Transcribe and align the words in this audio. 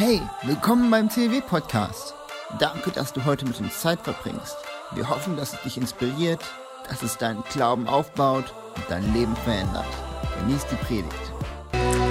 Hey, 0.00 0.22
willkommen 0.44 0.92
beim 0.92 1.10
CW 1.10 1.40
Podcast. 1.40 2.14
Danke, 2.60 2.92
dass 2.92 3.12
du 3.12 3.24
heute 3.24 3.44
mit 3.44 3.58
uns 3.58 3.80
Zeit 3.80 3.98
verbringst. 4.00 4.56
Wir 4.94 5.08
hoffen, 5.08 5.36
dass 5.36 5.54
es 5.54 5.62
dich 5.62 5.76
inspiriert, 5.76 6.38
dass 6.88 7.02
es 7.02 7.18
deinen 7.18 7.42
Glauben 7.50 7.88
aufbaut 7.88 8.54
und 8.76 8.84
dein 8.88 9.12
Leben 9.12 9.34
verändert. 9.34 9.88
Genieß 10.38 10.66
die 10.66 10.76
Predigt. 10.76 11.32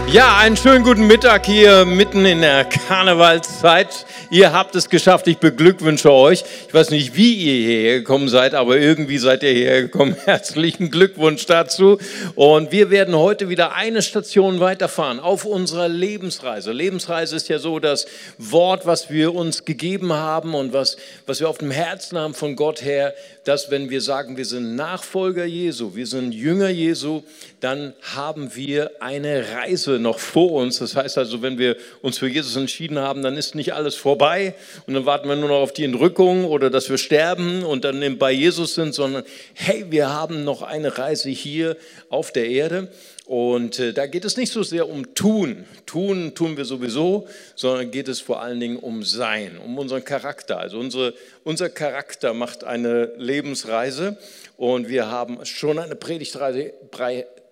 Ja, 0.10 0.38
einen 0.38 0.56
schönen 0.56 0.86
guten 0.86 1.06
Mittag 1.06 1.46
hier 1.46 1.84
mitten 1.84 2.26
in 2.26 2.40
der 2.40 2.64
Karnevalszeit. 2.64 4.06
Ihr 4.30 4.54
habt 4.54 4.74
es 4.76 4.90
geschafft, 4.90 5.28
ich 5.28 5.38
beglückwünsche 5.38 6.14
euch. 6.14 6.46
Ich 6.68 6.74
weiß 6.74 6.92
nicht, 6.92 7.18
wie 7.18 7.34
ihr 7.34 7.68
hierher 7.68 7.98
gekommen 8.00 8.30
seid, 8.30 8.54
aber 8.54 8.78
irgendwie 8.78 9.18
seid 9.18 9.44
ihr 9.44 9.52
hierher 9.52 9.82
gekommen. 9.82 10.16
Herzlichen 10.26 10.92
Glückwunsch 10.92 11.46
dazu. 11.46 11.98
Und 12.36 12.72
wir 12.72 12.90
werden 12.90 13.18
heute 13.18 13.50
wieder 13.50 13.76
eine 13.76 14.02
Station 14.02 14.62
weiterfahren 14.62 15.20
auf 15.20 15.44
unserer 15.44 15.90
Lebensreise. 15.90 16.72
Lebensreise 16.72 17.36
ist 17.36 17.50
ja 17.50 17.60
so 17.60 17.80
das 17.80 18.08
Wort, 18.38 18.86
was 18.86 19.10
wir 19.10 19.36
uns 19.36 19.66
gegeben 19.66 20.14
haben 20.14 20.56
und 20.56 20.72
was, 20.72 20.96
was 21.26 21.42
wir 21.42 21.50
auf 21.50 21.58
dem 21.58 21.72
Herzen 21.72 22.18
haben 22.18 22.34
von 22.34 22.56
Gott 22.56 22.82
her, 22.82 23.14
dass 23.44 23.72
wenn 23.72 23.90
wir 23.90 24.02
sagen, 24.02 24.38
wir 24.38 24.46
sind 24.46 24.76
Nachfolger 24.76 25.46
Jesu, 25.46 25.96
wir 25.96 26.08
sind 26.08 26.34
Jünger 26.34 26.70
Jesu, 26.70 27.24
dann 27.60 27.94
haben 28.16 28.56
wir 28.56 28.92
eine 29.00 29.46
Reise 29.52 29.97
noch 30.00 30.20
vor 30.20 30.52
uns. 30.54 30.80
Das 30.80 30.96
heißt 30.96 31.18
also, 31.18 31.42
wenn 31.42 31.58
wir 31.58 31.78
uns 32.02 32.18
für 32.18 32.28
Jesus 32.28 32.56
entschieden 32.56 33.00
haben, 33.00 33.22
dann 33.22 33.38
ist 33.38 33.56
nicht 33.56 33.74
alles 33.74 33.96
vorbei 33.96 34.56
und 34.86 34.94
dann 34.94 35.06
warten 35.06 35.28
wir 35.28 35.36
nur 35.36 35.50
noch 35.50 35.60
auf 35.60 35.74
die 35.74 35.84
Entrückung 35.84 36.46
oder 36.46 36.70
dass 36.70 36.90
wir 36.90 36.98
sterben 36.98 37.64
und 37.64 37.84
dann 37.84 38.18
bei 38.18 38.32
Jesus 38.32 38.76
sind, 38.76 38.94
sondern 38.94 39.24
hey, 39.54 39.86
wir 39.90 40.10
haben 40.10 40.44
noch 40.44 40.62
eine 40.62 40.98
Reise 40.98 41.30
hier 41.30 41.78
auf 42.10 42.32
der 42.32 42.48
Erde. 42.50 42.90
Und 43.28 43.78
äh, 43.80 43.92
da 43.92 44.08
geht 44.08 44.24
es 44.24 44.38
nicht 44.38 44.54
so 44.54 44.64
sehr 44.64 44.88
um 44.88 45.14
Tun. 45.14 45.66
Tun 45.86 46.34
tun 46.34 46.56
wir 46.56 46.64
sowieso, 46.64 47.28
sondern 47.56 47.92
geht 47.92 48.08
es 48.08 48.22
vor 48.22 48.42
allen 48.42 48.62
Dingen 48.62 48.78
um 48.78 49.04
Sein, 49.04 49.58
um 49.58 49.78
unseren 49.78 50.06
Charakter. 50.06 50.60
Also 50.60 50.80
unsere, 50.80 51.14
unser 51.44 51.70
Charakter 51.70 52.34
macht 52.34 52.64
eine 52.64 53.12
Lebensreise 53.18 54.18
und 54.56 54.88
wir 54.88 55.12
haben 55.12 55.44
schon 55.46 55.78
eine 55.78 55.96
Predigtreise, 55.96 56.72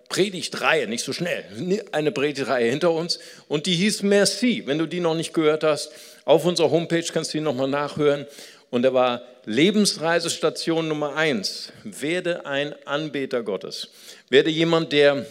Predigtreihe, 0.08 0.86
nicht 0.86 1.04
so 1.04 1.12
schnell, 1.12 1.44
eine 1.92 2.12
Predigtreihe 2.12 2.70
hinter 2.70 2.92
uns 2.92 3.18
und 3.48 3.66
die 3.66 3.74
hieß 3.74 4.02
Merci. 4.02 4.62
Wenn 4.66 4.78
du 4.78 4.86
die 4.86 5.00
noch 5.00 5.14
nicht 5.14 5.34
gehört 5.34 5.64
hast, 5.64 5.90
auf 6.24 6.44
unserer 6.44 6.70
Homepage 6.70 7.04
kannst 7.12 7.32
du 7.34 7.38
die 7.38 7.44
nochmal 7.44 7.68
nachhören. 7.68 8.26
Und 8.70 8.82
da 8.82 8.92
war 8.92 9.22
Lebensreisestation 9.44 10.88
Nummer 10.88 11.14
eins. 11.14 11.72
Werde 11.84 12.46
ein 12.46 12.74
Anbeter 12.84 13.42
Gottes. 13.42 13.88
Werde 14.28 14.50
jemand, 14.50 14.92
der 14.92 15.24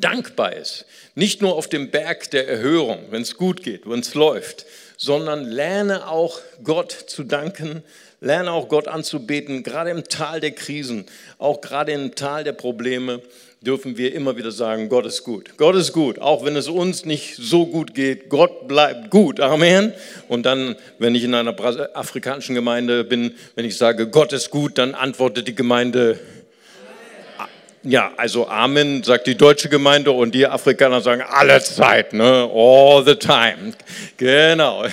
dankbar 0.00 0.54
ist. 0.54 0.86
Nicht 1.14 1.42
nur 1.42 1.54
auf 1.54 1.68
dem 1.68 1.90
Berg 1.90 2.30
der 2.30 2.48
Erhörung, 2.48 3.06
wenn 3.10 3.22
es 3.22 3.36
gut 3.36 3.62
geht, 3.62 3.88
wenn 3.88 4.00
es 4.00 4.14
läuft, 4.14 4.66
sondern 4.96 5.44
lerne 5.44 6.08
auch 6.08 6.40
Gott 6.62 6.92
zu 6.92 7.24
danken, 7.24 7.82
lerne 8.20 8.52
auch 8.52 8.68
Gott 8.68 8.88
anzubeten, 8.88 9.62
gerade 9.62 9.90
im 9.90 10.04
Tal 10.04 10.40
der 10.40 10.52
Krisen, 10.52 11.06
auch 11.38 11.60
gerade 11.60 11.92
im 11.92 12.14
Tal 12.14 12.44
der 12.44 12.52
Probleme 12.52 13.20
dürfen 13.64 13.96
wir 13.96 14.14
immer 14.14 14.36
wieder 14.36 14.50
sagen, 14.50 14.88
Gott 14.88 15.06
ist 15.06 15.24
gut. 15.24 15.56
Gott 15.56 15.74
ist 15.74 15.92
gut, 15.92 16.18
auch 16.18 16.44
wenn 16.44 16.54
es 16.54 16.68
uns 16.68 17.04
nicht 17.04 17.36
so 17.36 17.66
gut 17.66 17.94
geht. 17.94 18.28
Gott 18.28 18.68
bleibt 18.68 19.10
gut. 19.10 19.40
Amen. 19.40 19.92
Und 20.28 20.44
dann, 20.44 20.76
wenn 20.98 21.14
ich 21.14 21.24
in 21.24 21.34
einer 21.34 21.54
afrikanischen 21.94 22.54
Gemeinde 22.54 23.04
bin, 23.04 23.32
wenn 23.54 23.64
ich 23.64 23.76
sage, 23.76 24.08
Gott 24.08 24.32
ist 24.32 24.50
gut, 24.50 24.78
dann 24.78 24.94
antwortet 24.94 25.48
die 25.48 25.54
Gemeinde, 25.54 26.18
ja, 27.84 28.12
also 28.16 28.48
Amen 28.48 29.02
sagt 29.02 29.26
die 29.26 29.36
deutsche 29.36 29.68
Gemeinde 29.68 30.10
und 30.10 30.34
die 30.34 30.46
Afrikaner 30.46 31.02
sagen 31.02 31.22
alle 31.22 31.60
Zeit, 31.62 32.14
ne? 32.14 32.50
all 32.52 33.04
the 33.04 33.14
time. 33.14 33.74
Genau. 34.16 34.84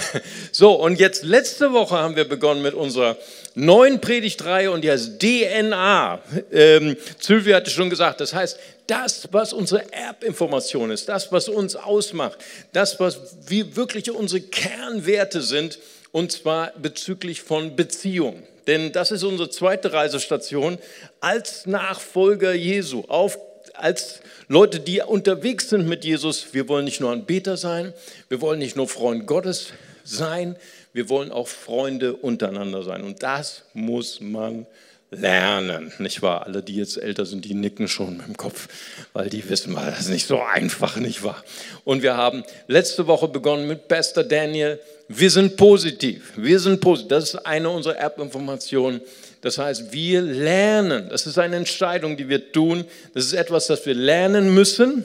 So, 0.52 0.74
und 0.74 1.00
jetzt 1.00 1.24
letzte 1.24 1.72
Woche 1.72 1.96
haben 1.96 2.18
wir 2.18 2.26
begonnen 2.26 2.62
mit 2.62 2.74
unserer 2.74 3.16
neuen 3.56 4.02
Predigtreihe 4.02 4.70
und 4.70 4.82
die 4.84 4.92
heißt 4.92 5.20
DNA. 5.20 6.20
Ähm, 6.52 6.98
Sylvia 7.20 7.56
hatte 7.58 7.72
schon 7.72 7.90
gesagt, 7.90 8.20
das 8.20 8.34
heißt, 8.34 8.60
das, 8.88 9.30
was 9.32 9.54
unsere 9.54 9.92
Erbinformation 9.94 10.92
ist, 10.92 11.08
das, 11.08 11.32
was 11.32 11.48
uns 11.48 11.78
ausmacht, 11.78 12.38
das, 12.74 13.00
was 13.00 13.38
wie 13.48 13.78
wirklich 13.78 14.12
unsere 14.12 14.42
Kernwerte 14.42 15.42
sind, 15.42 15.80
und 16.12 16.34
zwar 16.34 16.74
bezüglich 16.78 17.42
von 17.42 17.78
Beziehungen. 17.78 18.44
Denn 18.68 18.92
das 18.92 19.12
ist 19.12 19.24
unsere 19.24 19.50
zweite 19.50 19.94
Reisestation 19.94 20.78
als 21.20 21.66
Nachfolger 21.66 22.54
Jesu, 22.54 23.04
auf, 23.08 23.38
als 23.74 24.22
Leute, 24.48 24.80
die 24.80 25.02
unterwegs 25.02 25.70
sind 25.70 25.88
mit 25.88 26.06
Jesus. 26.06 26.54
Wir 26.54 26.68
wollen 26.68 26.86
nicht 26.86 27.02
nur 27.02 27.12
Anbeter 27.12 27.58
sein, 27.58 27.94
wir 28.30 28.42
wollen 28.42 28.60
nicht 28.60 28.76
nur 28.76 28.88
Freund 28.88 29.26
Gottes 29.28 29.74
sein, 30.04 30.56
wir 30.94 31.10
wollen 31.10 31.32
auch 31.32 31.48
Freunde 31.48 32.14
untereinander 32.14 32.84
sein. 32.84 33.04
Und 33.04 33.24
das 33.24 33.64
muss 33.74 34.20
man 34.20 34.68
lernen, 35.12 35.92
nicht 36.00 36.22
wahr? 36.22 36.46
Alle, 36.46 36.64
die 36.64 36.76
jetzt 36.76 36.98
älter 36.98 37.26
sind, 37.26 37.46
die 37.46 37.54
nicken 37.54 37.88
schon 37.88 38.18
mit 38.18 38.28
dem 38.28 38.38
Kopf, 38.38 38.68
weil 39.14 39.30
die 39.30 39.48
wissen 39.50 39.74
mal, 39.74 39.92
das 39.92 40.02
ist 40.02 40.10
nicht 40.10 40.26
so 40.26 40.42
einfach, 40.42 40.96
nicht 40.96 41.24
wahr? 41.24 41.44
Und 41.84 42.02
wir 42.02 42.16
haben 42.16 42.44
letzte 42.68 43.08
Woche 43.08 43.28
begonnen 43.28 43.68
mit 43.68 43.88
Pastor 43.88 44.24
Daniel. 44.24 44.80
Wir 45.14 45.30
sind 45.30 45.58
positiv, 45.58 46.34
wir 46.38 46.60
sind 46.60 46.80
positiv. 46.80 47.10
Das 47.10 47.24
ist 47.26 47.46
eine 47.46 47.70
unserer 47.70 47.96
Erbinformationen. 47.96 49.02
Das 49.42 49.58
heißt, 49.58 49.92
wir 49.92 50.22
lernen. 50.22 51.10
Das 51.10 51.26
ist 51.26 51.38
eine 51.38 51.58
Entscheidung, 51.58 52.16
die 52.16 52.30
wir 52.30 52.52
tun. 52.52 52.86
Das 53.14 53.26
ist 53.26 53.34
etwas, 53.34 53.68
das 53.68 53.86
wir 53.86 53.96
lernen 53.96 54.54
müssen, 54.54 55.04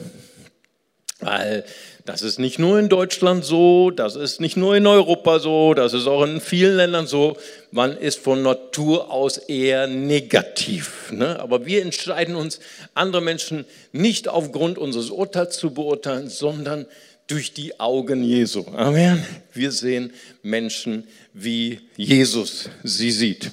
weil 1.19 1.65
das 2.05 2.21
ist 2.21 2.39
nicht 2.39 2.57
nur 2.57 2.79
in 2.79 2.87
Deutschland 2.87 3.43
so, 3.43 3.91
das 3.91 4.15
ist 4.15 4.39
nicht 4.39 4.55
nur 4.55 4.77
in 4.77 4.87
Europa 4.87 5.39
so, 5.39 5.73
das 5.73 5.93
ist 5.93 6.07
auch 6.07 6.23
in 6.23 6.39
vielen 6.39 6.77
Ländern 6.77 7.05
so. 7.05 7.35
Man 7.71 7.97
ist 7.97 8.19
von 8.19 8.43
Natur 8.43 9.11
aus 9.11 9.37
eher 9.37 9.87
negativ. 9.87 11.11
Ne? 11.11 11.37
Aber 11.41 11.65
wir 11.65 11.81
entscheiden 11.81 12.35
uns, 12.35 12.61
andere 12.93 13.21
Menschen 13.21 13.65
nicht 13.91 14.29
aufgrund 14.29 14.77
unseres 14.77 15.09
Urteils 15.09 15.57
zu 15.57 15.73
beurteilen, 15.73 16.29
sondern 16.29 16.85
durch 17.27 17.53
die 17.53 17.79
Augen 17.79 18.23
Jesu. 18.23 18.65
Amen. 18.73 19.23
Wir 19.53 19.71
sehen 19.71 20.13
Menschen, 20.43 21.05
wie 21.33 21.81
Jesus 21.97 22.69
sie 22.83 23.11
sieht. 23.11 23.51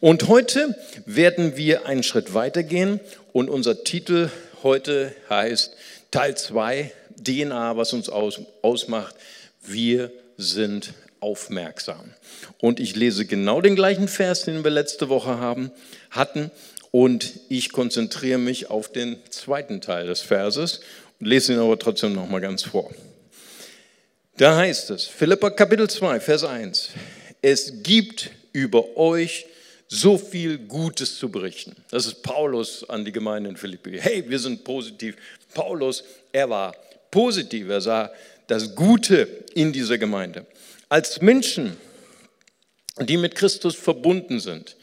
Und 0.00 0.28
heute 0.28 0.76
werden 1.06 1.56
wir 1.56 1.86
einen 1.86 2.02
Schritt 2.02 2.34
weitergehen 2.34 3.00
und 3.32 3.48
unser 3.48 3.82
Titel 3.82 4.30
heute 4.62 5.14
heißt 5.30 5.74
Teil 6.10 6.36
2 6.36 6.92
DNA, 7.22 7.76
was 7.76 7.92
uns 7.94 8.08
aus, 8.10 8.40
ausmacht. 8.62 9.14
Wir 9.62 10.12
sind 10.36 10.92
aufmerksam. 11.20 12.12
Und 12.58 12.78
ich 12.78 12.94
lese 12.94 13.24
genau 13.24 13.62
den 13.62 13.76
gleichen 13.76 14.08
Vers, 14.08 14.44
den 14.44 14.62
wir 14.62 14.70
letzte 14.70 15.08
Woche 15.08 15.38
haben, 15.38 15.70
hatten. 16.10 16.50
Und 16.90 17.40
ich 17.48 17.72
konzentriere 17.72 18.38
mich 18.38 18.68
auf 18.68 18.92
den 18.92 19.16
zweiten 19.30 19.80
Teil 19.80 20.06
des 20.06 20.20
Verses 20.20 20.80
und 21.18 21.26
lese 21.26 21.54
ihn 21.54 21.58
aber 21.58 21.78
trotzdem 21.78 22.12
noch 22.12 22.28
mal 22.28 22.40
ganz 22.40 22.62
vor. 22.62 22.90
Da 24.36 24.56
heißt 24.56 24.90
es, 24.90 25.04
Philippa 25.04 25.50
Kapitel 25.50 25.88
2, 25.88 26.18
Vers 26.18 26.42
1, 26.42 26.90
es 27.40 27.84
gibt 27.84 28.30
über 28.52 28.96
euch 28.96 29.46
so 29.86 30.18
viel 30.18 30.58
Gutes 30.58 31.18
zu 31.18 31.28
berichten. 31.28 31.76
Das 31.90 32.06
ist 32.06 32.22
Paulus 32.24 32.88
an 32.88 33.04
die 33.04 33.12
Gemeinde 33.12 33.50
in 33.50 33.56
Philippi. 33.56 33.96
Hey, 34.00 34.24
wir 34.28 34.40
sind 34.40 34.64
positiv. 34.64 35.14
Paulus, 35.54 36.02
er 36.32 36.50
war 36.50 36.74
positiv. 37.12 37.68
Er 37.68 37.80
sah 37.80 38.10
das 38.48 38.74
Gute 38.74 39.28
in 39.54 39.72
dieser 39.72 39.98
Gemeinde. 39.98 40.46
Als 40.88 41.20
Menschen, 41.20 41.76
die 43.00 43.16
mit 43.16 43.36
Christus 43.36 43.76
verbunden 43.76 44.40
sind, 44.40 44.76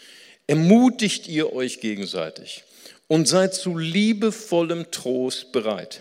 ermutigt 0.47 1.28
ihr 1.28 1.51
euch 1.51 1.81
gegenseitig 1.81 2.63
und 3.07 3.28
seid 3.28 3.53
zu 3.53 3.78
liebevollem 3.78 4.91
Trost 4.91 5.51
bereit. 5.51 6.00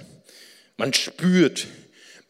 Man 0.77 0.95
spürt 0.95 1.67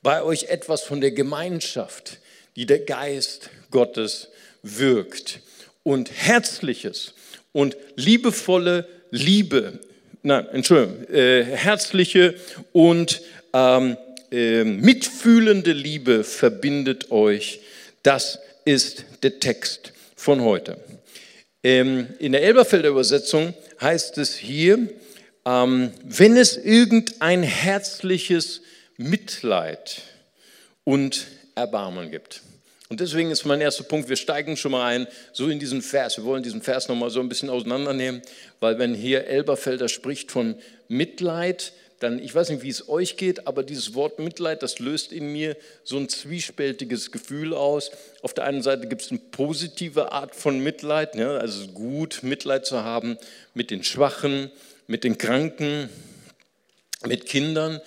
bei 0.03 0.23
euch 0.23 0.45
etwas 0.45 0.83
von 0.83 1.01
der 1.01 1.11
Gemeinschaft, 1.13 2.19
die 2.57 2.67
der 2.67 2.81
Geist 2.81 3.51
Gottes 3.71 4.29
wirkt. 4.63 5.41
Und 5.83 6.11
herzliches 6.13 7.15
und 7.53 7.77
liebevolle 7.97 8.87
Liebe, 9.11 9.81
nein, 10.23 10.47
Entschuldigung, 10.53 11.09
äh, 11.09 11.43
herzliche 11.45 12.35
und 12.73 13.23
ähm, 13.53 13.97
äh, 14.31 14.65
mitfühlende 14.65 15.73
Liebe 15.73 16.23
verbindet 16.23 17.11
euch. 17.11 17.61
Das 18.03 18.39
ist 18.65 19.05
der 19.23 19.41
Text 19.41 19.93
von 20.15 20.43
heute. 20.43 20.79
Ähm, 21.65 22.09
in 22.19 22.33
der 22.33 22.43
Elberfelder 22.43 22.91
Übersetzung 22.91 23.55
heißt 23.81 24.19
es 24.19 24.37
hier, 24.37 24.89
ähm, 25.45 25.91
wenn 26.05 26.37
es 26.37 26.57
irgendein 26.57 27.43
herzliches 27.43 28.63
Mitleid 29.01 30.03
und 30.85 31.27
Erbarmen 31.55 32.11
gibt. 32.11 32.43
Und 32.91 33.01
deswegen 33.01 33.31
ist 33.31 33.47
mein 33.47 33.63
erster 33.63 33.85
Punkt, 33.85 34.11
wir 34.11 34.17
steigen 34.17 34.59
schon 34.59 34.73
mal 34.73 34.85
ein, 34.85 35.07
so 35.33 35.49
in 35.49 35.59
diesen 35.59 35.81
Vers. 35.81 36.19
Wir 36.19 36.25
wollen 36.25 36.43
diesen 36.43 36.61
Vers 36.61 36.89
nochmal 36.89 37.09
so 37.09 37.21
ein 37.21 37.29
bisschen 37.31 37.49
auseinandernehmen, 37.49 38.21
weil 38.59 38.79
wenn 38.79 38.95
hier 38.95 39.27
Elberfelder 39.27 39.89
spricht 39.89 40.31
von 40.31 40.57
Mitleid, 40.89 41.73
dann, 42.01 42.19
ich 42.19 42.35
weiß 42.35 42.51
nicht, 42.51 42.63
wie 42.63 42.69
es 42.69 42.91
euch 42.91 43.17
geht, 43.17 43.47
aber 43.47 43.63
dieses 43.63 43.95
Wort 43.95 44.19
Mitleid, 44.19 44.63
das 44.63 44.81
löst 44.81 45.13
in 45.13 45.33
mir 45.33 45.57
so 45.83 45.97
ein 45.97 46.11
zwiespältiges 46.11 47.11
Gefühl 47.11 47.55
aus. 47.55 47.91
Auf 48.21 48.35
der 48.35 48.45
einen 48.45 48.63
Seite 48.63 48.87
gibt 48.87 49.01
es 49.01 49.11
eine 49.11 49.21
positive 49.21 50.13
Art 50.13 50.35
von 50.35 50.61
Mitleid, 50.61 51.15
ne? 51.15 51.39
also 51.39 51.69
gut, 51.69 52.23
Mitleid 52.23 52.67
zu 52.67 52.85
haben 52.85 53.17
mit 53.55 53.71
den 53.71 53.83
Schwachen, 53.83 54.51
mit 54.87 55.05
den 55.05 55.17
Kranken, 55.17 55.89
mit 57.07 57.25
Kindern. 57.25 57.81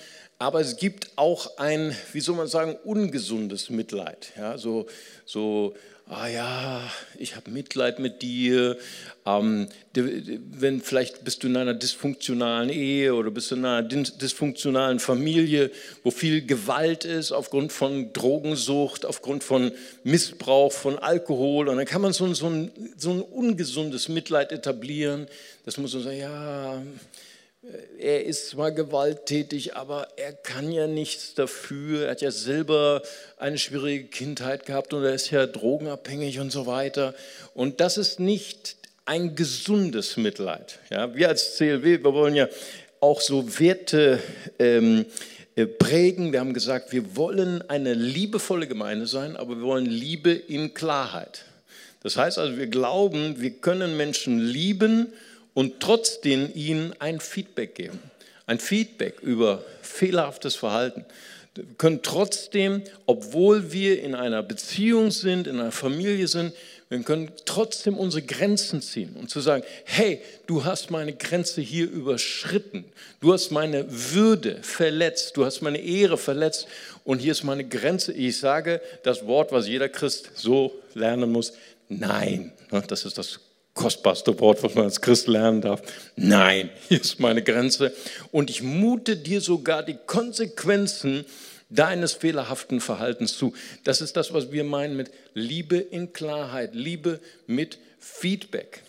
Aber 0.44 0.60
es 0.60 0.76
gibt 0.76 1.10
auch 1.16 1.56
ein, 1.56 1.96
wie 2.12 2.20
soll 2.20 2.36
man 2.36 2.48
sagen, 2.48 2.76
ungesundes 2.84 3.70
Mitleid. 3.70 4.34
Ja, 4.36 4.58
so, 4.58 4.88
so 5.26 5.74
ah 6.10 6.28
ja, 6.28 6.82
ich 7.18 7.38
habe 7.38 7.50
Mitleid 7.50 8.00
mit 8.00 8.22
dir. 8.22 8.78
Ähm, 9.26 9.70
wenn 9.94 10.82
vielleicht 10.82 11.24
bist 11.24 11.44
du 11.44 11.48
in 11.48 11.56
einer 11.56 11.74
dysfunktionalen 11.74 12.70
Ehe 12.70 13.16
oder 13.16 13.32
bist 13.32 13.52
du 13.52 13.56
in 13.56 13.64
einer 13.64 13.84
dysfunktionalen 13.84 15.00
Familie, 15.00 15.72
wo 16.04 16.12
viel 16.12 16.46
Gewalt 16.46 17.06
ist 17.06 17.32
aufgrund 17.32 17.72
von 17.72 18.12
Drogensucht, 18.12 19.06
aufgrund 19.06 19.46
von 19.46 19.72
Missbrauch 20.04 20.74
von 20.74 21.00
Alkohol. 21.00 21.70
Und 21.70 21.78
dann 21.78 21.86
kann 21.86 22.02
man 22.02 22.12
so, 22.12 22.34
so, 22.34 22.48
ein, 22.48 22.70
so 22.98 23.12
ein 23.12 23.22
ungesundes 23.22 24.10
Mitleid 24.10 24.52
etablieren. 24.52 25.28
Das 25.64 25.78
muss 25.78 25.94
man 25.94 26.04
sagen, 26.04 26.18
ja, 26.18 26.84
er 27.98 28.26
ist 28.26 28.50
zwar 28.50 28.72
gewalttätig, 28.72 29.76
aber 29.76 30.10
er 30.18 30.34
kann 30.34 30.72
ja 30.72 30.88
nichts 30.88 31.34
dafür. 31.34 32.06
Er 32.06 32.12
hat 32.12 32.22
ja 32.22 32.32
selber 32.32 33.02
eine 33.38 33.58
schwierige 33.58 34.06
Kindheit 34.06 34.66
gehabt 34.66 34.94
und 34.94 35.04
er 35.04 35.14
ist 35.14 35.32
ja 35.32 35.46
drogenabhängig 35.46 36.40
und 36.40 36.52
so 36.52 36.66
weiter. 36.66 37.16
Und 37.54 37.80
das 37.80 37.98
ist 37.98 38.20
nicht 38.20 38.76
ein 39.06 39.36
gesundes 39.36 40.18
Mitleid. 40.18 40.80
Ja, 40.90 41.16
wir 41.16 41.30
als 41.30 41.56
CLW, 41.56 42.04
wir 42.04 42.14
wollen 42.14 42.36
ja 42.36 42.50
auch 43.00 43.22
so 43.22 43.60
Werte 43.60 44.20
ähm, 44.60 45.06
äh, 45.56 45.66
prägen. 45.66 46.34
Wir 46.34 46.42
haben 46.42 46.54
gesagt, 46.54 46.92
wir 46.92 47.16
wollen 47.16 47.68
eine 47.70 47.94
liebevolle 47.94 48.68
Gemeinde 48.68 49.08
sein, 49.08 49.38
aber 49.38 49.56
wir 49.56 49.64
wollen 49.64 49.86
Liebe 49.86 50.32
in 50.32 50.74
Klarheit. 50.74 51.46
Das 52.02 52.18
heißt 52.18 52.38
also, 52.38 52.58
wir 52.58 52.68
glauben, 52.68 53.40
wir 53.40 53.52
können 53.52 53.96
Menschen 53.96 54.40
lieben 54.40 55.14
und 55.54 55.80
trotzdem 55.80 56.50
ihnen 56.54 56.94
ein 57.00 57.20
Feedback 57.20 57.76
geben. 57.76 58.00
Ein 58.46 58.60
Feedback 58.60 59.22
über 59.22 59.64
fehlerhaftes 59.82 60.56
Verhalten. 60.56 61.06
Wir 61.56 61.66
können 61.78 62.02
trotzdem, 62.02 62.82
obwohl 63.06 63.72
wir 63.72 64.02
in 64.02 64.16
einer 64.16 64.42
Beziehung 64.42 65.12
sind, 65.12 65.46
in 65.46 65.60
einer 65.60 65.72
Familie 65.72 66.28
sind, 66.28 66.54
wir 66.90 67.02
können 67.02 67.32
trotzdem 67.46 67.98
unsere 67.98 68.22
Grenzen 68.22 68.82
ziehen 68.82 69.16
und 69.16 69.30
zu 69.30 69.40
sagen, 69.40 69.64
hey, 69.86 70.22
du 70.46 70.64
hast 70.64 70.92
meine 70.92 71.14
Grenze 71.14 71.62
hier 71.62 71.90
überschritten, 71.90 72.86
du 73.20 73.34
hast 73.34 73.52
meine 73.52 73.86
Würde 73.90 74.60
verletzt, 74.62 75.36
du 75.36 75.46
hast 75.46 75.62
meine 75.62 75.80
Ehre 75.80 76.18
verletzt 76.18 76.68
und 77.04 77.20
hier 77.20 77.32
ist 77.32 77.44
meine 77.44 77.68
Grenze. 77.68 78.14
Ich 78.14 78.40
sage 78.40 78.82
das 79.04 79.26
Wort, 79.26 79.52
was 79.52 79.68
jeder 79.68 79.90
Christ 79.90 80.32
so 80.36 80.72
lernen 80.94 81.32
muss, 81.32 81.54
nein. 81.90 82.52
Das 82.88 83.06
ist 83.06 83.18
das 83.18 83.40
kostbarste 83.74 84.40
Wort, 84.40 84.64
was 84.64 84.76
man 84.76 84.86
als 84.86 85.02
Christ 85.02 85.28
lernen 85.28 85.62
darf. 85.62 85.82
Nein, 86.16 86.70
hier 86.88 87.02
ist 87.02 87.20
meine 87.20 87.42
Grenze. 87.42 87.94
Und 88.32 88.50
ich 88.50 88.62
mute 88.62 89.18
dir 89.18 89.42
sogar 89.42 89.84
die 89.84 89.98
Konsequenzen 90.06 91.26
deines 91.70 92.14
fehlerhaften 92.14 92.82
Verhaltens 92.82 93.38
zu. 93.38 93.54
Das 93.84 94.02
ist 94.02 94.16
das, 94.16 94.34
was 94.34 94.52
wir 94.52 94.64
meinen 94.64 94.96
mit 94.96 95.12
Liebe 95.34 95.78
in 95.78 96.14
Klarheit, 96.14 96.76
Liebe 96.76 97.20
mit 97.48 97.80
Feedback. 98.00 98.84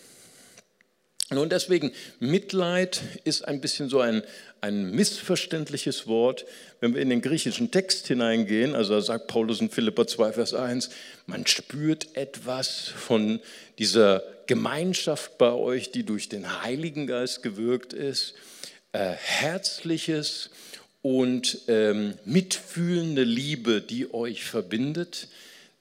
Nun 1.31 1.49
deswegen, 1.49 1.91
Mitleid 2.19 3.01
ist 3.23 3.47
ein 3.47 3.59
bisschen 3.59 3.89
so 3.89 3.99
ein, 3.99 4.21
ein 4.61 4.91
missverständliches 4.91 6.05
Wort. 6.05 6.45
Wenn 6.79 6.93
wir 6.93 7.01
in 7.01 7.09
den 7.09 7.21
griechischen 7.21 7.71
Text 7.71 8.07
hineingehen, 8.07 8.75
also 8.75 8.99
sagt 8.99 9.25
Paulus 9.25 9.59
in 9.59 9.71
Philippa 9.71 10.05
2, 10.05 10.33
Vers 10.33 10.53
1, 10.53 10.91
man 11.25 11.47
spürt 11.47 12.15
etwas 12.15 12.87
von 12.89 13.39
dieser 13.79 14.21
Gemeinschaft 14.45 15.39
bei 15.39 15.51
euch, 15.51 15.91
die 15.91 16.03
durch 16.03 16.29
den 16.29 16.61
Heiligen 16.61 17.07
Geist 17.07 17.41
gewirkt 17.41 17.93
ist, 17.93 18.35
äh, 18.91 18.99
herzliches 18.99 20.51
und 21.01 21.61
ähm, 21.67 22.13
mitfühlende 22.23 23.23
Liebe, 23.23 23.81
die 23.81 24.13
euch 24.13 24.43
verbindet, 24.43 25.27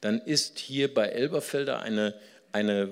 dann 0.00 0.20
ist 0.20 0.58
hier 0.58 0.92
bei 0.92 1.08
Elberfelder 1.08 1.80
eine, 1.80 2.14
eine, 2.52 2.88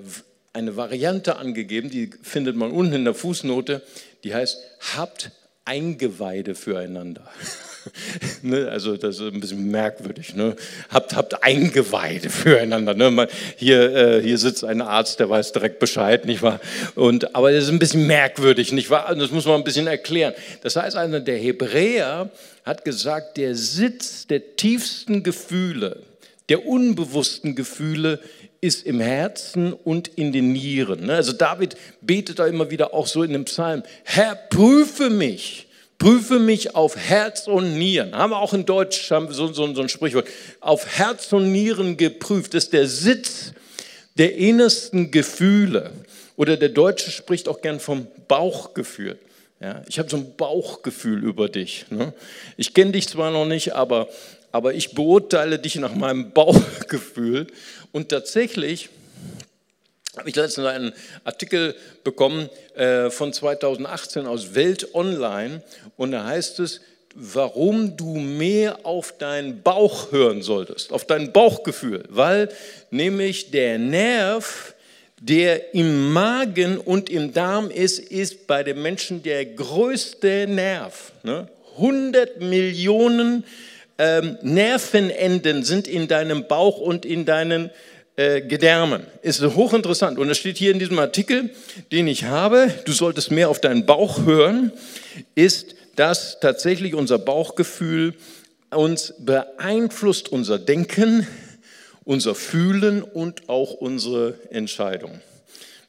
eine 0.53 0.77
Variante 0.77 1.37
angegeben, 1.37 1.89
die 1.89 2.11
findet 2.21 2.55
man 2.55 2.71
unten 2.71 2.93
in 2.93 3.03
der 3.03 3.15
Fußnote, 3.15 3.81
die 4.23 4.33
heißt, 4.33 4.57
habt 4.95 5.31
Eingeweide 5.65 6.55
füreinander. 6.55 7.27
ne, 8.41 8.69
also 8.69 8.97
das 8.97 9.15
ist 9.15 9.33
ein 9.33 9.39
bisschen 9.39 9.71
merkwürdig. 9.71 10.35
Ne? 10.35 10.55
Habt, 10.89 11.15
habt 11.15 11.43
Eingeweide 11.43 12.29
füreinander. 12.29 12.93
Ne? 12.93 13.11
Man, 13.11 13.27
hier, 13.55 13.95
äh, 13.95 14.21
hier 14.21 14.37
sitzt 14.37 14.63
ein 14.63 14.81
Arzt, 14.81 15.19
der 15.19 15.29
weiß 15.29 15.53
direkt 15.53 15.79
Bescheid, 15.79 16.25
nicht 16.25 16.41
wahr? 16.41 16.59
Und, 16.95 17.35
aber 17.35 17.51
das 17.51 17.65
ist 17.65 17.69
ein 17.69 17.79
bisschen 17.79 18.07
merkwürdig, 18.07 18.71
nicht 18.73 18.89
wahr? 18.89 19.13
Das 19.15 19.31
muss 19.31 19.45
man 19.45 19.55
ein 19.55 19.63
bisschen 19.63 19.87
erklären. 19.87 20.33
Das 20.61 20.75
heißt, 20.75 20.97
einer 20.97 21.19
der 21.19 21.37
Hebräer 21.37 22.29
hat 22.65 22.85
gesagt, 22.85 23.37
der 23.37 23.55
Sitz 23.55 24.27
der 24.27 24.55
tiefsten 24.55 25.23
Gefühle, 25.23 26.03
der 26.49 26.65
unbewussten 26.65 27.55
Gefühle 27.55 28.19
ist 28.63 28.85
im 28.85 28.99
Herzen 28.99 29.73
und 29.73 30.07
in 30.07 30.31
den 30.31 30.53
Nieren. 30.53 31.05
Ne? 31.05 31.15
Also 31.15 31.33
David 31.33 31.75
betet 32.01 32.39
da 32.39 32.47
immer 32.47 32.71
wieder 32.71 32.93
auch 32.93 33.07
so 33.07 33.23
in 33.23 33.33
dem 33.33 33.45
Psalm, 33.45 33.83
Herr, 34.03 34.35
prüfe 34.35 35.09
mich 35.09 35.67
prüfe 36.03 36.37
mich 36.37 36.75
auf 36.75 36.97
Herz 36.97 37.47
und 37.47 37.77
Nieren. 37.77 38.13
Haben 38.13 38.31
wir 38.31 38.39
auch 38.39 38.53
in 38.53 38.65
Deutsch 38.65 39.09
haben 39.09 39.29
wir 39.29 39.33
so, 39.33 39.53
so, 39.53 39.73
so 39.73 39.81
ein 39.81 39.87
Sprichwort. 39.87 40.27
Auf 40.59 40.97
Herz 40.97 41.31
und 41.31 41.53
Nieren 41.53 41.95
geprüft. 41.95 42.53
Das 42.53 42.65
ist 42.65 42.73
der 42.73 42.87
Sitz 42.87 43.53
der 44.17 44.35
innersten 44.35 45.11
Gefühle. 45.11 45.91
Oder 46.35 46.57
der 46.57 46.69
Deutsche 46.69 47.09
spricht 47.09 47.47
auch 47.47 47.61
gern 47.61 47.79
vom 47.79 48.07
Bauchgefühl. 48.27 49.17
Ja, 49.61 49.81
ich 49.87 49.97
habe 49.97 50.09
so 50.09 50.17
ein 50.17 50.35
Bauchgefühl 50.35 51.23
über 51.23 51.47
dich. 51.47 51.85
Ne? 51.89 52.13
Ich 52.57 52.73
kenne 52.73 52.91
dich 52.91 53.07
zwar 53.07 53.31
noch 53.31 53.45
nicht, 53.45 53.73
aber, 53.73 54.09
aber 54.53 54.75
ich 54.75 54.93
beurteile 54.93 55.59
dich 55.59 55.75
nach 55.75 55.95
meinem 55.95 56.31
Bauchgefühl. 56.33 57.47
Und 57.91 58.07
tatsächlich 58.07 58.89
habe 60.15 60.29
ich 60.29 60.35
letztens 60.35 60.67
einen 60.67 60.93
Artikel 61.25 61.75
bekommen 62.03 62.49
äh, 62.75 63.09
von 63.09 63.33
2018 63.33 64.27
aus 64.27 64.53
Welt 64.55 64.93
Online 64.93 65.63
und 65.97 66.11
da 66.11 66.23
heißt 66.25 66.59
es, 66.59 66.81
warum 67.15 67.97
du 67.97 68.15
mehr 68.15 68.85
auf 68.85 69.17
deinen 69.17 69.63
Bauch 69.63 70.11
hören 70.11 70.43
solltest, 70.43 70.93
auf 70.93 71.05
dein 71.05 71.33
Bauchgefühl, 71.33 72.03
weil 72.09 72.49
nämlich 72.91 73.49
der 73.49 73.79
Nerv, 73.79 74.75
der 75.19 75.73
im 75.73 76.11
Magen 76.13 76.77
und 76.77 77.09
im 77.09 77.33
Darm 77.33 77.71
ist, 77.71 77.97
ist 77.97 78.45
bei 78.45 78.63
den 78.63 78.81
Menschen 78.83 79.23
der 79.23 79.45
größte 79.45 80.45
Nerv. 80.47 81.11
Ne? 81.23 81.47
100 81.77 82.39
Millionen 82.41 83.43
ähm, 83.97 84.37
Nervenenden 84.41 85.63
sind 85.63 85.87
in 85.87 86.07
deinem 86.07 86.47
Bauch 86.47 86.77
und 86.77 87.05
in 87.05 87.25
deinen 87.25 87.69
äh, 88.15 88.41
Gedärmen. 88.41 89.07
Ist 89.21 89.41
hochinteressant. 89.41 90.19
Und 90.19 90.29
es 90.29 90.37
steht 90.37 90.57
hier 90.57 90.71
in 90.71 90.79
diesem 90.79 90.99
Artikel, 90.99 91.49
den 91.91 92.07
ich 92.07 92.25
habe, 92.25 92.71
du 92.85 92.91
solltest 92.91 93.31
mehr 93.31 93.49
auf 93.49 93.59
deinen 93.59 93.85
Bauch 93.85 94.25
hören, 94.25 94.71
ist, 95.35 95.75
dass 95.95 96.39
tatsächlich 96.39 96.93
unser 96.95 97.19
Bauchgefühl 97.19 98.13
uns 98.69 99.13
beeinflusst, 99.19 100.31
unser 100.31 100.59
Denken, 100.59 101.27
unser 102.03 102.35
Fühlen 102.35 103.01
und 103.01 103.49
auch 103.49 103.73
unsere 103.73 104.35
Entscheidung. 104.49 105.21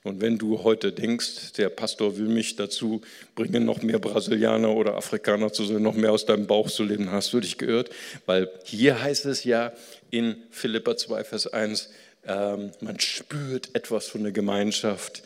Und 0.05 0.21
wenn 0.21 0.37
du 0.37 0.63
heute 0.63 0.93
denkst, 0.93 1.55
der 1.57 1.71
Pastor 1.71 2.19
will 2.19 2.29
mich 2.29 2.57
dazu 2.57 3.01
bringen, 3.35 3.65
noch 3.65 3.81
mehr 3.81 3.99
Brasilianer 3.99 4.69
oder 4.69 4.97
Afrikaner 4.97 5.51
zu 5.51 5.65
sein, 5.65 5.83
noch 5.83 5.95
mehr 5.95 6.13
aus 6.13 6.27
deinem 6.27 6.47
Bauch 6.47 6.71
zu 6.71 6.85
leben, 6.85 7.11
hast 7.11 7.33
du 7.33 7.41
dich 7.41 7.57
geirrt, 7.57 7.89
weil 8.27 8.51
hier 8.65 9.03
heißt 9.03 9.25
es 9.25 9.45
ja 9.45 9.73
in 10.11 10.37
Philippa 10.51 10.99
2, 10.99 11.25
Vers 11.25 11.47
1, 11.47 11.89
ähm, 12.27 12.73
man 12.83 13.01
spürt 13.01 13.71
etwas 13.75 14.09
von 14.09 14.23
der 14.23 14.33
Gemeinschaft 14.33 15.23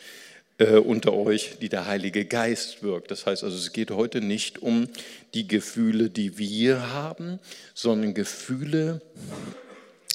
äh, 0.59 0.77
unter 0.77 1.11
euch, 1.11 1.57
die 1.59 1.67
der 1.67 1.85
Heilige 1.85 2.23
Geist 2.23 2.81
wirkt. 2.81 3.11
Das 3.11 3.25
heißt 3.25 3.43
also, 3.43 3.57
es 3.57 3.73
geht 3.73 3.91
heute 3.91 4.21
nicht 4.21 4.61
um 4.61 4.87
die 5.33 5.45
Gefühle, 5.45 6.09
die 6.09 6.37
wir 6.37 6.93
haben, 6.93 7.39
sondern 7.73 8.13
Gefühle, 8.13 9.01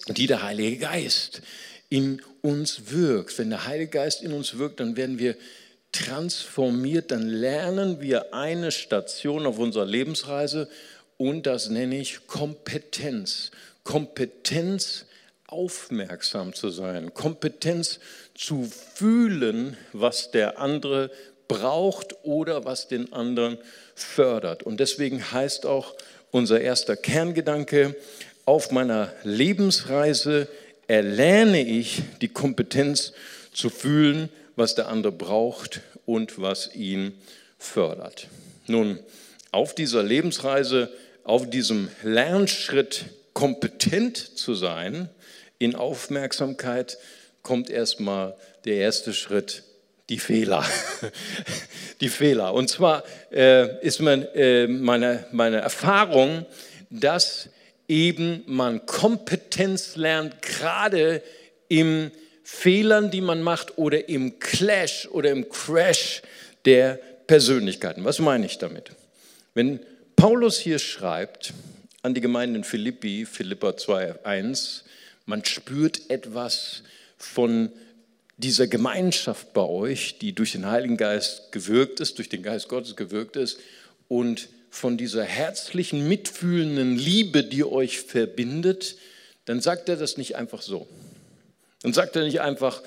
die 0.08 0.26
der 0.26 0.42
Heilige 0.42 0.78
Geist 0.78 1.42
in 1.94 2.20
uns 2.42 2.90
wirkt. 2.90 3.38
Wenn 3.38 3.50
der 3.50 3.68
Heilige 3.68 3.92
Geist 3.92 4.24
in 4.24 4.32
uns 4.32 4.58
wirkt, 4.58 4.80
dann 4.80 4.96
werden 4.96 5.20
wir 5.20 5.36
transformiert, 5.92 7.12
dann 7.12 7.28
lernen 7.28 8.00
wir 8.00 8.34
eine 8.34 8.72
Station 8.72 9.46
auf 9.46 9.60
unserer 9.60 9.86
Lebensreise 9.86 10.68
und 11.18 11.46
das 11.46 11.68
nenne 11.68 12.00
ich 12.00 12.26
Kompetenz. 12.26 13.52
Kompetenz 13.84 15.04
aufmerksam 15.46 16.52
zu 16.52 16.70
sein, 16.70 17.14
Kompetenz 17.14 18.00
zu 18.34 18.68
fühlen, 18.94 19.76
was 19.92 20.32
der 20.32 20.58
andere 20.58 21.12
braucht 21.46 22.16
oder 22.24 22.64
was 22.64 22.88
den 22.88 23.12
anderen 23.12 23.56
fördert. 23.94 24.64
Und 24.64 24.80
deswegen 24.80 25.30
heißt 25.30 25.64
auch 25.64 25.94
unser 26.32 26.60
erster 26.60 26.96
Kerngedanke, 26.96 27.94
auf 28.46 28.70
meiner 28.70 29.12
Lebensreise 29.22 30.48
erlerne 30.86 31.66
ich 31.66 32.02
die 32.20 32.28
Kompetenz 32.28 33.12
zu 33.52 33.70
fühlen, 33.70 34.28
was 34.56 34.74
der 34.74 34.88
andere 34.88 35.12
braucht 35.12 35.80
und 36.06 36.40
was 36.40 36.74
ihn 36.74 37.12
fördert. 37.58 38.28
Nun, 38.66 38.98
auf 39.50 39.74
dieser 39.74 40.02
Lebensreise, 40.02 40.90
auf 41.22 41.48
diesem 41.48 41.88
Lernschritt 42.02 43.06
kompetent 43.32 44.16
zu 44.16 44.54
sein 44.54 45.08
in 45.58 45.74
Aufmerksamkeit, 45.74 46.98
kommt 47.42 47.70
erstmal 47.70 48.34
der 48.64 48.76
erste 48.76 49.12
Schritt, 49.12 49.64
die 50.08 50.18
Fehler. 50.18 50.64
die 52.00 52.08
Fehler. 52.08 52.52
Und 52.52 52.68
zwar 52.68 53.04
äh, 53.32 53.80
ist 53.84 54.00
mein, 54.00 54.22
äh, 54.34 54.66
meine, 54.66 55.26
meine 55.32 55.58
Erfahrung, 55.58 56.46
dass 56.90 57.48
eben 57.88 58.42
man 58.46 58.86
Kompetenz 58.86 59.96
lernt, 59.96 60.42
gerade 60.42 61.22
im 61.68 62.10
Fehlern, 62.42 63.10
die 63.10 63.20
man 63.20 63.42
macht 63.42 63.78
oder 63.78 64.08
im 64.08 64.38
Clash 64.38 65.08
oder 65.10 65.30
im 65.30 65.48
Crash 65.48 66.22
der 66.64 66.98
Persönlichkeiten. 67.26 68.04
Was 68.04 68.18
meine 68.18 68.46
ich 68.46 68.58
damit? 68.58 68.90
Wenn 69.54 69.80
Paulus 70.16 70.58
hier 70.58 70.78
schreibt 70.78 71.52
an 72.02 72.14
die 72.14 72.20
Gemeinde 72.20 72.58
in 72.58 72.64
Philippi, 72.64 73.26
Philippa 73.26 73.70
2,1, 73.70 74.82
man 75.26 75.44
spürt 75.44 76.10
etwas 76.10 76.82
von 77.16 77.70
dieser 78.36 78.66
Gemeinschaft 78.66 79.52
bei 79.52 79.62
euch, 79.62 80.18
die 80.18 80.34
durch 80.34 80.52
den 80.52 80.66
Heiligen 80.66 80.96
Geist 80.96 81.52
gewirkt 81.52 82.00
ist, 82.00 82.18
durch 82.18 82.28
den 82.28 82.42
Geist 82.42 82.68
Gottes 82.68 82.96
gewirkt 82.96 83.36
ist 83.36 83.58
und 84.08 84.48
von 84.74 84.96
dieser 84.96 85.22
herzlichen, 85.22 86.08
mitfühlenden 86.08 86.96
Liebe, 86.96 87.44
die 87.44 87.64
euch 87.64 88.00
verbindet, 88.00 88.96
dann 89.44 89.60
sagt 89.60 89.88
er 89.88 89.94
das 89.94 90.16
nicht 90.16 90.34
einfach 90.34 90.62
so. 90.62 90.88
Dann 91.82 91.92
sagt 91.92 92.16
er 92.16 92.24
nicht 92.24 92.40
einfach, 92.40 92.82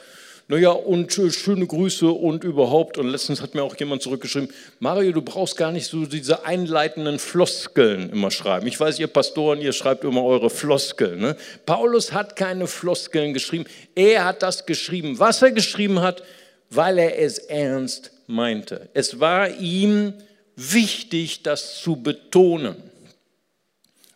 naja, 0.49 0.71
und 0.71 1.13
schöne 1.13 1.65
Grüße 1.65 2.07
und 2.07 2.43
überhaupt. 2.43 2.97
Und 2.97 3.07
letztens 3.07 3.41
hat 3.41 3.55
mir 3.55 3.63
auch 3.63 3.75
jemand 3.77 4.01
zurückgeschrieben, 4.01 4.49
Mario, 4.79 5.13
du 5.13 5.21
brauchst 5.21 5.55
gar 5.55 5.71
nicht 5.71 5.87
so 5.87 6.05
diese 6.05 6.45
einleitenden 6.45 7.19
Floskeln 7.19 8.09
immer 8.09 8.31
schreiben. 8.31 8.67
Ich 8.67 8.77
weiß, 8.77 8.99
ihr 8.99 9.07
Pastoren, 9.07 9.61
ihr 9.61 9.71
schreibt 9.71 10.03
immer 10.03 10.25
eure 10.25 10.49
Floskeln. 10.49 11.19
Ne? 11.21 11.37
Paulus 11.65 12.11
hat 12.11 12.35
keine 12.35 12.67
Floskeln 12.67 13.33
geschrieben. 13.33 13.63
Er 13.95 14.25
hat 14.25 14.43
das 14.43 14.65
geschrieben, 14.65 15.19
was 15.19 15.41
er 15.41 15.51
geschrieben 15.51 16.01
hat, 16.01 16.21
weil 16.69 16.97
er 16.97 17.17
es 17.17 17.37
ernst 17.37 18.11
meinte. 18.27 18.89
Es 18.93 19.21
war 19.21 19.49
ihm 19.51 20.13
wichtig, 20.57 21.43
das 21.43 21.79
zu 21.79 21.95
betonen. 21.95 22.75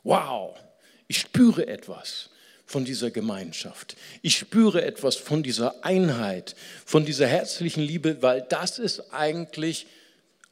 Wow, 0.03 0.57
ich 1.07 1.19
spüre 1.19 1.67
etwas 1.67 2.31
von 2.65 2.83
dieser 2.83 3.11
Gemeinschaft. 3.11 3.95
Ich 4.21 4.37
spüre 4.37 4.83
etwas 4.83 5.15
von 5.15 5.43
dieser 5.43 5.85
Einheit, 5.85 6.55
von 6.85 7.05
dieser 7.05 7.27
herzlichen 7.27 7.83
Liebe, 7.83 8.21
weil 8.21 8.45
das 8.49 8.79
ist 8.79 9.13
eigentlich 9.13 9.85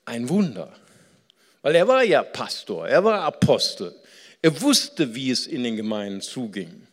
ein 0.05 0.29
Wunder. 0.29 0.71
Weil 1.61 1.75
er 1.75 1.87
war 1.87 2.03
ja 2.03 2.23
Pastor, 2.23 2.87
er 2.87 3.03
war 3.03 3.21
Apostel. 3.21 3.95
Er 4.41 4.61
wusste, 4.61 5.15
wie 5.15 5.31
es 5.31 5.47
in 5.47 5.63
den 5.63 5.75
Gemeinden 5.75 6.21
zuging. 6.21 6.87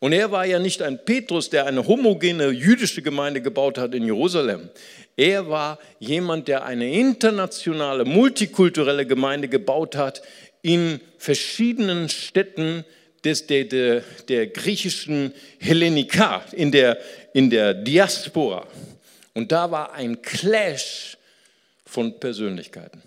Und 0.00 0.12
er 0.12 0.32
war 0.32 0.46
ja 0.46 0.58
nicht 0.58 0.82
ein 0.82 1.02
Petrus, 1.04 1.50
der 1.50 1.66
eine 1.66 1.86
homogene 1.86 2.48
jüdische 2.48 3.02
Gemeinde 3.02 3.42
gebaut 3.42 3.76
hat 3.78 3.94
in 3.94 4.04
Jerusalem. 4.04 4.70
Er 5.20 5.50
war 5.50 5.78
jemand, 5.98 6.48
der 6.48 6.64
eine 6.64 6.90
internationale, 6.90 8.06
multikulturelle 8.06 9.04
Gemeinde 9.04 9.48
gebaut 9.48 9.94
hat 9.94 10.22
in 10.62 10.98
verschiedenen 11.18 12.08
Städten 12.08 12.86
des, 13.22 13.46
der, 13.46 13.64
der, 13.64 14.02
der 14.30 14.46
griechischen 14.46 15.34
Hellenika, 15.58 16.42
in 16.52 16.72
der, 16.72 16.96
in 17.34 17.50
der 17.50 17.74
Diaspora. 17.74 18.66
Und 19.34 19.52
da 19.52 19.70
war 19.70 19.92
ein 19.92 20.22
Clash 20.22 21.18
von 21.84 22.18
Persönlichkeiten. 22.18 23.02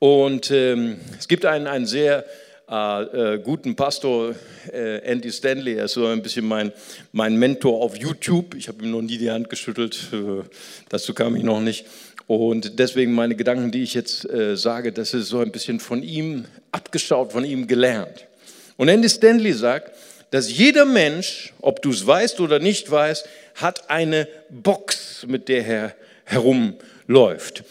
Und 0.00 0.50
ähm, 0.50 1.00
es 1.18 1.28
gibt 1.28 1.46
einen, 1.46 1.66
einen 1.66 1.86
sehr 1.86 2.26
äh, 2.70 3.34
äh, 3.34 3.38
guten 3.38 3.74
Pastor, 3.74 4.34
äh, 4.72 4.98
Andy 4.98 5.32
Stanley, 5.32 5.74
er 5.74 5.86
ist 5.86 5.94
so 5.94 6.06
ein 6.06 6.22
bisschen 6.22 6.46
mein, 6.46 6.72
mein 7.10 7.34
Mentor 7.36 7.82
auf 7.82 7.96
YouTube. 7.96 8.54
Ich 8.54 8.68
habe 8.68 8.84
ihm 8.84 8.92
noch 8.92 9.02
nie 9.02 9.18
die 9.18 9.30
Hand 9.30 9.50
geschüttelt, 9.50 9.98
äh, 10.12 10.44
dazu 10.88 11.12
kam 11.12 11.34
ich 11.34 11.42
noch 11.42 11.60
nicht. 11.60 11.84
Und 12.28 12.78
deswegen 12.78 13.12
meine 13.12 13.34
Gedanken, 13.34 13.72
die 13.72 13.82
ich 13.82 13.94
jetzt 13.94 14.24
äh, 14.30 14.56
sage, 14.56 14.92
das 14.92 15.14
ist 15.14 15.30
so 15.30 15.40
ein 15.40 15.50
bisschen 15.50 15.80
von 15.80 16.04
ihm 16.04 16.44
abgeschaut, 16.70 17.32
von 17.32 17.44
ihm 17.44 17.66
gelernt. 17.66 18.28
Und 18.76 18.88
Andy 18.88 19.08
Stanley 19.08 19.52
sagt, 19.52 19.90
dass 20.30 20.56
jeder 20.56 20.84
Mensch, 20.84 21.52
ob 21.60 21.82
du 21.82 21.90
es 21.90 22.06
weißt 22.06 22.38
oder 22.38 22.60
nicht 22.60 22.88
weißt, 22.88 23.26
hat 23.56 23.90
eine 23.90 24.28
Box, 24.48 25.26
mit 25.26 25.48
der 25.48 25.66
er 25.66 25.94
herumläuft. 26.24 27.64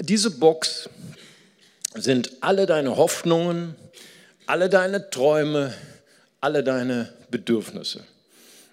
Diese 0.00 0.32
Box 0.32 0.90
sind 1.94 2.32
alle 2.40 2.66
deine 2.66 2.96
Hoffnungen, 2.96 3.76
alle 4.46 4.68
deine 4.68 5.10
Träume, 5.10 5.74
alle 6.40 6.62
deine 6.62 7.12
Bedürfnisse. 7.30 8.04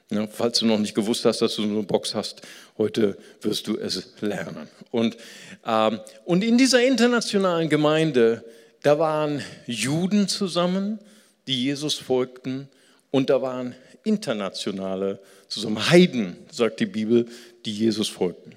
Ja, 0.10 0.28
falls 0.28 0.60
du 0.60 0.68
noch 0.68 0.78
nicht 0.78 0.94
gewusst 0.94 1.26
hast, 1.26 1.42
dass 1.42 1.56
du 1.56 1.64
so 1.64 1.68
eine 1.68 1.84
Box 1.84 2.14
hast, 2.14 2.42
heute 2.78 3.18
wirst 3.42 3.68
du 3.68 3.78
es 3.78 4.10
lernen. 4.22 4.68
Und, 4.92 5.18
ähm, 5.66 6.00
und 6.26 6.44
in 6.44 6.58
dieser 6.58 6.84
internationalen 6.84 7.68
Gemeinde, 7.70 8.44
da 8.84 9.00
waren 9.00 9.42
Juden 9.66 10.28
zusammen, 10.28 11.00
die 11.48 11.64
Jesus 11.64 11.96
folgten, 11.96 12.70
und 13.10 13.30
da 13.30 13.42
waren 13.42 13.76
internationale 14.04 15.20
zusammen 15.48 15.90
Heiden, 15.90 16.36
sagt 16.52 16.80
die 16.80 16.86
Bibel, 16.86 17.28
die 17.66 17.74
Jesus 17.74 18.08
folgten. 18.08 18.54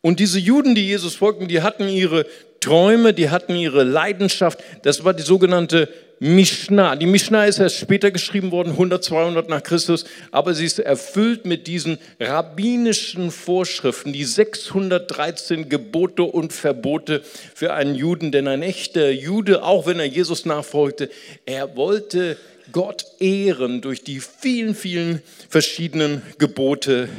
Und 0.00 0.20
diese 0.20 0.38
Juden, 0.38 0.74
die 0.74 0.86
Jesus 0.86 1.14
folgten, 1.14 1.48
die 1.48 1.62
hatten 1.62 1.88
ihre 1.88 2.26
Träume, 2.64 3.12
die 3.12 3.28
hatten 3.28 3.54
ihre 3.56 3.84
Leidenschaft. 3.84 4.58
Das 4.84 5.04
war 5.04 5.12
die 5.12 5.22
sogenannte 5.22 5.86
Mishnah. 6.18 6.96
Die 6.96 7.04
Mishnah 7.04 7.44
ist 7.44 7.58
erst 7.58 7.76
später 7.76 8.10
geschrieben 8.10 8.52
worden, 8.52 8.70
100, 8.70 9.04
200 9.04 9.50
nach 9.50 9.62
Christus, 9.62 10.06
aber 10.30 10.54
sie 10.54 10.64
ist 10.64 10.78
erfüllt 10.78 11.44
mit 11.44 11.66
diesen 11.66 11.98
rabbinischen 12.18 13.30
Vorschriften, 13.30 14.14
die 14.14 14.24
613 14.24 15.68
Gebote 15.68 16.22
und 16.22 16.54
Verbote 16.54 17.20
für 17.54 17.74
einen 17.74 17.94
Juden. 17.94 18.32
Denn 18.32 18.48
ein 18.48 18.62
echter 18.62 19.10
Jude, 19.10 19.62
auch 19.62 19.86
wenn 19.86 19.98
er 19.98 20.06
Jesus 20.06 20.46
nachfolgte, 20.46 21.10
er 21.44 21.76
wollte 21.76 22.38
Gott 22.72 23.04
ehren 23.20 23.82
durch 23.82 24.04
die 24.04 24.20
vielen, 24.20 24.74
vielen 24.74 25.20
verschiedenen 25.50 26.22
Gebote, 26.38 27.10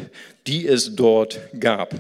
die 0.48 0.68
es 0.68 0.96
dort 0.96 1.38
gab. 1.60 1.94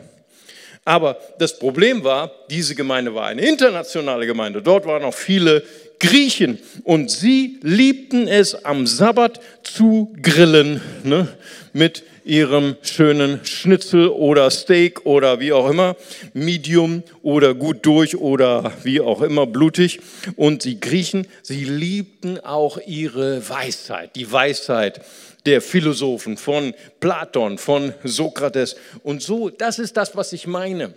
Aber 0.85 1.17
das 1.39 1.57
Problem 1.57 2.03
war, 2.03 2.31
diese 2.49 2.75
Gemeinde 2.75 3.15
war 3.15 3.25
eine 3.25 3.41
internationale 3.41 4.27
Gemeinde. 4.27 4.61
Dort 4.61 4.85
waren 4.85 5.03
auch 5.03 5.15
viele 5.15 5.63
Griechen 5.99 6.59
und 6.83 7.09
sie 7.09 7.57
liebten 7.63 8.27
es 8.27 8.65
am 8.65 8.85
Sabbat 8.85 9.39
zu 9.63 10.13
grillen 10.21 10.81
ne, 11.03 11.27
mit 11.73 12.03
ihrem 12.25 12.75
schönen 12.81 13.45
Schnitzel 13.45 14.09
oder 14.09 14.49
Steak 14.49 15.05
oder 15.05 15.39
wie 15.39 15.53
auch 15.53 15.69
immer, 15.69 15.95
Medium 16.33 17.03
oder 17.21 17.53
gut 17.53 17.85
durch 17.85 18.17
oder 18.17 18.73
wie 18.83 18.99
auch 18.99 19.21
immer 19.21 19.45
blutig. 19.45 19.99
Und 20.35 20.65
die 20.65 20.79
Griechen, 20.79 21.27
sie 21.43 21.63
liebten 21.63 22.39
auch 22.39 22.79
ihre 22.85 23.47
Weisheit, 23.47 24.15
die 24.15 24.31
Weisheit 24.31 25.01
der 25.45 25.61
Philosophen 25.61 26.37
von 26.37 26.73
Platon, 26.99 27.57
von 27.57 27.93
Sokrates. 28.03 28.75
Und 29.03 29.21
so, 29.21 29.49
das 29.49 29.79
ist 29.79 29.95
das, 29.97 30.15
was 30.15 30.33
ich 30.33 30.47
meine. 30.47 30.93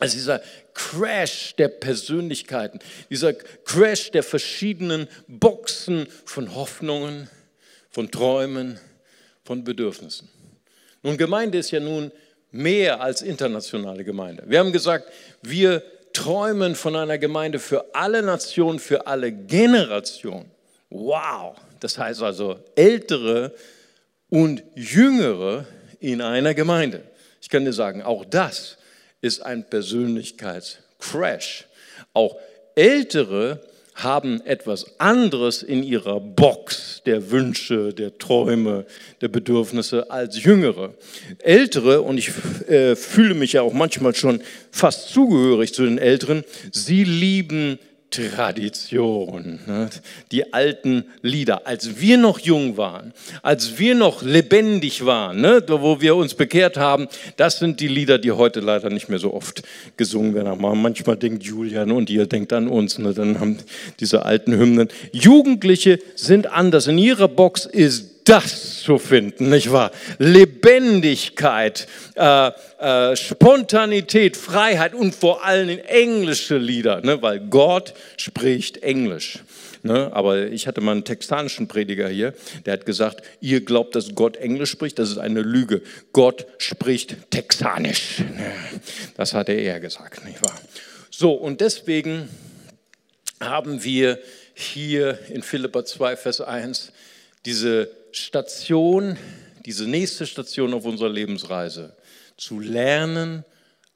Also 0.00 0.16
dieser 0.16 0.40
Crash 0.74 1.54
der 1.56 1.68
Persönlichkeiten, 1.68 2.80
dieser 3.10 3.32
Crash 3.32 4.10
der 4.10 4.22
verschiedenen 4.22 5.08
Boxen 5.28 6.08
von 6.24 6.54
Hoffnungen, 6.54 7.28
von 7.90 8.10
Träumen, 8.10 8.78
von 9.44 9.62
Bedürfnissen. 9.62 10.28
Nun, 11.02 11.16
Gemeinde 11.16 11.58
ist 11.58 11.70
ja 11.70 11.80
nun 11.80 12.10
mehr 12.50 13.00
als 13.00 13.22
internationale 13.22 14.04
Gemeinde. 14.04 14.42
Wir 14.46 14.58
haben 14.58 14.72
gesagt, 14.72 15.12
wir 15.42 15.82
träumen 16.12 16.74
von 16.74 16.96
einer 16.96 17.18
Gemeinde 17.18 17.58
für 17.58 17.94
alle 17.94 18.22
Nationen, 18.22 18.78
für 18.78 19.06
alle 19.06 19.30
Generationen. 19.30 20.50
Wow, 20.90 21.56
das 21.84 21.98
heißt 21.98 22.22
also 22.22 22.58
ältere 22.76 23.52
und 24.30 24.62
jüngere 24.74 25.66
in 26.00 26.22
einer 26.22 26.54
Gemeinde. 26.54 27.02
Ich 27.42 27.50
kann 27.50 27.66
dir 27.66 27.74
sagen, 27.74 28.00
auch 28.00 28.24
das 28.24 28.78
ist 29.20 29.44
ein 29.44 29.68
Persönlichkeitscrash. 29.68 31.66
Auch 32.14 32.38
Ältere 32.74 33.60
haben 33.96 34.40
etwas 34.46 34.98
anderes 34.98 35.62
in 35.62 35.82
ihrer 35.82 36.20
Box, 36.20 37.02
der 37.04 37.30
Wünsche, 37.30 37.92
der 37.92 38.16
Träume, 38.16 38.86
der 39.20 39.28
Bedürfnisse 39.28 40.10
als 40.10 40.42
Jüngere. 40.42 40.94
Ältere, 41.40 42.00
und 42.00 42.16
ich 42.16 42.30
äh, 42.66 42.96
fühle 42.96 43.34
mich 43.34 43.52
ja 43.52 43.60
auch 43.60 43.74
manchmal 43.74 44.14
schon 44.14 44.40
fast 44.70 45.10
zugehörig 45.10 45.74
zu 45.74 45.84
den 45.84 45.98
Älteren, 45.98 46.44
sie 46.72 47.04
lieben 47.04 47.78
Tradition, 48.16 49.58
ne? 49.66 49.90
die 50.32 50.52
alten 50.52 51.04
Lieder. 51.22 51.66
Als 51.66 52.00
wir 52.00 52.18
noch 52.18 52.38
jung 52.38 52.76
waren, 52.76 53.12
als 53.42 53.78
wir 53.78 53.94
noch 53.94 54.22
lebendig 54.22 55.04
waren, 55.04 55.40
ne? 55.40 55.62
wo 55.66 56.00
wir 56.00 56.16
uns 56.16 56.34
bekehrt 56.34 56.76
haben, 56.76 57.08
das 57.36 57.58
sind 57.58 57.80
die 57.80 57.88
Lieder, 57.88 58.18
die 58.18 58.32
heute 58.32 58.60
leider 58.60 58.90
nicht 58.90 59.08
mehr 59.08 59.18
so 59.18 59.34
oft 59.34 59.62
gesungen 59.96 60.34
werden. 60.34 60.48
Aber 60.48 60.74
manchmal 60.74 61.16
denkt 61.16 61.42
Julian 61.44 61.90
und 61.90 62.10
ihr 62.10 62.26
denkt 62.26 62.52
an 62.52 62.68
uns, 62.68 62.98
ne? 62.98 63.12
dann 63.12 63.40
haben 63.40 63.58
diese 64.00 64.24
alten 64.24 64.52
Hymnen. 64.52 64.88
Jugendliche 65.12 65.98
sind 66.14 66.46
anders. 66.46 66.86
In 66.86 66.98
ihrer 66.98 67.28
Box 67.28 67.66
ist 67.66 68.13
das 68.24 68.80
zu 68.82 68.98
finden, 68.98 69.50
nicht 69.50 69.70
wahr? 69.70 69.90
Lebendigkeit, 70.18 71.86
äh, 72.14 72.50
äh, 72.78 73.16
Spontanität, 73.16 74.36
Freiheit 74.36 74.94
und 74.94 75.14
vor 75.14 75.44
allem 75.44 75.78
englische 75.86 76.56
Lieder, 76.56 77.00
ne? 77.02 77.20
weil 77.22 77.40
Gott 77.40 77.94
spricht 78.16 78.82
Englisch. 78.82 79.40
Ne? 79.82 80.10
Aber 80.14 80.46
ich 80.46 80.66
hatte 80.66 80.80
mal 80.80 80.92
einen 80.92 81.04
texanischen 81.04 81.68
Prediger 81.68 82.08
hier, 82.08 82.34
der 82.64 82.72
hat 82.72 82.86
gesagt, 82.86 83.22
ihr 83.40 83.62
glaubt, 83.64 83.94
dass 83.94 84.14
Gott 84.14 84.36
Englisch 84.36 84.70
spricht, 84.70 84.98
das 84.98 85.10
ist 85.10 85.18
eine 85.18 85.42
Lüge. 85.42 85.82
Gott 86.12 86.46
spricht 86.58 87.30
Texanisch. 87.30 88.20
Ne? 88.20 88.52
Das 89.16 89.34
hatte 89.34 89.52
er 89.52 89.80
gesagt, 89.80 90.24
nicht 90.24 90.42
wahr? 90.42 90.58
So, 91.10 91.32
und 91.32 91.60
deswegen 91.60 92.28
haben 93.40 93.84
wir 93.84 94.18
hier 94.54 95.18
in 95.28 95.42
Philippa 95.42 95.84
2, 95.84 96.16
Vers 96.16 96.40
1 96.40 96.92
diese 97.44 97.90
Station, 98.16 99.16
diese 99.64 99.88
nächste 99.88 100.26
Station 100.26 100.72
auf 100.72 100.84
unserer 100.84 101.08
Lebensreise, 101.08 101.96
zu 102.36 102.60
lernen 102.60 103.44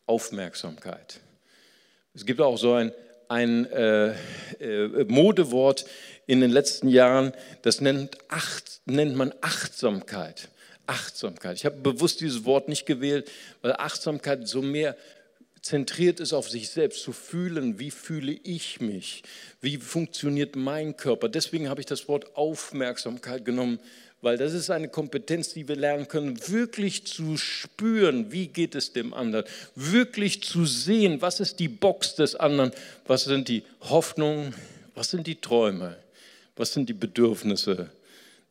Aufmerksamkeit. 0.06 1.20
Es 2.14 2.26
gibt 2.26 2.40
auch 2.40 2.56
so 2.56 2.74
ein, 2.74 2.92
ein 3.28 3.70
äh, 3.70 4.14
äh, 4.60 5.04
Modewort 5.04 5.86
in 6.26 6.40
den 6.40 6.50
letzten 6.50 6.88
Jahren, 6.88 7.32
das 7.62 7.80
nennt, 7.80 8.18
Acht, 8.28 8.80
nennt 8.86 9.14
man 9.14 9.32
Achtsamkeit. 9.40 10.48
Achtsamkeit. 10.86 11.56
Ich 11.56 11.66
habe 11.66 11.76
bewusst 11.76 12.20
dieses 12.20 12.44
Wort 12.44 12.68
nicht 12.68 12.86
gewählt, 12.86 13.30
weil 13.60 13.72
Achtsamkeit 13.74 14.48
so 14.48 14.62
mehr 14.62 14.96
zentriert 15.62 16.18
ist 16.18 16.32
auf 16.32 16.48
sich 16.48 16.70
selbst, 16.70 17.02
zu 17.02 17.12
fühlen, 17.12 17.78
wie 17.78 17.90
fühle 17.90 18.32
ich 18.32 18.80
mich, 18.80 19.22
wie 19.60 19.76
funktioniert 19.76 20.56
mein 20.56 20.96
Körper. 20.96 21.28
Deswegen 21.28 21.68
habe 21.68 21.80
ich 21.80 21.86
das 21.86 22.08
Wort 22.08 22.36
Aufmerksamkeit 22.36 23.44
genommen, 23.44 23.78
weil 24.20 24.36
das 24.36 24.52
ist 24.52 24.70
eine 24.70 24.88
Kompetenz, 24.88 25.52
die 25.52 25.68
wir 25.68 25.76
lernen 25.76 26.08
können, 26.08 26.38
wirklich 26.48 27.06
zu 27.06 27.36
spüren, 27.36 28.32
wie 28.32 28.48
geht 28.48 28.74
es 28.74 28.92
dem 28.92 29.14
anderen, 29.14 29.44
wirklich 29.74 30.42
zu 30.42 30.66
sehen, 30.66 31.22
was 31.22 31.40
ist 31.40 31.60
die 31.60 31.68
Box 31.68 32.16
des 32.16 32.34
anderen, 32.34 32.72
was 33.06 33.24
sind 33.24 33.48
die 33.48 33.62
Hoffnungen, 33.80 34.54
was 34.94 35.10
sind 35.10 35.26
die 35.26 35.40
Träume, 35.40 35.96
was 36.56 36.72
sind 36.72 36.88
die 36.88 36.94
Bedürfnisse 36.94 37.90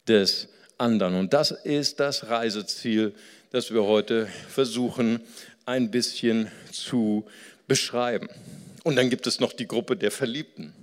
des 0.07 0.47
anderen. 0.77 1.15
Und 1.15 1.33
das 1.33 1.51
ist 1.51 1.99
das 1.99 2.29
Reiseziel, 2.29 3.13
das 3.51 3.73
wir 3.73 3.83
heute 3.83 4.27
versuchen 4.49 5.19
ein 5.65 5.91
bisschen 5.91 6.49
zu 6.71 7.25
beschreiben. 7.67 8.29
Und 8.83 8.95
dann 8.95 9.09
gibt 9.09 9.27
es 9.27 9.41
noch 9.41 9.51
die 9.51 9.67
Gruppe 9.67 9.97
der 9.97 10.11
Verliebten. 10.11 10.73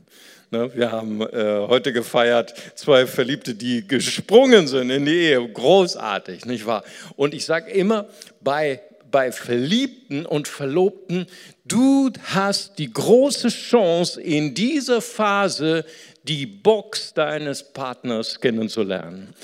Ne, 0.55 0.73
wir 0.73 0.93
haben 0.93 1.21
äh, 1.21 1.67
heute 1.67 1.93
gefeiert 1.93 2.55
zwei 2.77 3.09
Verliebte, 3.09 3.57
die 3.57 3.89
gesprungen 3.89 4.69
sind 4.69 4.89
in 4.89 5.05
die 5.05 5.11
Ehe. 5.11 5.49
Großartig, 5.49 6.45
nicht 6.45 6.65
wahr? 6.65 6.85
Und 7.17 7.35
ich 7.35 7.45
sage 7.45 7.73
immer, 7.73 8.07
bei, 8.41 8.81
bei 9.11 9.33
Verliebten 9.33 10.25
und 10.25 10.47
Verlobten, 10.47 11.27
du 11.65 12.13
hast 12.23 12.79
die 12.79 12.93
große 12.93 13.49
Chance, 13.49 14.21
in 14.23 14.55
dieser 14.55 15.01
Phase 15.01 15.85
die 16.23 16.47
Box 16.47 17.13
deines 17.15 17.65
Partners 17.65 18.41
kennenzulernen. 18.41 19.35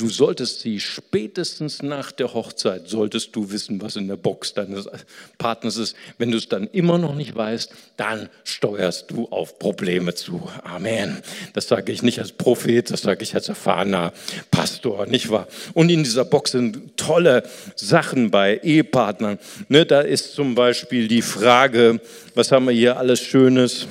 Du 0.00 0.08
solltest 0.08 0.60
sie 0.60 0.80
spätestens 0.80 1.82
nach 1.82 2.10
der 2.10 2.32
Hochzeit, 2.32 2.88
solltest 2.88 3.36
du 3.36 3.50
wissen, 3.50 3.82
was 3.82 3.96
in 3.96 4.08
der 4.08 4.16
Box 4.16 4.54
deines 4.54 4.88
Partners 5.36 5.76
ist. 5.76 5.94
Wenn 6.16 6.30
du 6.30 6.38
es 6.38 6.48
dann 6.48 6.68
immer 6.68 6.96
noch 6.96 7.14
nicht 7.14 7.36
weißt, 7.36 7.70
dann 7.98 8.30
steuerst 8.44 9.10
du 9.10 9.28
auf 9.28 9.58
Probleme 9.58 10.14
zu. 10.14 10.48
Amen. 10.64 11.18
Das 11.52 11.68
sage 11.68 11.92
ich 11.92 12.02
nicht 12.02 12.18
als 12.18 12.32
Prophet, 12.32 12.90
das 12.90 13.02
sage 13.02 13.22
ich 13.22 13.34
als 13.34 13.50
erfahrener 13.50 14.14
Pastor, 14.50 15.04
nicht 15.04 15.28
wahr? 15.28 15.48
Und 15.74 15.90
in 15.90 16.02
dieser 16.02 16.24
Box 16.24 16.52
sind 16.52 16.96
tolle 16.96 17.42
Sachen 17.76 18.30
bei 18.30 18.56
Ehepartnern. 18.56 19.38
Ne, 19.68 19.84
da 19.84 20.00
ist 20.00 20.32
zum 20.32 20.54
Beispiel 20.54 21.08
die 21.08 21.20
Frage, 21.20 22.00
was 22.34 22.50
haben 22.52 22.64
wir 22.64 22.72
hier 22.72 22.96
alles 22.96 23.20
Schönes? 23.20 23.86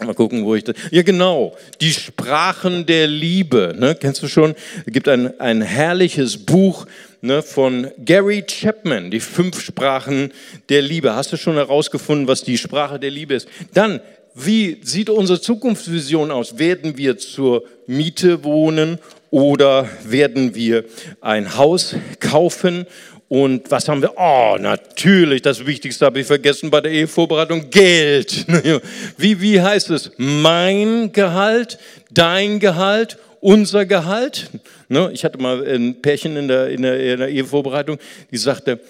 Mal 0.00 0.14
gucken, 0.14 0.44
wo 0.44 0.54
ich 0.54 0.64
das. 0.64 0.74
Ja, 0.90 1.02
genau. 1.02 1.56
Die 1.80 1.92
Sprachen 1.92 2.84
der 2.84 3.06
Liebe. 3.06 3.74
Ne? 3.78 3.94
Kennst 3.94 4.22
du 4.22 4.28
schon? 4.28 4.54
Es 4.84 4.92
gibt 4.92 5.08
ein, 5.08 5.38
ein 5.38 5.62
herrliches 5.62 6.36
Buch 6.36 6.86
ne, 7.20 7.42
von 7.42 7.90
Gary 8.04 8.42
Chapman, 8.42 9.10
die 9.10 9.20
fünf 9.20 9.60
Sprachen 9.60 10.32
der 10.68 10.82
Liebe. 10.82 11.14
Hast 11.14 11.32
du 11.32 11.36
schon 11.36 11.54
herausgefunden, 11.54 12.26
was 12.26 12.42
die 12.42 12.58
Sprache 12.58 12.98
der 12.98 13.10
Liebe 13.10 13.34
ist? 13.34 13.48
Dann, 13.72 14.00
wie 14.34 14.80
sieht 14.82 15.10
unsere 15.10 15.40
Zukunftsvision 15.40 16.32
aus? 16.32 16.58
Werden 16.58 16.98
wir 16.98 17.16
zur 17.16 17.62
Miete 17.86 18.42
wohnen 18.42 18.98
oder 19.30 19.88
werden 20.04 20.54
wir 20.54 20.84
ein 21.20 21.56
Haus 21.56 21.94
kaufen 22.18 22.86
und 23.28 23.70
was 23.70 23.88
haben 23.88 24.02
wir? 24.02 24.12
Oh, 24.16 24.56
natürlich, 24.60 25.42
das 25.42 25.64
Wichtigste 25.64 26.04
habe 26.04 26.20
ich 26.20 26.26
vergessen 26.26 26.70
bei 26.70 26.80
der 26.80 26.92
Ehevorbereitung, 26.92 27.70
Geld. 27.70 28.46
Wie, 29.16 29.40
wie 29.40 29.60
heißt 29.60 29.90
es? 29.90 30.12
Mein 30.18 31.12
Gehalt, 31.12 31.78
dein 32.10 32.60
Gehalt, 32.60 33.18
unser 33.40 33.86
Gehalt. 33.86 34.50
Ne, 34.88 35.10
ich 35.12 35.24
hatte 35.24 35.38
mal 35.38 35.66
ein 35.66 36.00
Pärchen 36.00 36.36
in 36.36 36.48
der, 36.48 36.68
in 36.68 36.82
der, 36.82 37.12
in 37.12 37.18
der 37.20 37.28
Ehevorbereitung, 37.28 37.98
die 38.30 38.36
sagte, 38.36 38.80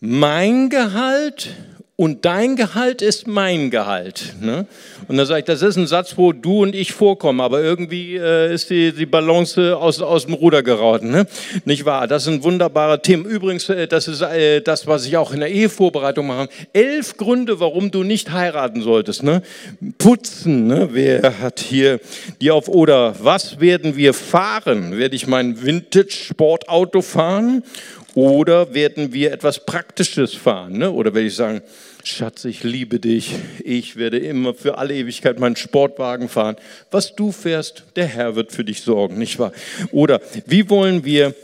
mein 0.00 0.68
Gehalt 0.70 1.50
und 2.00 2.24
dein 2.24 2.54
Gehalt 2.54 3.02
ist 3.02 3.26
mein 3.26 3.72
Gehalt. 3.72 4.36
Ne? 4.40 4.66
Und 5.08 5.16
dann 5.16 5.26
sage 5.26 5.40
ich, 5.40 5.44
das 5.46 5.62
ist 5.62 5.76
ein 5.76 5.88
Satz, 5.88 6.16
wo 6.16 6.32
du 6.32 6.62
und 6.62 6.76
ich 6.76 6.92
vorkommen, 6.92 7.40
aber 7.40 7.60
irgendwie 7.60 8.14
äh, 8.14 8.54
ist 8.54 8.70
die, 8.70 8.92
die 8.92 9.04
Balance 9.04 9.76
aus, 9.76 10.00
aus 10.00 10.26
dem 10.26 10.34
Ruder 10.34 10.62
geraten. 10.62 11.10
Ne? 11.10 11.26
Nicht 11.64 11.84
wahr? 11.86 12.06
Das 12.06 12.22
sind 12.22 12.44
wunderbare 12.44 13.02
Themen. 13.02 13.24
Übrigens, 13.24 13.68
äh, 13.68 13.88
das 13.88 14.06
ist 14.06 14.20
äh, 14.20 14.60
das, 14.60 14.86
was 14.86 15.06
ich 15.06 15.16
auch 15.16 15.32
in 15.32 15.40
der 15.40 15.50
Ehevorbereitung 15.50 16.28
mache. 16.28 16.48
Elf 16.72 17.16
Gründe, 17.16 17.58
warum 17.58 17.90
du 17.90 18.04
nicht 18.04 18.30
heiraten 18.30 18.80
solltest. 18.80 19.24
Ne? 19.24 19.42
Putzen, 19.98 20.68
ne? 20.68 20.90
wer 20.92 21.40
hat 21.40 21.58
hier 21.58 21.98
die 22.40 22.52
auf 22.52 22.68
oder 22.68 23.16
was 23.20 23.58
werden 23.58 23.96
wir 23.96 24.14
fahren? 24.14 24.96
Werde 24.96 25.16
ich 25.16 25.26
mein 25.26 25.64
Vintage-Sportauto 25.64 27.02
fahren? 27.02 27.64
Oder 28.14 28.74
werden 28.74 29.12
wir 29.12 29.32
etwas 29.32 29.64
Praktisches 29.64 30.34
fahren? 30.34 30.78
Ne? 30.78 30.90
Oder 30.90 31.14
werde 31.14 31.28
ich 31.28 31.36
sagen, 31.36 31.62
Schatz, 32.04 32.44
ich 32.46 32.64
liebe 32.64 33.00
dich. 33.00 33.34
Ich 33.62 33.96
werde 33.96 34.18
immer 34.18 34.54
für 34.54 34.78
alle 34.78 34.94
Ewigkeit 34.94 35.38
meinen 35.38 35.56
Sportwagen 35.56 36.28
fahren. 36.28 36.56
Was 36.90 37.14
du 37.14 37.32
fährst, 37.32 37.84
der 37.96 38.06
Herr 38.06 38.34
wird 38.34 38.50
für 38.50 38.64
dich 38.64 38.80
sorgen, 38.80 39.18
nicht 39.18 39.38
wahr? 39.38 39.52
Oder 39.92 40.20
wie 40.46 40.70
wollen 40.70 41.04
wir, 41.04 41.34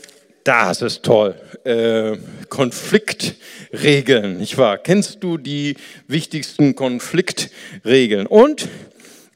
das 0.42 0.80
ist 0.80 1.02
toll, 1.02 1.34
äh, 1.64 2.16
Konfliktregeln, 2.48 4.38
nicht 4.38 4.56
wahr? 4.56 4.78
Kennst 4.78 5.22
du 5.22 5.36
die 5.36 5.76
wichtigsten 6.08 6.74
Konfliktregeln? 6.74 8.26
Und 8.26 8.68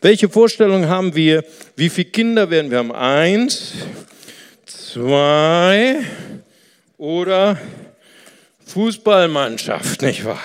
welche 0.00 0.28
Vorstellungen 0.28 0.88
haben 0.88 1.14
wir? 1.14 1.44
Wie 1.76 1.90
viele 1.90 2.08
Kinder 2.08 2.50
werden 2.50 2.70
wir 2.70 2.78
haben? 2.78 2.92
Eins, 2.92 3.72
zwei, 4.64 5.96
oder 6.98 7.58
Fußballmannschaft, 8.66 10.02
nicht 10.02 10.24
wahr? 10.24 10.42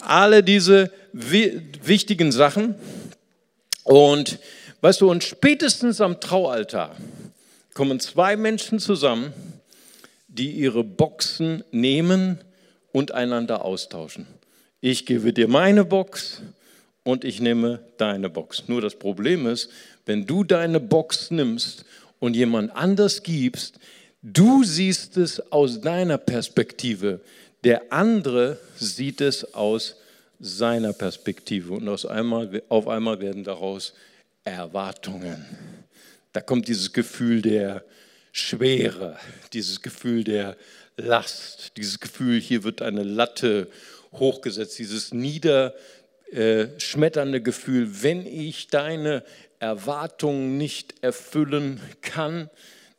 Alle 0.00 0.42
diese 0.42 0.90
wichtigen 1.12 2.32
Sachen. 2.32 2.74
Und 3.84 4.38
weißt 4.80 5.00
du, 5.02 5.10
und 5.10 5.22
spätestens 5.22 6.00
am 6.00 6.20
Traualtar 6.20 6.96
kommen 7.74 8.00
zwei 8.00 8.36
Menschen 8.36 8.78
zusammen, 8.78 9.32
die 10.28 10.50
ihre 10.50 10.82
Boxen 10.82 11.62
nehmen 11.70 12.40
und 12.92 13.12
einander 13.12 13.64
austauschen. 13.64 14.26
Ich 14.80 15.06
gebe 15.06 15.32
dir 15.32 15.48
meine 15.48 15.84
Box 15.84 16.42
und 17.04 17.24
ich 17.24 17.40
nehme 17.40 17.80
deine 17.98 18.30
Box. 18.30 18.64
Nur 18.66 18.80
das 18.80 18.94
Problem 18.94 19.46
ist, 19.46 19.70
wenn 20.06 20.26
du 20.26 20.44
deine 20.44 20.80
Box 20.80 21.30
nimmst 21.30 21.84
und 22.18 22.36
jemand 22.36 22.74
anders 22.74 23.22
gibst, 23.22 23.78
Du 24.22 24.64
siehst 24.64 25.16
es 25.16 25.40
aus 25.50 25.80
deiner 25.80 26.18
Perspektive, 26.18 27.22
der 27.64 27.90
andere 27.90 28.58
sieht 28.76 29.22
es 29.22 29.54
aus 29.54 29.96
seiner 30.38 30.92
Perspektive 30.92 31.72
und 31.72 31.88
aus 31.88 32.04
einmal, 32.04 32.62
auf 32.68 32.86
einmal 32.86 33.18
werden 33.20 33.44
daraus 33.44 33.94
Erwartungen. 34.44 35.46
Da 36.32 36.42
kommt 36.42 36.68
dieses 36.68 36.92
Gefühl 36.92 37.40
der 37.40 37.82
Schwere, 38.32 39.16
dieses 39.54 39.80
Gefühl 39.80 40.24
der 40.24 40.58
Last, 40.96 41.78
dieses 41.78 41.98
Gefühl, 41.98 42.38
hier 42.40 42.62
wird 42.62 42.82
eine 42.82 43.04
Latte 43.04 43.68
hochgesetzt, 44.12 44.78
dieses 44.78 45.14
niederschmetternde 45.14 47.40
Gefühl, 47.40 48.02
wenn 48.02 48.26
ich 48.26 48.68
deine 48.68 49.24
Erwartungen 49.60 50.58
nicht 50.58 51.02
erfüllen 51.02 51.80
kann, 52.02 52.50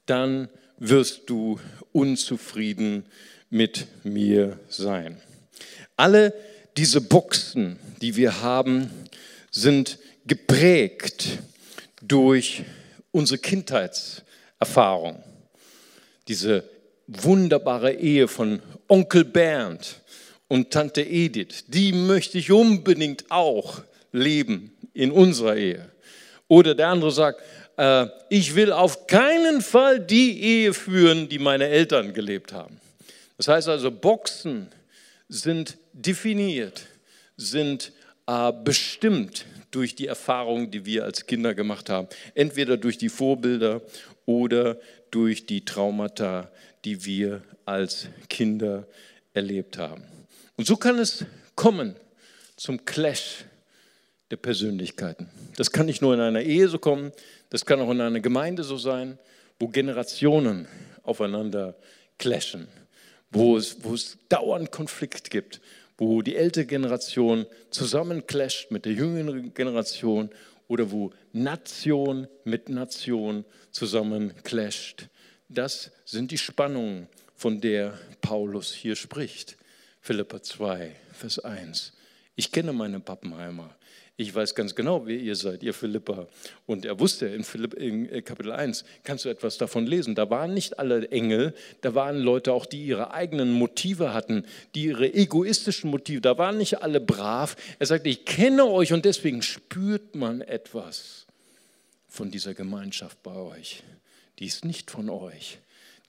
dann 0.07 0.49
wirst 0.83 1.29
du 1.29 1.59
unzufrieden 1.91 3.05
mit 3.51 3.85
mir 4.03 4.59
sein. 4.67 5.21
Alle 5.95 6.33
diese 6.75 7.01
Boxen, 7.01 7.77
die 8.01 8.15
wir 8.15 8.41
haben, 8.41 8.89
sind 9.51 9.99
geprägt 10.25 11.37
durch 12.01 12.63
unsere 13.11 13.37
Kindheitserfahrung. 13.37 15.21
Diese 16.27 16.63
wunderbare 17.05 17.93
Ehe 17.93 18.27
von 18.27 18.63
Onkel 18.87 19.23
Bernd 19.23 20.01
und 20.47 20.71
Tante 20.71 21.03
Edith, 21.03 21.65
die 21.67 21.93
möchte 21.93 22.39
ich 22.39 22.51
unbedingt 22.51 23.25
auch 23.29 23.83
leben 24.11 24.75
in 24.93 25.11
unserer 25.11 25.57
Ehe. 25.57 25.91
Oder 26.47 26.73
der 26.73 26.87
andere 26.87 27.11
sagt, 27.11 27.41
äh, 27.81 28.07
ich 28.29 28.53
will 28.53 28.71
auf 28.71 29.07
keinen 29.07 29.61
Fall 29.61 29.99
die 29.99 30.39
Ehe 30.39 30.73
führen, 30.73 31.27
die 31.27 31.39
meine 31.39 31.67
Eltern 31.67 32.13
gelebt 32.13 32.53
haben. 32.53 32.79
Das 33.37 33.47
heißt 33.47 33.67
also, 33.69 33.89
Boxen 33.89 34.67
sind 35.27 35.77
definiert, 35.91 36.83
sind 37.37 37.91
äh, 38.27 38.51
bestimmt 38.63 39.45
durch 39.71 39.95
die 39.95 40.05
Erfahrungen, 40.05 40.69
die 40.69 40.85
wir 40.85 41.05
als 41.05 41.25
Kinder 41.25 41.55
gemacht 41.55 41.89
haben. 41.89 42.07
Entweder 42.35 42.77
durch 42.77 42.99
die 42.99 43.09
Vorbilder 43.09 43.81
oder 44.27 44.77
durch 45.09 45.47
die 45.47 45.65
Traumata, 45.65 46.51
die 46.85 47.03
wir 47.03 47.41
als 47.65 48.07
Kinder 48.29 48.85
erlebt 49.33 49.79
haben. 49.79 50.03
Und 50.55 50.67
so 50.67 50.75
kann 50.75 50.99
es 50.99 51.25
kommen 51.55 51.95
zum 52.57 52.85
Clash 52.85 53.45
der 54.29 54.37
Persönlichkeiten. 54.37 55.29
Das 55.57 55.71
kann 55.71 55.87
nicht 55.87 56.01
nur 56.01 56.13
in 56.13 56.19
einer 56.19 56.41
Ehe 56.41 56.67
so 56.67 56.77
kommen, 56.77 57.11
das 57.51 57.65
kann 57.65 57.79
auch 57.79 57.91
in 57.91 58.01
einer 58.01 58.19
Gemeinde 58.19 58.63
so 58.63 58.77
sein, 58.77 59.19
wo 59.59 59.67
Generationen 59.67 60.67
aufeinander 61.03 61.75
clashen, 62.17 62.67
wo 63.29 63.55
es, 63.57 63.83
wo 63.83 63.93
es 63.93 64.17
dauernd 64.27 64.71
Konflikt 64.71 65.29
gibt, 65.29 65.61
wo 65.97 66.23
die 66.23 66.35
ältere 66.35 66.65
Generation 66.65 67.45
zusammenclasht 67.69 68.71
mit 68.71 68.85
der 68.85 68.93
jüngeren 68.93 69.53
Generation 69.53 70.31
oder 70.67 70.91
wo 70.91 71.11
Nation 71.31 72.27
mit 72.43 72.69
Nation 72.69 73.45
zusammenclasht. 73.69 75.07
Das 75.47 75.91
sind 76.05 76.31
die 76.31 76.39
Spannungen, 76.39 77.07
von 77.41 77.59
der 77.59 77.97
Paulus 78.21 78.71
hier 78.71 78.95
spricht. 78.95 79.57
Philippa 79.99 80.43
2, 80.43 80.95
Vers 81.11 81.39
1. 81.39 81.91
Ich 82.35 82.51
kenne 82.51 82.71
meine 82.71 82.99
Pappenheimer. 82.99 83.75
Ich 84.17 84.35
weiß 84.35 84.53
ganz 84.55 84.75
genau, 84.75 85.07
wer 85.07 85.17
ihr 85.17 85.35
seid, 85.35 85.63
ihr 85.63 85.73
Philippa. 85.73 86.27
Und 86.65 86.85
er 86.85 86.99
wusste 86.99 87.27
in, 87.27 87.43
Philipp, 87.43 87.73
in 87.73 88.07
äh, 88.11 88.21
Kapitel 88.21 88.51
1, 88.51 88.83
kannst 89.03 89.25
du 89.25 89.29
etwas 89.29 89.57
davon 89.57 89.87
lesen. 89.87 90.15
Da 90.15 90.29
waren 90.29 90.53
nicht 90.53 90.77
alle 90.79 91.07
Engel, 91.09 91.55
da 91.81 91.95
waren 91.95 92.19
Leute 92.19 92.53
auch, 92.53 92.65
die 92.65 92.85
ihre 92.85 93.11
eigenen 93.13 93.51
Motive 93.51 94.13
hatten, 94.13 94.45
die 94.75 94.85
ihre 94.85 95.11
egoistischen 95.13 95.89
Motive, 95.89 96.21
da 96.21 96.37
waren 96.37 96.57
nicht 96.57 96.83
alle 96.83 96.99
brav. 96.99 97.55
Er 97.79 97.87
sagte, 97.87 98.09
ich 98.09 98.25
kenne 98.25 98.65
euch 98.65 98.93
und 98.93 99.05
deswegen 99.05 99.41
spürt 99.41 100.13
man 100.13 100.41
etwas 100.41 101.25
von 102.07 102.29
dieser 102.29 102.53
Gemeinschaft 102.53 103.23
bei 103.23 103.35
euch. 103.35 103.81
Die 104.39 104.45
ist 104.45 104.65
nicht 104.65 104.91
von 104.91 105.09
euch. 105.09 105.59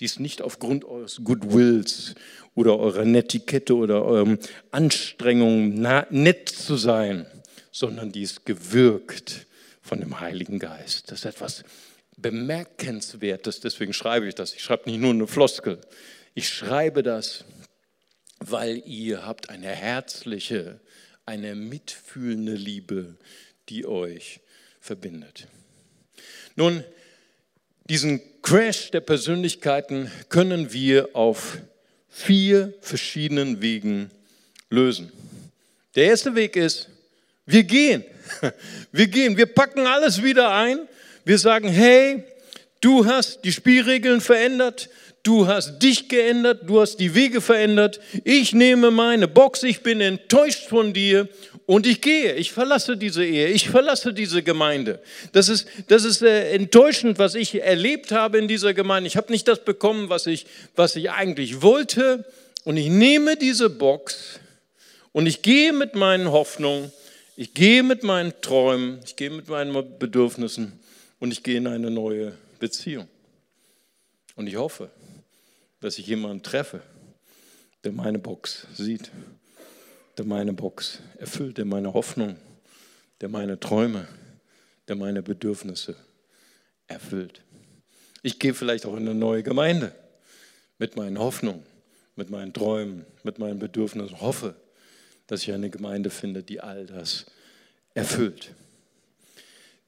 Die 0.00 0.04
ist 0.04 0.18
nicht 0.18 0.42
aufgrund 0.42 0.84
eures 0.84 1.20
Goodwills 1.22 2.14
oder 2.54 2.78
eurer 2.78 3.04
Netiquette 3.04 3.76
oder 3.76 4.04
eurer 4.04 4.36
Anstrengung, 4.72 5.74
nett 6.10 6.48
zu 6.48 6.76
sein 6.76 7.26
sondern 7.72 8.12
die 8.12 8.22
ist 8.22 8.46
gewirkt 8.46 9.46
von 9.80 9.98
dem 9.98 10.20
Heiligen 10.20 10.58
Geist. 10.58 11.10
Das 11.10 11.20
ist 11.20 11.24
etwas 11.24 11.64
Bemerkenswertes, 12.16 13.60
deswegen 13.60 13.92
schreibe 13.92 14.28
ich 14.28 14.34
das. 14.34 14.54
Ich 14.54 14.62
schreibe 14.62 14.88
nicht 14.88 15.00
nur 15.00 15.10
eine 15.10 15.26
Floskel. 15.26 15.80
Ich 16.34 16.48
schreibe 16.48 17.02
das, 17.02 17.44
weil 18.38 18.82
ihr 18.86 19.26
habt 19.26 19.50
eine 19.50 19.68
herzliche, 19.68 20.80
eine 21.26 21.54
mitfühlende 21.54 22.54
Liebe, 22.54 23.16
die 23.68 23.86
euch 23.86 24.40
verbindet. 24.80 25.48
Nun, 26.54 26.84
diesen 27.88 28.20
Crash 28.42 28.90
der 28.90 29.00
Persönlichkeiten 29.00 30.10
können 30.28 30.72
wir 30.72 31.10
auf 31.14 31.58
vier 32.08 32.74
verschiedenen 32.80 33.62
Wegen 33.62 34.10
lösen. 34.68 35.10
Der 35.94 36.06
erste 36.06 36.34
Weg 36.34 36.56
ist, 36.56 36.88
wir 37.46 37.64
gehen. 37.64 38.04
Wir 38.92 39.08
gehen. 39.08 39.36
Wir 39.36 39.46
packen 39.46 39.86
alles 39.86 40.22
wieder 40.22 40.50
ein. 40.50 40.88
Wir 41.24 41.38
sagen, 41.38 41.68
hey, 41.68 42.24
du 42.80 43.06
hast 43.06 43.44
die 43.44 43.52
Spielregeln 43.52 44.20
verändert. 44.20 44.88
Du 45.22 45.46
hast 45.46 45.78
dich 45.80 46.08
geändert. 46.08 46.62
Du 46.66 46.80
hast 46.80 46.96
die 46.96 47.14
Wege 47.14 47.40
verändert. 47.40 48.00
Ich 48.24 48.52
nehme 48.52 48.90
meine 48.90 49.28
Box. 49.28 49.62
Ich 49.62 49.82
bin 49.82 50.00
enttäuscht 50.00 50.68
von 50.68 50.92
dir. 50.92 51.28
Und 51.66 51.86
ich 51.86 52.00
gehe, 52.00 52.34
ich 52.34 52.52
verlasse 52.52 52.96
diese 52.96 53.24
Ehe, 53.24 53.48
ich 53.48 53.68
verlasse 53.68 54.12
diese 54.12 54.42
Gemeinde. 54.42 55.00
Das 55.30 55.48
ist, 55.48 55.68
das 55.88 56.04
ist 56.04 56.20
äh, 56.20 56.50
enttäuschend, 56.50 57.18
was 57.18 57.36
ich 57.36 57.62
erlebt 57.62 58.10
habe 58.10 58.38
in 58.38 58.48
dieser 58.48 58.74
Gemeinde. 58.74 59.06
Ich 59.06 59.16
habe 59.16 59.30
nicht 59.30 59.46
das 59.46 59.64
bekommen, 59.64 60.08
was 60.08 60.26
ich, 60.26 60.46
was 60.74 60.96
ich 60.96 61.10
eigentlich 61.10 61.62
wollte. 61.62 62.24
Und 62.64 62.76
ich 62.76 62.88
nehme 62.88 63.36
diese 63.36 63.70
Box 63.70 64.40
und 65.12 65.26
ich 65.26 65.42
gehe 65.42 65.72
mit 65.72 65.94
meinen 65.94 66.30
Hoffnungen 66.30 66.92
ich 67.36 67.54
gehe 67.54 67.82
mit 67.82 68.02
meinen 68.02 68.32
Träumen, 68.40 69.00
ich 69.04 69.16
gehe 69.16 69.30
mit 69.30 69.48
meinen 69.48 69.98
Bedürfnissen 69.98 70.78
und 71.18 71.32
ich 71.32 71.42
gehe 71.42 71.58
in 71.58 71.66
eine 71.66 71.90
neue 71.90 72.36
Beziehung. 72.58 73.08
Und 74.36 74.46
ich 74.46 74.56
hoffe, 74.56 74.90
dass 75.80 75.98
ich 75.98 76.06
jemanden 76.06 76.42
treffe, 76.42 76.82
der 77.84 77.92
meine 77.92 78.18
Box 78.18 78.66
sieht, 78.74 79.10
der 80.16 80.24
meine 80.24 80.52
Box 80.52 80.98
erfüllt, 81.18 81.58
der 81.58 81.64
meine 81.64 81.92
Hoffnung, 81.94 82.36
der 83.20 83.28
meine 83.28 83.58
Träume, 83.58 84.06
der 84.88 84.96
meine 84.96 85.22
Bedürfnisse 85.22 85.96
erfüllt. 86.86 87.42
Ich 88.22 88.38
gehe 88.38 88.54
vielleicht 88.54 88.86
auch 88.86 88.92
in 88.92 89.08
eine 89.08 89.14
neue 89.14 89.42
Gemeinde 89.42 89.92
mit 90.78 90.96
meinen 90.96 91.18
Hoffnungen, 91.18 91.64
mit 92.14 92.30
meinen 92.30 92.52
Träumen, 92.52 93.04
mit 93.22 93.38
meinen 93.38 93.58
Bedürfnissen, 93.58 94.20
hoffe, 94.20 94.54
dass 95.32 95.44
ich 95.44 95.52
eine 95.54 95.70
Gemeinde 95.70 96.10
finde, 96.10 96.42
die 96.42 96.60
all 96.60 96.84
das 96.84 97.24
erfüllt. 97.94 98.50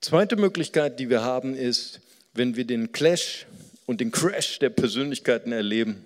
Zweite 0.00 0.37
Möglichkeit, 0.37 0.98
die 0.98 1.11
wir 1.11 1.22
haben, 1.22 1.54
ist, 1.54 2.00
wenn 2.33 2.57
wir 2.57 2.64
den 2.64 2.92
Clash 2.92 3.44
und 3.85 4.00
den 4.00 4.11
Crash 4.11 4.59
der 4.59 4.70
Persönlichkeiten 4.70 5.52
erleben. 5.52 6.02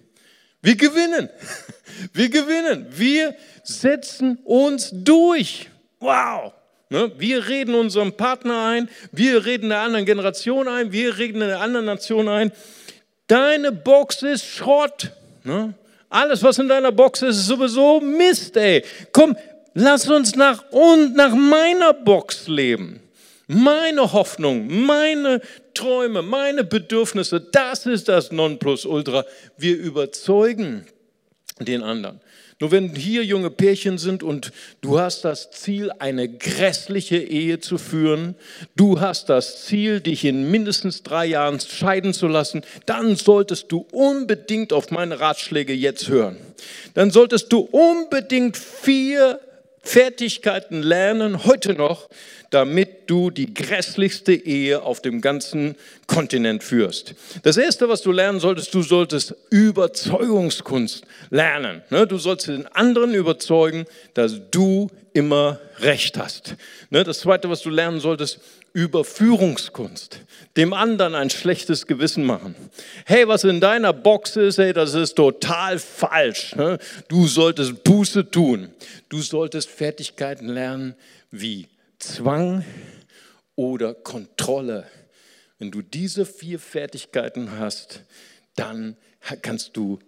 Wir 0.61 0.75
gewinnen. 0.75 1.29
Wir 2.13 2.29
gewinnen. 2.29 2.87
Wir 2.91 3.37
setzen 3.63 4.39
uns 4.45 4.91
durch. 4.93 5.69
Wow. 6.01 6.53
Ne? 6.91 7.13
Wir 7.17 7.47
reden 7.49 7.75
unserem 7.75 8.13
Partner 8.13 8.67
ein, 8.67 8.89
wir 9.13 9.45
reden 9.45 9.69
der 9.69 9.81
anderen 9.81 10.05
Generation 10.05 10.69
ein, 10.69 10.93
wir 10.93 11.19
reden 11.19 11.41
der 11.41 11.61
anderen 11.61 11.87
Nation 11.87 12.29
ein. 12.29 12.53
Deine 13.27 13.73
Box 13.73 14.23
ist 14.23 14.45
Schrott. 14.47 15.13
Alles, 16.11 16.43
was 16.43 16.59
in 16.59 16.69
deiner 16.69 16.93
Box 16.93 17.23
ist, 17.23 17.37
ist 17.37 17.47
sowieso 17.47 18.01
Mist, 18.01 18.57
ey. 18.57 18.85
Komm, 19.13 19.37
lass 19.75 20.09
uns 20.09 20.35
nach 20.35 20.65
und 20.71 21.15
nach 21.15 21.35
meiner 21.35 21.93
Box 21.93 22.49
leben. 22.49 23.01
Meine 23.47 24.13
Hoffnung, 24.13 24.87
meine 24.87 25.41
Träume, 25.75 26.23
meine 26.23 26.65
Bedürfnisse, 26.65 27.41
das 27.41 27.87
ist 27.87 28.09
das 28.09 28.31
Nonplusultra. 28.31 29.25
Wir 29.57 29.77
überzeugen 29.77 30.87
den 31.59 31.83
anderen. 31.83 32.21
Nur 32.61 32.73
wenn 32.73 32.95
hier 32.95 33.25
junge 33.25 33.51
Pärchen 33.51 33.99
sind 33.99 34.25
und 34.25 34.51
du 34.81 34.99
hast 34.99 35.25
das 35.25 35.53
Ziel, 35.53 35.93
eine 36.01 36.29
grässliche 36.29 37.17
Ehe 37.17 37.61
zu 37.61 37.79
führen, 37.79 38.35
du 38.75 39.01
hast 39.01 39.29
das 39.29 39.65
Ziel, 39.65 40.01
dich 40.01 40.25
in 40.25 40.51
mindestens 40.51 41.05
drei 41.05 41.27
Jahren 41.27 41.61
scheiden 41.61 42.13
zu 42.13 42.27
lassen, 42.27 42.63
dann 42.85 43.15
solltest 43.15 43.71
du 43.71 43.87
unbedingt 43.93 44.73
auf 44.73 44.91
meine 44.91 45.21
Ratschläge 45.21 45.73
jetzt 45.73 46.09
hören. 46.09 46.37
Dann 46.95 47.13
solltest 47.13 47.53
du 47.53 47.61
unbedingt 47.61 48.57
vier 48.57 49.39
Fertigkeiten 49.83 50.83
lernen, 50.83 51.45
heute 51.45 51.75
noch, 51.75 52.09
damit 52.51 53.11
du 53.11 53.31
die 53.31 53.53
grässlichste 53.53 54.33
Ehe 54.33 54.83
auf 54.83 55.03
dem 55.03 55.21
ganzen 55.21 55.77
Kontinent 56.07 56.65
führst. 56.65 57.15
Das 57.43 57.57
Erste, 57.57 57.89
was 57.89 58.03
du 58.03 58.13
lernen 58.13 58.41
solltest, 58.41 58.73
du 58.75 58.83
solltest 58.83 59.35
Überzeugungskunst 59.51 61.05
lernen. 61.31 61.83
Ne, 61.91 62.07
du 62.07 62.17
sollst 62.19 62.49
den 62.49 62.67
anderen 62.69 63.15
überzeugen, 63.15 63.85
dass 64.15 64.41
du 64.51 64.91
immer 65.13 65.61
Recht 65.81 66.19
hast. 66.19 66.55
Ne, 66.91 67.05
das 67.05 67.21
Zweite, 67.21 67.51
was 67.51 67.61
du 67.61 67.71
lernen 67.71 68.01
solltest, 68.01 68.41
über 68.79 69.05
Führungskunst, 69.05 70.21
dem 70.57 70.73
anderen 70.73 71.17
ein 71.17 71.31
schlechtes 71.31 71.89
Gewissen 71.89 72.25
machen. 72.25 72.55
Hey, 73.07 73.27
was 73.27 73.43
in 73.43 73.61
deiner 73.61 73.93
Box 73.93 74.37
ist, 74.37 74.59
hey, 74.59 74.73
das 74.73 74.95
ist 74.95 75.15
total 75.15 75.81
falsch. 75.81 76.55
Ne? 76.55 76.79
Du 77.09 77.27
solltest 77.27 77.83
Buße 77.83 78.31
tun. 78.31 78.71
Du 79.09 79.21
solltest 79.21 79.69
Fertigkeiten 79.69 80.47
lernen 80.47 80.95
wie 81.33 81.67
Zwang 81.99 82.65
oder 83.57 83.95
Kontrolle. 83.95 84.87
Wenn 85.59 85.73
du 85.73 85.83
diese 85.83 86.25
vier 86.25 86.61
Fertigkeiten 86.61 87.59
hast, 87.59 88.05
dann 88.55 88.97
kannst 89.43 89.77
du 89.77 89.99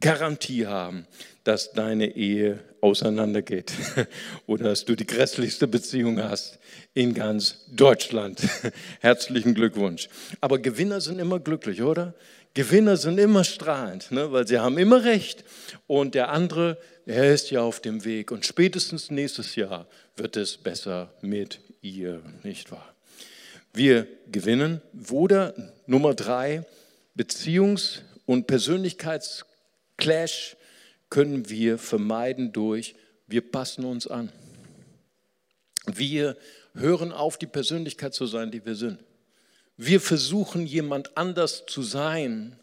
Garantie 0.00 0.66
haben, 0.66 1.06
dass 1.44 1.72
deine 1.72 2.14
Ehe 2.14 2.58
auseinandergeht 2.80 3.72
oder 4.46 4.64
dass 4.64 4.84
du 4.84 4.94
die 4.94 5.06
grässlichste 5.06 5.66
Beziehung 5.66 6.22
hast 6.22 6.58
in 6.94 7.14
ganz 7.14 7.64
Deutschland. 7.70 8.40
Herzlichen 9.00 9.54
Glückwunsch. 9.54 10.08
Aber 10.40 10.58
Gewinner 10.58 11.00
sind 11.00 11.18
immer 11.18 11.40
glücklich, 11.40 11.82
oder? 11.82 12.14
Gewinner 12.54 12.96
sind 12.96 13.18
immer 13.18 13.44
strahlend, 13.44 14.10
ne? 14.10 14.32
weil 14.32 14.46
sie 14.46 14.58
haben 14.58 14.78
immer 14.78 15.04
recht. 15.04 15.44
Und 15.86 16.14
der 16.14 16.30
andere, 16.30 16.78
er 17.06 17.32
ist 17.32 17.50
ja 17.50 17.62
auf 17.62 17.80
dem 17.80 18.04
Weg. 18.04 18.30
Und 18.30 18.44
spätestens 18.46 19.10
nächstes 19.10 19.54
Jahr 19.54 19.86
wird 20.16 20.36
es 20.36 20.56
besser 20.56 21.12
mit 21.20 21.60
ihr, 21.82 22.20
nicht 22.42 22.70
wahr? 22.70 22.94
Wir 23.72 24.06
gewinnen. 24.30 24.80
Oder 25.10 25.54
Nummer 25.86 26.14
drei, 26.14 26.64
Beziehungs- 27.16 28.00
und 28.26 28.46
Persönlichkeitsclash 29.98 30.56
können 31.10 31.48
wir 31.48 31.78
vermeiden 31.78 32.52
durch, 32.52 32.94
wir 33.26 33.40
passen 33.40 33.84
uns 33.84 34.06
an. 34.06 34.32
Wir 35.86 36.36
hören 36.74 37.12
auf, 37.12 37.38
die 37.38 37.46
Persönlichkeit 37.46 38.14
zu 38.14 38.26
sein, 38.26 38.50
die 38.50 38.64
wir 38.64 38.74
sind. 38.74 39.00
Wir 39.76 40.00
versuchen, 40.00 40.66
jemand 40.66 41.16
anders 41.16 41.64
zu 41.66 41.82
sein, 41.82 42.58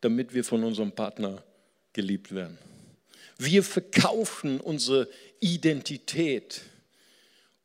damit 0.00 0.34
wir 0.34 0.44
von 0.44 0.64
unserem 0.64 0.92
Partner 0.92 1.42
geliebt 1.92 2.34
werden. 2.34 2.58
Wir 3.38 3.62
verkaufen 3.62 4.60
unsere 4.60 5.08
Identität 5.40 6.62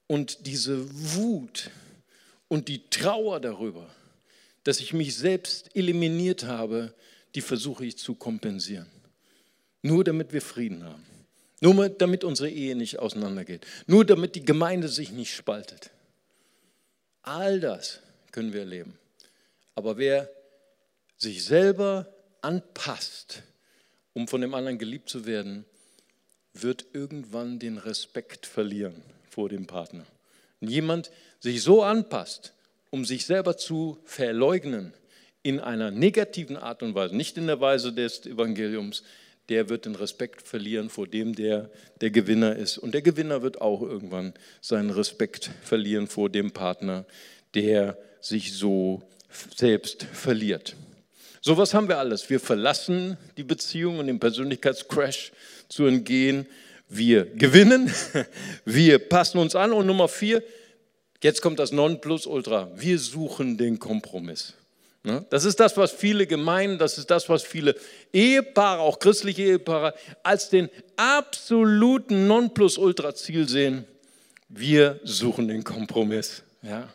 und 0.08 0.46
diese 0.46 0.86
Wut 1.16 1.70
und 2.48 2.68
die 2.68 2.90
Trauer 2.90 3.40
darüber, 3.40 3.90
dass 4.64 4.80
ich 4.80 4.94
mich 4.94 5.16
selbst 5.16 5.76
eliminiert 5.76 6.46
habe, 6.46 6.94
die 7.36 7.42
versuche 7.42 7.86
ich 7.86 7.98
zu 7.98 8.16
kompensieren. 8.16 8.88
Nur 9.84 10.04
damit 10.04 10.34
wir 10.34 10.42
Frieden 10.42 10.84
haben. 10.84 11.06
Nur 11.62 11.88
damit 11.90 12.24
unsere 12.24 12.50
Ehe 12.50 12.76
nicht 12.76 13.00
auseinandergeht. 13.00 13.66
Nur 13.86 14.06
damit 14.06 14.36
die 14.36 14.44
Gemeinde 14.44 14.88
sich 14.88 15.12
nicht 15.12 15.36
spaltet. 15.36 15.92
All 17.22 17.60
das 17.60 18.02
können 18.32 18.52
wir 18.52 18.62
erleben. 18.62 18.98
Aber 19.76 19.98
wer 19.98 20.30
sich 21.18 21.46
selber 21.46 22.14
anpasst, 22.42 23.44
um 24.14 24.28
von 24.28 24.42
dem 24.42 24.54
anderen 24.54 24.78
geliebt 24.78 25.10
zu 25.10 25.26
werden, 25.26 25.66
wird 26.54 26.86
irgendwann 26.94 27.60
den 27.60 27.78
Respekt 27.78 28.46
verlieren 28.46 29.02
vor 29.30 29.50
dem 29.50 29.66
Partner. 29.66 30.06
Wenn 30.60 30.70
jemand 30.70 31.12
sich 31.40 31.64
so 31.64 31.84
anpasst, 31.84 32.54
um 32.90 33.06
sich 33.06 33.26
selber 33.26 33.58
zu 33.58 34.00
verleugnen, 34.06 34.94
in 35.42 35.60
einer 35.60 35.92
negativen 35.92 36.56
Art 36.56 36.84
und 36.84 36.96
Weise, 36.96 37.16
nicht 37.16 37.38
in 37.38 37.48
der 37.48 37.60
Weise 37.60 37.92
des 37.92 38.26
Evangeliums, 38.26 39.04
der 39.50 39.70
wird 39.70 39.86
den 39.86 39.96
Respekt 39.96 40.42
verlieren 40.42 40.90
vor 40.90 41.08
dem, 41.08 41.36
der 41.36 41.70
der 42.02 42.12
Gewinner 42.12 42.56
ist. 42.56 42.78
Und 42.78 42.94
der 42.94 43.02
Gewinner 43.02 43.42
wird 43.42 43.62
auch 43.62 43.82
irgendwann 43.82 44.34
seinen 44.62 44.90
Respekt 44.90 45.52
verlieren 45.62 46.08
vor 46.08 46.30
dem 46.30 46.52
Partner, 46.52 47.06
der 47.54 47.98
sich 48.22 48.54
so 48.54 49.04
selbst 49.56 50.04
verliert. 50.04 50.76
So 51.42 51.58
was 51.58 51.74
haben 51.74 51.90
wir 51.90 51.98
alles. 51.98 52.30
Wir 52.30 52.40
verlassen 52.40 53.18
die 53.36 53.44
Beziehung 53.44 54.00
und 54.00 54.08
den 54.08 54.20
Persönlichkeitscrash 54.20 55.34
zu 55.68 55.86
entgehen. 55.86 56.48
Wir 56.88 57.26
gewinnen, 57.26 57.92
wir 58.66 59.00
passen 59.00 59.40
uns 59.40 59.56
an. 59.56 59.74
Und 59.74 59.88
Nummer 59.88 60.08
vier, 60.08 60.42
jetzt 61.22 61.42
kommt 61.42 61.60
das 61.60 61.74
Nonplusultra. 61.74 62.72
Wir 62.76 62.98
suchen 62.98 63.58
den 63.58 63.78
Kompromiss. 63.78 64.54
Ne? 65.04 65.26
Das 65.30 65.44
ist 65.44 65.60
das, 65.60 65.76
was 65.76 65.92
viele 65.92 66.26
Gemeinden, 66.26 66.78
das 66.78 66.98
ist 66.98 67.12
das, 67.12 67.28
was 67.28 67.44
viele 67.44 67.76
Ehepaare, 68.14 68.82
auch 68.82 69.00
christliche 69.00 69.44
Ehepaare, 69.44 69.94
als 70.24 70.50
den 70.50 70.70
absoluten 70.96 72.28
Nonplusultra-Ziel 72.28 73.50
sehen. 73.50 73.86
Wir 74.48 75.00
suchen 75.04 75.50
den 75.50 75.64
Kompromiss. 75.64 76.44
Ja? 76.62 76.88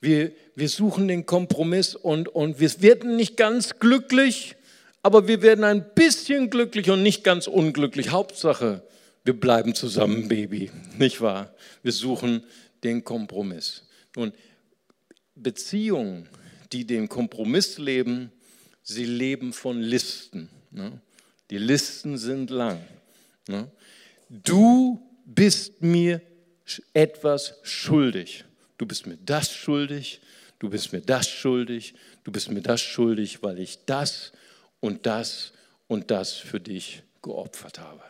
Wir, 0.00 0.32
wir 0.54 0.68
suchen 0.68 1.08
den 1.08 1.26
Kompromiss 1.26 1.96
und, 1.96 2.28
und 2.28 2.60
wir 2.60 2.82
werden 2.82 3.16
nicht 3.16 3.36
ganz 3.36 3.80
glücklich, 3.80 4.54
aber 5.02 5.26
wir 5.26 5.42
werden 5.42 5.64
ein 5.64 5.84
bisschen 5.94 6.50
glücklich 6.50 6.88
und 6.90 7.02
nicht 7.02 7.24
ganz 7.24 7.48
unglücklich. 7.48 8.10
Hauptsache, 8.10 8.82
wir 9.24 9.38
bleiben 9.38 9.74
zusammen, 9.74 10.28
Baby, 10.28 10.70
nicht 10.98 11.20
wahr? 11.20 11.52
Wir 11.82 11.92
suchen 11.92 12.44
den 12.84 13.02
Kompromiss. 13.02 13.82
Nun, 14.14 14.32
Beziehungen 15.34 16.28
die 16.74 16.84
den 16.84 17.08
Kompromiss 17.08 17.78
leben, 17.78 18.32
sie 18.82 19.04
leben 19.04 19.52
von 19.52 19.80
Listen. 19.80 20.48
Ne? 20.72 21.00
Die 21.50 21.58
Listen 21.58 22.18
sind 22.18 22.50
lang. 22.50 22.80
Ne? 23.46 23.70
Du 24.28 25.00
bist 25.24 25.80
mir 25.80 26.20
etwas 26.92 27.54
schuldig. 27.62 28.44
Du 28.76 28.86
bist 28.86 29.06
mir 29.06 29.16
das 29.16 29.52
schuldig, 29.52 30.20
du 30.58 30.68
bist 30.68 30.92
mir 30.92 31.00
das 31.00 31.28
schuldig, 31.28 31.94
du 32.24 32.32
bist 32.32 32.50
mir 32.50 32.60
das 32.60 32.80
schuldig, 32.80 33.40
weil 33.42 33.60
ich 33.60 33.78
das 33.86 34.32
und 34.80 35.06
das 35.06 35.52
und 35.86 36.10
das 36.10 36.32
für 36.32 36.58
dich 36.58 37.04
geopfert 37.22 37.78
habe. 37.78 38.02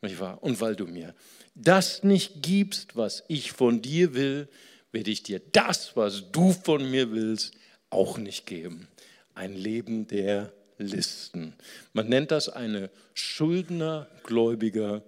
Nicht 0.00 0.20
wahr? 0.20 0.40
Und 0.42 0.60
weil 0.60 0.76
du 0.76 0.86
mir 0.86 1.12
das 1.56 2.04
nicht 2.04 2.40
gibst, 2.40 2.94
was 2.94 3.24
ich 3.26 3.50
von 3.50 3.82
dir 3.82 4.14
will, 4.14 4.48
werde 4.92 5.10
ich 5.10 5.24
dir 5.24 5.40
das, 5.52 5.96
was 5.96 6.30
du 6.30 6.52
von 6.52 6.88
mir 6.88 7.10
willst, 7.10 7.52
auch 7.96 8.18
nicht 8.18 8.46
geben. 8.46 8.86
Ein 9.34 9.56
Leben 9.56 10.06
der 10.06 10.52
Listen. 10.78 11.54
Man 11.94 12.08
nennt 12.08 12.30
das 12.30 12.50
eine 12.50 12.90
schuldner-gläubiger 13.14 15.02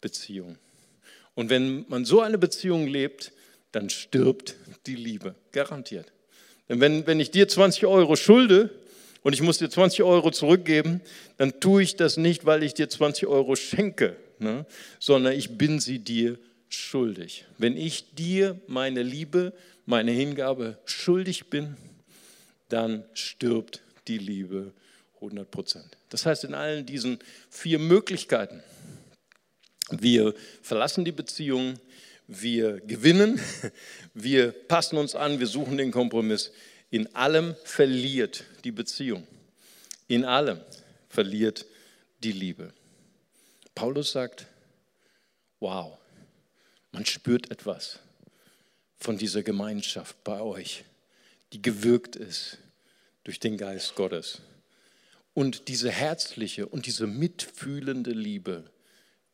Beziehung. 0.00 0.56
Und 1.34 1.50
wenn 1.50 1.84
man 1.88 2.04
so 2.04 2.20
eine 2.20 2.38
Beziehung 2.38 2.86
lebt, 2.86 3.32
dann 3.72 3.90
stirbt 3.90 4.54
die 4.86 4.94
Liebe, 4.94 5.34
garantiert. 5.52 6.12
Denn 6.68 6.80
wenn, 6.80 7.06
wenn 7.06 7.20
ich 7.20 7.30
dir 7.30 7.48
20 7.48 7.86
Euro 7.86 8.16
schulde 8.16 8.70
und 9.22 9.32
ich 9.32 9.42
muss 9.42 9.58
dir 9.58 9.68
20 9.68 10.02
Euro 10.04 10.30
zurückgeben, 10.30 11.00
dann 11.36 11.60
tue 11.60 11.82
ich 11.82 11.96
das 11.96 12.16
nicht, 12.16 12.46
weil 12.46 12.62
ich 12.62 12.74
dir 12.74 12.88
20 12.88 13.26
Euro 13.26 13.56
schenke, 13.56 14.16
ne? 14.38 14.66
sondern 15.00 15.32
ich 15.32 15.58
bin 15.58 15.80
sie 15.80 15.98
dir 15.98 16.38
schuldig. 16.68 17.46
Wenn 17.58 17.76
ich 17.76 18.14
dir 18.14 18.60
meine 18.66 19.02
Liebe, 19.02 19.52
meine 19.86 20.12
Hingabe 20.12 20.78
schuldig 20.84 21.50
bin, 21.50 21.76
dann 22.68 23.04
stirbt 23.14 23.82
die 24.06 24.18
Liebe 24.18 24.72
100 25.16 25.50
Prozent. 25.50 25.96
Das 26.10 26.26
heißt, 26.26 26.44
in 26.44 26.54
allen 26.54 26.86
diesen 26.86 27.18
vier 27.50 27.78
Möglichkeiten, 27.78 28.62
wir 29.90 30.34
verlassen 30.62 31.04
die 31.04 31.12
Beziehung, 31.12 31.78
wir 32.26 32.80
gewinnen, 32.80 33.40
wir 34.14 34.52
passen 34.52 34.98
uns 34.98 35.14
an, 35.14 35.40
wir 35.40 35.46
suchen 35.46 35.76
den 35.76 35.90
Kompromiss. 35.90 36.52
In 36.90 37.14
allem 37.14 37.54
verliert 37.64 38.44
die 38.64 38.72
Beziehung. 38.72 39.26
In 40.06 40.24
allem 40.24 40.60
verliert 41.08 41.66
die 42.22 42.32
Liebe. 42.32 42.72
Paulus 43.74 44.12
sagt, 44.12 44.46
wow, 45.60 45.98
man 46.92 47.04
spürt 47.04 47.50
etwas 47.50 48.00
von 48.98 49.18
dieser 49.18 49.42
Gemeinschaft 49.42 50.22
bei 50.24 50.40
euch 50.40 50.84
die 51.52 51.62
gewirkt 51.62 52.16
ist 52.16 52.58
durch 53.24 53.40
den 53.40 53.56
Geist 53.56 53.94
Gottes. 53.94 54.40
Und 55.34 55.68
diese 55.68 55.90
herzliche 55.90 56.66
und 56.66 56.86
diese 56.86 57.06
mitfühlende 57.06 58.10
Liebe, 58.10 58.64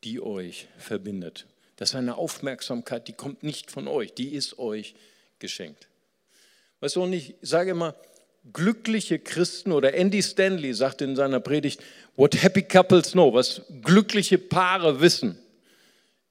die 0.03 0.21
euch 0.21 0.67
verbindet. 0.77 1.47
Das 1.77 1.89
ist 1.89 1.95
eine 1.95 2.15
Aufmerksamkeit, 2.15 3.07
die 3.07 3.13
kommt 3.13 3.43
nicht 3.43 3.71
von 3.71 3.87
euch, 3.87 4.13
die 4.13 4.29
ist 4.29 4.59
euch 4.59 4.95
geschenkt. 5.39 5.87
Weißt 6.79 6.95
du, 6.95 7.03
und 7.03 7.13
ich 7.13 7.35
sage 7.41 7.71
immer, 7.71 7.95
glückliche 8.53 9.19
Christen 9.19 9.71
oder 9.71 9.93
Andy 9.93 10.21
Stanley 10.21 10.73
sagt 10.73 11.01
in 11.01 11.15
seiner 11.15 11.39
Predigt, 11.39 11.81
what 12.15 12.41
happy 12.41 12.61
couples 12.61 13.11
know, 13.11 13.33
was 13.33 13.61
glückliche 13.81 14.37
Paare 14.37 15.01
wissen, 15.01 15.37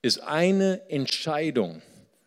ist 0.03 0.21
eine 0.21 0.89
Entscheidung. 0.89 1.83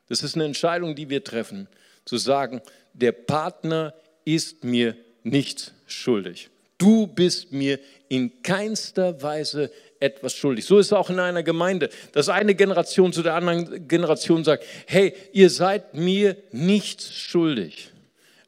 Das 0.09 0.23
ist 0.23 0.35
eine 0.35 0.45
Entscheidung, 0.45 0.95
die 0.95 1.09
wir 1.09 1.23
treffen, 1.23 1.67
zu 2.05 2.17
sagen, 2.17 2.61
der 2.97 3.11
Partner 3.11 3.93
ist 4.25 4.63
mir 4.63 4.95
nichts 5.23 5.71
schuldig. 5.85 6.49
Du 6.77 7.07
bist 7.07 7.51
mir 7.51 7.79
in 8.09 8.43
keinster 8.43 9.21
Weise 9.21 9.71
etwas 9.99 10.33
schuldig. 10.33 10.65
So 10.65 10.77
ist 10.77 10.87
es 10.87 10.93
auch 10.93 11.09
in 11.09 11.19
einer 11.19 11.43
Gemeinde, 11.43 11.89
dass 12.11 12.29
eine 12.29 12.53
Generation 12.53 13.13
zu 13.13 13.23
der 13.23 13.33
anderen 13.33 13.87
Generation 13.87 14.43
sagt, 14.43 14.63
hey, 14.85 15.13
ihr 15.31 15.49
seid 15.49 15.95
mir 15.95 16.35
nichts 16.51 17.13
schuldig. 17.13 17.89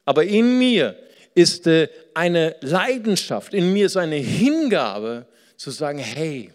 Aber 0.04 0.24
in 0.24 0.58
mir 0.58 0.96
ist 1.34 1.66
äh, 1.66 1.88
eine 2.14 2.56
Leidenschaft, 2.60 3.54
in 3.54 3.72
mir 3.72 3.86
ist 3.86 3.96
eine 3.96 4.16
Hingabe 4.16 5.26
zu 5.56 5.70
sagen, 5.70 5.98
hey, 5.98 6.50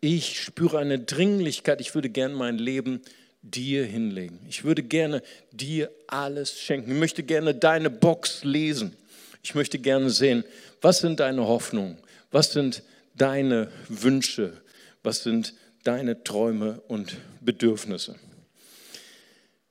ich 0.00 0.40
spüre 0.40 0.78
eine 0.78 0.98
Dringlichkeit, 0.98 1.80
ich 1.80 1.94
würde 1.94 2.10
gern 2.10 2.32
mein 2.32 2.58
Leben 2.58 3.02
dir 3.42 3.84
hinlegen. 3.84 4.38
Ich 4.48 4.64
würde 4.64 4.82
gerne 4.82 5.22
dir 5.50 5.90
alles 6.06 6.58
schenken. 6.58 6.92
Ich 6.92 6.98
möchte 6.98 7.22
gerne 7.22 7.54
deine 7.54 7.90
Box 7.90 8.44
lesen. 8.44 8.96
Ich 9.42 9.54
möchte 9.54 9.78
gerne 9.78 10.10
sehen, 10.10 10.44
was 10.80 11.00
sind 11.00 11.20
deine 11.20 11.46
Hoffnungen, 11.46 11.98
was 12.30 12.52
sind 12.52 12.82
deine 13.16 13.68
Wünsche, 13.88 14.62
was 15.02 15.24
sind 15.24 15.54
deine 15.82 16.22
Träume 16.22 16.80
und 16.86 17.16
Bedürfnisse. 17.40 18.14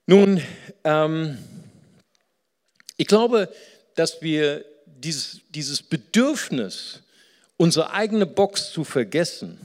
Nun, 0.05 0.41
ähm, 0.83 1.37
ich 2.97 3.07
glaube, 3.07 3.49
dass 3.95 4.21
wir 4.21 4.65
dieses, 4.85 5.39
dieses 5.49 5.81
Bedürfnis, 5.81 7.01
unsere 7.55 7.93
eigene 7.93 8.25
Box 8.25 8.71
zu 8.71 8.83
vergessen 8.83 9.57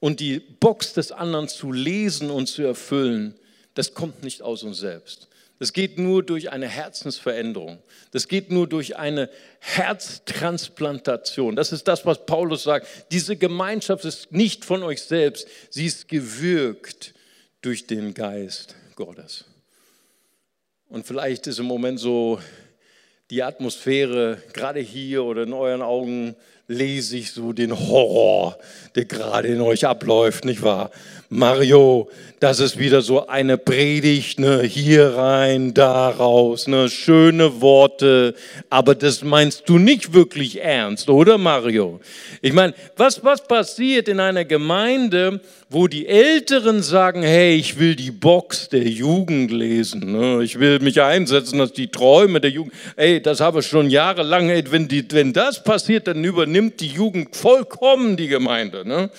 und 0.00 0.20
die 0.20 0.40
Box 0.40 0.94
des 0.94 1.12
anderen 1.12 1.48
zu 1.48 1.70
lesen 1.70 2.30
und 2.30 2.46
zu 2.46 2.62
erfüllen, 2.62 3.34
das 3.74 3.94
kommt 3.94 4.22
nicht 4.22 4.42
aus 4.42 4.62
uns 4.62 4.78
selbst. 4.78 5.28
Das 5.58 5.72
geht 5.72 5.98
nur 5.98 6.22
durch 6.24 6.50
eine 6.50 6.66
Herzensveränderung. 6.68 7.78
Das 8.10 8.28
geht 8.28 8.50
nur 8.50 8.66
durch 8.66 8.96
eine 8.96 9.30
Herztransplantation. 9.60 11.54
Das 11.54 11.72
ist 11.72 11.86
das, 11.86 12.04
was 12.04 12.26
Paulus 12.26 12.64
sagt. 12.64 12.88
Diese 13.12 13.36
Gemeinschaft 13.36 14.04
ist 14.04 14.32
nicht 14.32 14.64
von 14.64 14.82
euch 14.82 15.02
selbst. 15.02 15.46
Sie 15.70 15.86
ist 15.86 16.08
gewirkt 16.08 17.14
durch 17.62 17.86
den 17.86 18.14
Geist 18.14 18.74
Gottes. 18.96 19.44
Und 20.88 21.06
vielleicht 21.06 21.46
ist 21.46 21.60
im 21.60 21.66
Moment 21.66 22.00
so 22.00 22.40
die 23.30 23.42
Atmosphäre, 23.42 24.42
gerade 24.52 24.80
hier 24.80 25.24
oder 25.24 25.44
in 25.44 25.52
euren 25.52 25.82
Augen, 25.82 26.36
lese 26.66 27.18
ich 27.18 27.32
so 27.32 27.52
den 27.52 27.78
Horror, 27.78 28.56
der 28.94 29.04
gerade 29.04 29.48
in 29.48 29.60
euch 29.60 29.86
abläuft, 29.86 30.44
nicht 30.44 30.62
wahr? 30.62 30.90
Mario, 31.28 32.08
das 32.38 32.60
ist 32.60 32.78
wieder 32.78 33.02
so 33.02 33.26
eine 33.26 33.58
Predigt, 33.58 34.38
ne? 34.38 34.62
hier 34.62 35.16
rein, 35.16 35.74
da 35.74 36.08
raus, 36.10 36.68
ne? 36.68 36.88
schöne 36.88 37.60
Worte, 37.60 38.34
aber 38.70 38.94
das 38.94 39.24
meinst 39.24 39.68
du 39.68 39.78
nicht 39.78 40.12
wirklich 40.12 40.62
ernst, 40.62 41.08
oder 41.08 41.38
Mario? 41.38 42.00
Ich 42.40 42.52
meine, 42.52 42.74
was, 42.96 43.24
was 43.24 43.46
passiert 43.46 44.08
in 44.08 44.20
einer 44.20 44.44
Gemeinde, 44.44 45.40
wo 45.70 45.88
die 45.88 46.06
Älteren 46.06 46.82
sagen, 46.82 47.22
hey, 47.22 47.56
ich 47.56 47.78
will 47.78 47.96
die 47.96 48.12
Box 48.12 48.68
der 48.68 48.86
Jugend 48.86 49.50
lesen, 49.50 50.12
ne? 50.12 50.44
ich 50.44 50.60
will 50.60 50.78
mich 50.78 51.02
einsetzen, 51.02 51.58
dass 51.58 51.72
die 51.72 51.88
Träume 51.88 52.40
der 52.40 52.50
Jugend, 52.50 52.74
ey, 52.96 53.20
das 53.20 53.40
habe 53.40 53.60
ich 53.60 53.66
schon 53.66 53.90
jahrelang, 53.90 54.50
ey, 54.50 54.62
wenn, 54.70 54.86
die, 54.86 55.04
wenn 55.10 55.32
das 55.32 55.64
passiert, 55.64 56.06
dann 56.06 56.20
übernimmt 56.54 56.80
die 56.80 56.86
Jugend 56.86 57.34
vollkommen 57.34 58.16
die 58.16 58.28
Gemeinde. 58.28 58.86
Ne? 58.86 59.10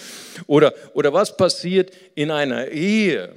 Oder, 0.48 0.74
oder 0.94 1.12
was 1.12 1.36
passiert 1.36 1.92
in 2.16 2.32
einer 2.32 2.70
Ehe? 2.70 3.30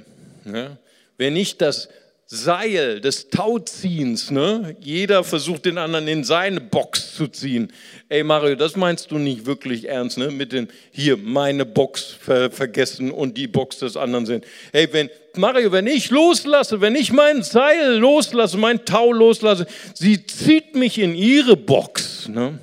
Ne? 0.44 0.78
Wenn 1.16 1.32
nicht 1.32 1.60
das 1.60 1.88
Seil 2.26 3.00
des 3.00 3.30
Tauziehens, 3.30 4.30
ne? 4.30 4.76
jeder 4.80 5.24
versucht 5.24 5.64
den 5.64 5.78
anderen 5.78 6.06
in 6.06 6.22
seine 6.22 6.60
Box 6.60 7.14
zu 7.16 7.26
ziehen. 7.26 7.72
Ey 8.08 8.22
Mario, 8.22 8.54
das 8.54 8.76
meinst 8.76 9.10
du 9.10 9.18
nicht 9.18 9.46
wirklich 9.46 9.88
ernst, 9.88 10.18
ne? 10.18 10.30
mit 10.30 10.52
dem 10.52 10.68
hier 10.92 11.16
meine 11.16 11.64
Box 11.64 12.14
ver 12.20 12.50
vergessen 12.50 13.10
und 13.10 13.36
die 13.36 13.48
Box 13.48 13.78
des 13.78 13.96
anderen 13.96 14.26
sind. 14.26 14.44
Hey, 14.72 14.88
wenn 14.92 15.10
Mario, 15.34 15.72
wenn 15.72 15.86
ich 15.86 16.10
loslasse, 16.10 16.80
wenn 16.80 16.94
ich 16.94 17.12
mein 17.12 17.42
Seil 17.42 17.96
loslasse, 17.96 18.58
mein 18.58 18.84
Tau 18.84 19.10
loslasse, 19.12 19.66
sie 19.94 20.24
zieht 20.24 20.76
mich 20.76 20.98
in 20.98 21.16
ihre 21.16 21.56
Box. 21.56 22.28
Ne? 22.28 22.58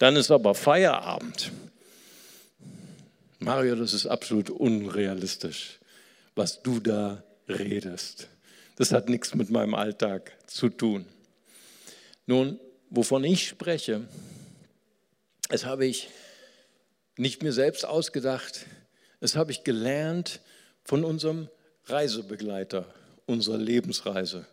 Dann 0.00 0.16
ist 0.16 0.30
aber 0.30 0.54
Feierabend. 0.54 1.52
Mario, 3.38 3.76
das 3.76 3.92
ist 3.92 4.06
absolut 4.06 4.48
unrealistisch, 4.48 5.78
was 6.34 6.62
du 6.62 6.80
da 6.80 7.22
redest. 7.46 8.26
Das 8.76 8.92
hat 8.92 9.10
nichts 9.10 9.34
mit 9.34 9.50
meinem 9.50 9.74
Alltag 9.74 10.32
zu 10.46 10.70
tun. 10.70 11.04
Nun, 12.24 12.58
wovon 12.88 13.24
ich 13.24 13.46
spreche, 13.46 14.00
das 15.50 15.66
habe 15.66 15.84
ich 15.84 16.08
nicht 17.18 17.42
mir 17.42 17.52
selbst 17.52 17.84
ausgedacht, 17.84 18.64
das 19.20 19.36
habe 19.36 19.52
ich 19.52 19.64
gelernt 19.64 20.40
von 20.82 21.04
unserem 21.04 21.50
Reisebegleiter 21.84 22.86
unserer 23.26 23.58
Lebensreise, 23.58 24.46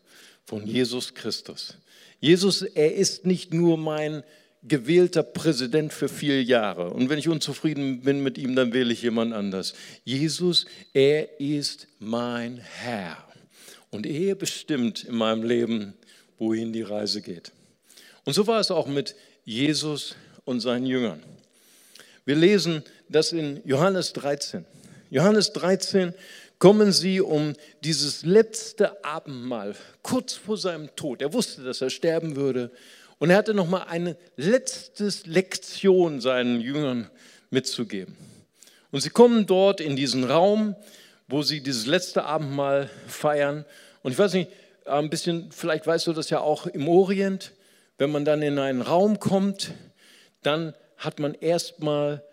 von 0.44 0.68
Jesus 0.68 1.14
Christus. 1.14 1.78
Jesus, 2.20 2.64
er 2.64 2.96
ist 2.96 3.26
nicht 3.26 3.54
nur 3.54 3.78
mein 3.78 4.24
gewählter 4.68 5.24
Präsident 5.24 5.94
für 5.94 6.10
vier 6.10 6.44
Jahre. 6.44 6.92
Und 6.92 7.10
wenn 7.10 7.20
ich 7.20 7.28
unzufrieden 7.30 8.02
bin 8.02 8.22
mit 8.22 8.38
ihm, 8.38 8.56
dann 8.56 8.74
wähle 8.74 8.94
ich 8.94 9.02
jemand 9.02 9.34
anders. 9.34 9.74
Jesus, 10.04 10.66
er 10.94 11.40
ist 11.40 11.88
mein 12.00 12.58
Herr. 12.58 13.18
Und 13.90 14.06
er 14.06 14.36
bestimmt 14.36 15.06
in 15.06 15.16
meinem 15.16 15.44
Leben, 15.44 15.94
wohin 16.38 16.74
die 16.74 16.82
Reise 16.82 17.22
geht. 17.22 17.52
Und 18.26 18.34
so 18.34 18.46
war 18.48 18.60
es 18.60 18.72
auch 18.72 18.88
mit 18.88 19.16
Jesus 19.46 20.16
und 20.44 20.60
seinen 20.60 20.86
Jüngern. 20.86 21.24
Wir 22.26 22.36
lesen 22.36 22.84
das 23.08 23.32
in 23.32 23.62
Johannes 23.66 24.12
13. 24.14 24.66
Johannes 25.10 25.54
13 25.54 26.14
kommen 26.60 26.92
sie 26.92 27.22
um 27.22 27.54
dieses 27.84 28.24
letzte 28.24 29.04
Abendmahl, 29.04 29.76
kurz 30.02 30.34
vor 30.34 30.58
seinem 30.58 30.94
Tod. 30.96 31.22
Er 31.22 31.34
wusste, 31.34 31.64
dass 31.64 31.82
er 31.82 31.90
sterben 31.90 32.36
würde. 32.36 32.72
Und 33.20 33.30
er 33.30 33.38
hatte 33.38 33.54
noch 33.54 33.68
mal 33.68 33.84
eine 33.84 34.16
letzte 34.36 35.12
Lektion 35.26 36.22
seinen 36.22 36.62
Jüngern 36.62 37.10
mitzugeben. 37.50 38.16
Und 38.92 39.02
sie 39.02 39.10
kommen 39.10 39.46
dort 39.46 39.82
in 39.82 39.96
diesen 39.96 40.24
Raum, 40.24 40.76
wo 41.28 41.42
sie 41.42 41.62
dieses 41.62 41.86
letzte 41.86 42.24
Abendmahl 42.24 42.90
feiern. 43.08 43.66
Und 44.04 44.12
ich 44.12 44.20
weiß 44.20 44.34
nicht, 44.34 44.52
ein 44.86 45.10
bisschen, 45.10 45.52
vielleicht 45.52 45.86
weißt 45.86 46.08
du 46.08 46.14
das 46.14 46.30
ja 46.30 46.40
auch 46.40 46.68
im 46.68 46.88
Orient, 46.88 47.52
wenn 47.98 48.12
man 48.12 48.26
dann 48.26 48.42
in 48.42 48.60
einen 48.60 48.82
Raum 48.82 49.20
kommt, 49.20 49.74
dann 50.44 50.74
hat 50.98 51.20
man 51.20 51.34
erstmal 51.34 52.24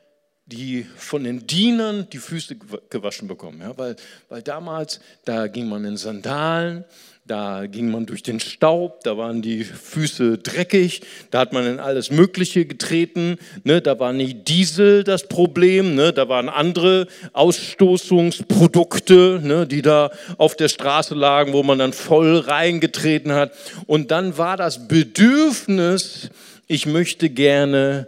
die 0.47 0.85
von 0.97 1.25
den 1.25 1.47
Dienern 1.47 2.09
die 2.11 2.18
Füße 2.18 2.57
gewaschen 2.90 3.29
bekommen. 3.29 3.61
Ja, 3.62 3.77
weil, 3.79 3.97
weil 4.29 4.42
damals, 4.42 5.01
da 5.25 5.47
ging 5.47 5.68
man 5.68 5.85
in 5.85 5.97
Sandalen, 5.97 6.85
da 7.26 7.64
ging 7.66 7.90
man 7.90 8.04
durch 8.04 8.22
den 8.22 8.38
Staub, 8.38 9.02
da 9.02 9.16
waren 9.16 9.40
die 9.40 9.64
Füße 9.64 10.37
dreckig, 10.38 11.00
da 11.30 11.38
hat 11.38 11.54
man 11.54 11.66
in 11.66 11.80
alles 11.80 12.10
Mögliche 12.10 12.66
getreten, 12.66 13.38
ne, 13.62 13.80
da 13.80 13.98
war 13.98 14.12
nicht 14.12 14.46
Diesel 14.48 15.04
das 15.04 15.26
Problem, 15.26 15.94
ne, 15.94 16.12
da 16.12 16.28
waren 16.28 16.50
andere 16.50 17.06
Ausstoßungsprodukte, 17.32 19.40
ne, 19.42 19.66
die 19.66 19.80
da 19.80 20.10
auf 20.37 20.54
der 20.54 20.68
Straße 20.68 21.14
lagen, 21.14 21.54
wo 21.54 21.62
man 21.62 21.78
dann 21.78 21.94
voll 21.94 22.40
reingetreten 22.40 23.32
hat. 23.32 23.52
Und 23.87 24.10
dann 24.10 24.37
war 24.37 24.58
das 24.58 24.87
Bedürfnis, 24.87 26.28
ich 26.66 26.84
möchte 26.84 27.30
gerne 27.30 28.06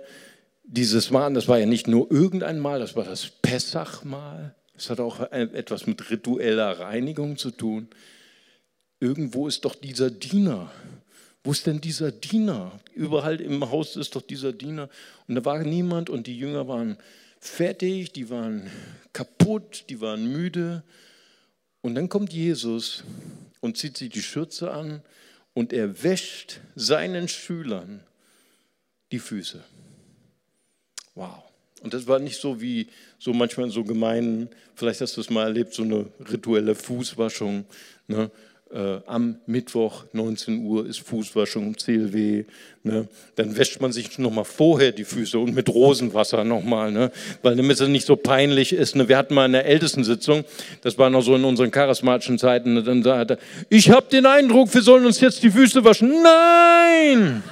dieses 0.63 1.11
Mal, 1.11 1.33
das 1.33 1.49
war 1.49 1.59
ja 1.59 1.65
nicht 1.65 1.89
nur 1.89 2.11
irgendein 2.11 2.59
Mal, 2.59 2.81
das 2.81 2.97
war 2.97 3.05
das 3.05 3.31
Pessachmal. 3.41 4.55
Es 4.77 4.91
hat 4.91 5.01
auch 5.01 5.21
etwas 5.33 5.87
mit 5.87 6.11
ritueller 6.11 6.81
Reinigung 6.81 7.39
zu 7.39 7.51
tun. 7.51 7.89
Irgendwo 9.01 9.49
ist 9.49 9.65
doch 9.65 9.75
dieser 9.75 10.11
Diener. 10.11 10.71
Wo 11.45 11.53
ist 11.53 11.67
denn 11.67 11.81
dieser 11.81 12.11
Diener? 12.11 12.73
Überall 12.95 13.41
im 13.41 13.71
Haus 13.71 13.97
ist 13.97 14.17
doch 14.17 14.23
dieser 14.23 14.53
Diener. 14.53 14.89
Und 15.29 15.37
da 15.37 15.45
war 15.45 15.59
niemand 15.61 16.11
und 16.11 16.27
die 16.27 16.39
Jünger 16.39 16.67
waren 16.67 16.97
fertig, 17.39 18.13
die 18.13 18.31
waren 18.31 18.71
kaputt, 19.13 19.85
die 19.89 20.01
waren 20.01 20.27
müde. 20.33 20.83
Und 21.83 21.95
dann 21.95 22.09
kommt 22.09 22.33
Jesus 22.33 23.05
und 23.61 23.77
zieht 23.77 23.97
sich 23.97 24.11
die 24.11 24.23
Schürze 24.23 24.73
an 24.73 25.03
und 25.55 25.73
er 25.73 26.03
wäscht 26.03 26.61
seinen 26.75 27.29
Schülern 27.29 28.01
die 29.13 29.19
Füße. 29.19 29.63
Wow. 31.15 31.43
Und 31.83 31.95
das 31.95 32.07
war 32.07 32.19
nicht 32.19 32.41
so 32.41 32.61
wie 32.61 32.89
so 33.19 33.33
manchmal 33.33 33.71
so 33.71 33.85
Gemeinden, 33.85 34.49
vielleicht 34.75 35.01
hast 35.01 35.17
du 35.17 35.21
es 35.21 35.31
mal 35.31 35.45
erlebt, 35.45 35.75
so 35.75 35.83
eine 35.83 36.07
rituelle 36.31 36.75
Fußwaschung. 36.75 37.65
Ne? 38.09 38.31
äh, 38.73 38.99
am 39.07 39.37
Mittwoch 39.47 40.05
19 40.13 40.65
Uhr 40.65 40.87
ist 40.87 40.99
Fußwaschung 41.01 41.69
im 41.69 41.77
CLW. 41.77 42.45
Ne? 42.83 43.09
Dann 43.37 43.57
wäscht 43.57 43.81
man 43.81 43.93
sich 43.93 44.19
nochmal 44.19 44.45
vorher 44.45 44.93
die 44.93 45.05
Füße 45.05 45.39
und 45.39 45.55
mit 45.55 45.69
Rosenwasser 45.69 46.43
nochmal, 46.45 46.91
ne? 46.91 47.13
weil 47.43 47.55
damit 47.57 47.81
es 47.81 47.89
nicht 47.89 48.07
so 48.07 48.17
peinlich 48.17 48.73
ist. 48.73 48.97
Ne? 48.97 49.09
Wir 49.09 49.19
hatten 49.19 49.35
mal 49.35 49.47
in 49.47 49.53
der 49.53 49.67
Ältestensitzung, 49.67 50.45
das 50.83 50.99
war 50.99 51.11
noch 51.11 51.23
so 51.23 51.37
in 51.37 51.45
unseren 51.45 51.71
charismatischen 51.71 52.39
Zeiten, 52.39 52.75
ne? 52.75 52.83
dann 52.83 53.03
sagte 53.03 53.35
er, 53.35 53.39
ich 53.69 53.91
habe 53.91 54.07
den 54.11 54.27
Eindruck, 54.27 54.75
wir 54.75 54.83
sollen 54.83 55.07
uns 55.07 55.21
jetzt 55.21 55.43
die 55.43 55.51
Füße 55.51 55.85
waschen. 55.85 56.23
Nein! 56.23 57.43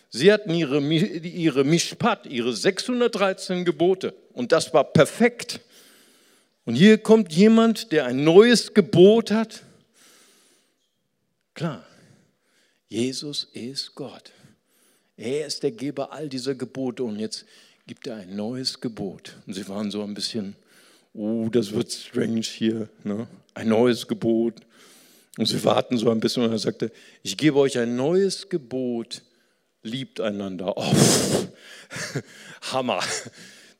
Sie 0.09 0.33
hatten 0.33 0.53
ihre, 0.53 0.81
ihre 0.81 1.63
Mishpat, 1.63 2.25
ihre 2.25 2.53
613 2.53 3.63
Gebote. 3.63 4.13
Und 4.33 4.51
das 4.51 4.73
war 4.73 4.83
perfekt. 4.83 5.61
Und 6.65 6.75
hier 6.75 6.97
kommt 6.97 7.31
jemand, 7.31 7.93
der 7.93 8.05
ein 8.05 8.25
neues 8.25 8.73
Gebot 8.73 9.31
hat. 9.31 9.63
Klar, 11.53 11.85
Jesus 12.89 13.45
ist 13.53 13.95
Gott. 13.95 14.33
Er 15.15 15.47
ist 15.47 15.63
der 15.63 15.71
Geber 15.71 16.11
all 16.11 16.27
dieser 16.27 16.55
Gebote 16.55 17.05
und 17.05 17.17
jetzt 17.17 17.45
gibt 17.87 18.07
er 18.07 18.17
ein 18.17 18.35
neues 18.35 18.81
Gebot. 18.81 19.37
Und 19.47 19.53
sie 19.53 19.65
waren 19.69 19.89
so 19.89 20.03
ein 20.03 20.13
bisschen, 20.13 20.57
oh, 21.13 21.47
das 21.49 21.71
wird 21.71 21.93
strange 21.93 22.41
hier, 22.41 22.89
ne? 23.05 23.25
ein 23.53 23.69
neues 23.69 24.05
Gebot. 24.05 24.55
Und 25.37 25.47
sie 25.47 25.63
warten 25.63 25.97
so 25.97 26.09
ein 26.11 26.19
bisschen 26.19 26.43
und 26.43 26.51
er 26.51 26.59
sagte, 26.59 26.91
ich 27.23 27.37
gebe 27.37 27.57
euch 27.57 27.77
ein 27.79 27.95
neues 27.95 28.49
Gebot, 28.49 29.23
liebt 29.81 30.19
einander. 30.19 30.73
Oh, 30.77 30.93
Hammer. 32.71 33.01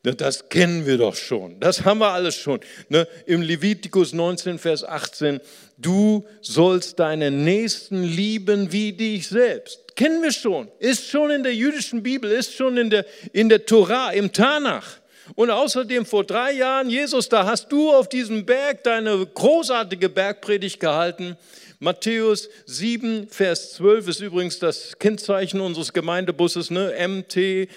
Das 0.04 0.50
kennen 0.50 0.86
wir 0.86 0.98
doch 0.98 1.16
schon. 1.16 1.62
Das 1.62 1.86
haben 1.86 2.00
wir 2.00 2.12
alles 2.12 2.36
schon. 2.36 2.60
Ne? 2.90 3.08
Im 3.26 3.42
Levitikus 3.42 4.12
19, 4.12 4.60
Vers 4.60 4.84
18, 4.84 5.40
du 5.78 6.26
sollst 6.42 7.00
deinen 7.00 7.46
Nächsten 7.46 8.04
lieben 8.04 8.74
wie 8.74 8.92
dich 8.92 9.30
selbst. 9.30 9.96
Kennen 9.96 10.22
wir 10.22 10.34
schon. 10.34 10.70
Ist 10.80 11.08
schon 11.08 11.32
in 11.32 11.44
der 11.44 11.56
jüdischen 11.56 12.04
Bibel, 12.04 12.30
ist 12.30 12.54
schon 12.54 12.76
in 12.76 12.90
der, 12.90 13.06
in 13.32 13.48
der 13.48 13.66
Torah, 13.66 14.12
im 14.12 14.34
Tanach. 14.34 15.00
Und 15.36 15.50
außerdem 15.50 16.06
vor 16.06 16.24
drei 16.24 16.52
Jahren, 16.54 16.90
Jesus, 16.90 17.30
da 17.30 17.46
hast 17.46 17.72
du 17.72 17.92
auf 17.92 18.10
diesem 18.10 18.46
Berg 18.46 18.84
deine 18.84 19.26
großartige 19.26 20.10
Bergpredigt 20.10 20.80
gehalten. 20.80 21.38
Matthäus 21.80 22.50
7, 22.66 23.28
Vers 23.30 23.74
12 23.74 24.08
ist 24.08 24.20
übrigens 24.22 24.60
das 24.60 24.98
Kennzeichen 25.00 25.60
unseres 25.60 25.92
Gemeindebusses, 25.92 26.72
ne? 26.72 26.94
MT 27.08 27.36
äh, 27.38 27.68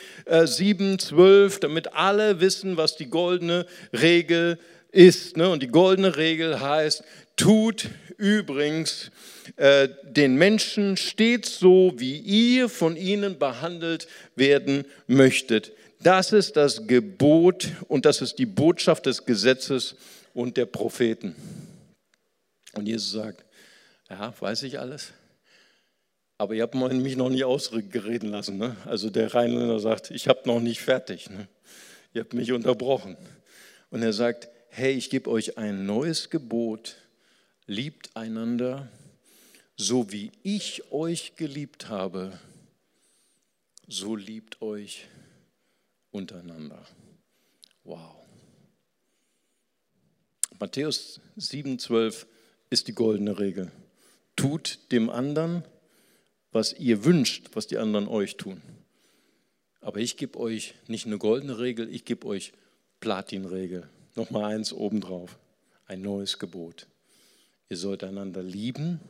7, 0.45 0.99
12, 0.99 1.61
damit 1.61 1.93
alle 1.93 2.41
wissen, 2.41 2.77
was 2.77 2.97
die 2.97 3.11
goldene 3.11 3.67
Regel 3.93 4.59
ist. 4.93 5.37
Ne? 5.37 5.49
Und 5.49 5.63
die 5.63 5.69
goldene 5.69 6.17
Regel 6.17 6.61
heißt, 6.61 7.03
tut 7.37 7.89
übrigens 8.17 9.11
äh, 9.57 9.89
den 10.03 10.37
Menschen 10.37 10.97
stets 10.97 11.59
so, 11.59 11.93
wie 11.97 12.17
ihr 12.19 12.69
von 12.69 12.97
ihnen 12.97 13.39
behandelt 13.39 14.09
werden 14.35 14.85
möchtet. 15.07 15.73
Das 16.01 16.33
ist 16.33 16.57
das 16.57 16.87
Gebot 16.87 17.69
und 17.89 18.05
das 18.05 18.21
ist 18.21 18.39
die 18.39 18.47
Botschaft 18.47 19.07
des 19.07 19.25
Gesetzes 19.25 19.97
und 20.35 20.57
der 20.57 20.67
Propheten. 20.67 21.35
Und 22.75 22.87
Jesus 22.87 23.13
sagt, 23.13 23.45
ja, 24.11 24.33
weiß 24.39 24.63
ich 24.65 24.79
alles. 24.79 25.13
Aber 26.39 26.55
ihr 26.55 26.63
habt 26.63 26.75
mich 26.75 27.17
noch 27.17 27.31
nicht 27.31 27.45
ausreden 27.45 28.31
lassen. 28.31 28.59
Ne? 28.59 28.77
Also 28.85 29.09
der 29.09 29.35
Rheinländer 29.35 29.81
sagt, 29.81 30.11
ich 30.11 30.29
habe 30.29 30.41
noch 30.45 30.61
nicht 30.61 30.81
fertig. 30.81 31.31
Ne? 31.31 31.49
Ihr 32.13 32.21
habt 32.23 32.35
mich 32.35 32.53
unterbrochen. 32.53 33.17
Und 33.91 34.03
er 34.03 34.13
sagt, 34.13 34.49
hey, 34.69 34.93
ich 34.93 35.09
gebe 35.09 35.31
euch 35.31 35.57
ein 35.57 35.87
neues 35.87 36.29
Gebot, 36.29 36.97
liebt 37.67 38.15
einander, 38.15 38.89
so 39.77 40.13
wie 40.13 40.33
ich 40.43 40.93
euch 40.93 41.37
geliebt 41.37 41.89
habe, 41.89 42.39
so 43.89 44.15
liebt 44.15 44.61
euch 44.61 45.07
untereinander. 46.17 46.85
Wow. 47.85 48.17
Matthäus 50.59 51.21
7,12 51.39 52.27
ist 52.71 52.89
die 52.89 52.95
goldene 52.95 53.39
Regel 53.39 53.71
tut 54.37 54.79
dem 54.93 55.11
anderen, 55.11 55.65
was 56.53 56.75
ihr 56.75 57.05
wünscht, 57.05 57.51
was 57.55 57.67
die 57.67 57.79
anderen 57.79 58.07
euch 58.07 58.37
tun. 58.37 58.63
Aber 59.81 60.01
ich 60.01 60.17
gebe 60.17 60.39
euch 60.39 60.75
nicht 60.87 61.07
eine 61.07 61.19
goldene 61.19 61.59
Regel, 61.59 61.93
ich 61.93 62.05
gebe 62.05 62.27
euch 62.27 62.53
Platinregel. 63.01 63.89
Nochmal 64.15 64.55
eins 64.55 64.73
obendrauf, 64.73 65.39
ein 65.87 66.03
neues 66.03 66.39
Gebot. 66.39 66.87
Ihr 67.69 67.77
sollt 67.77 68.05
einander 68.05 68.43
lieben, 68.43 69.01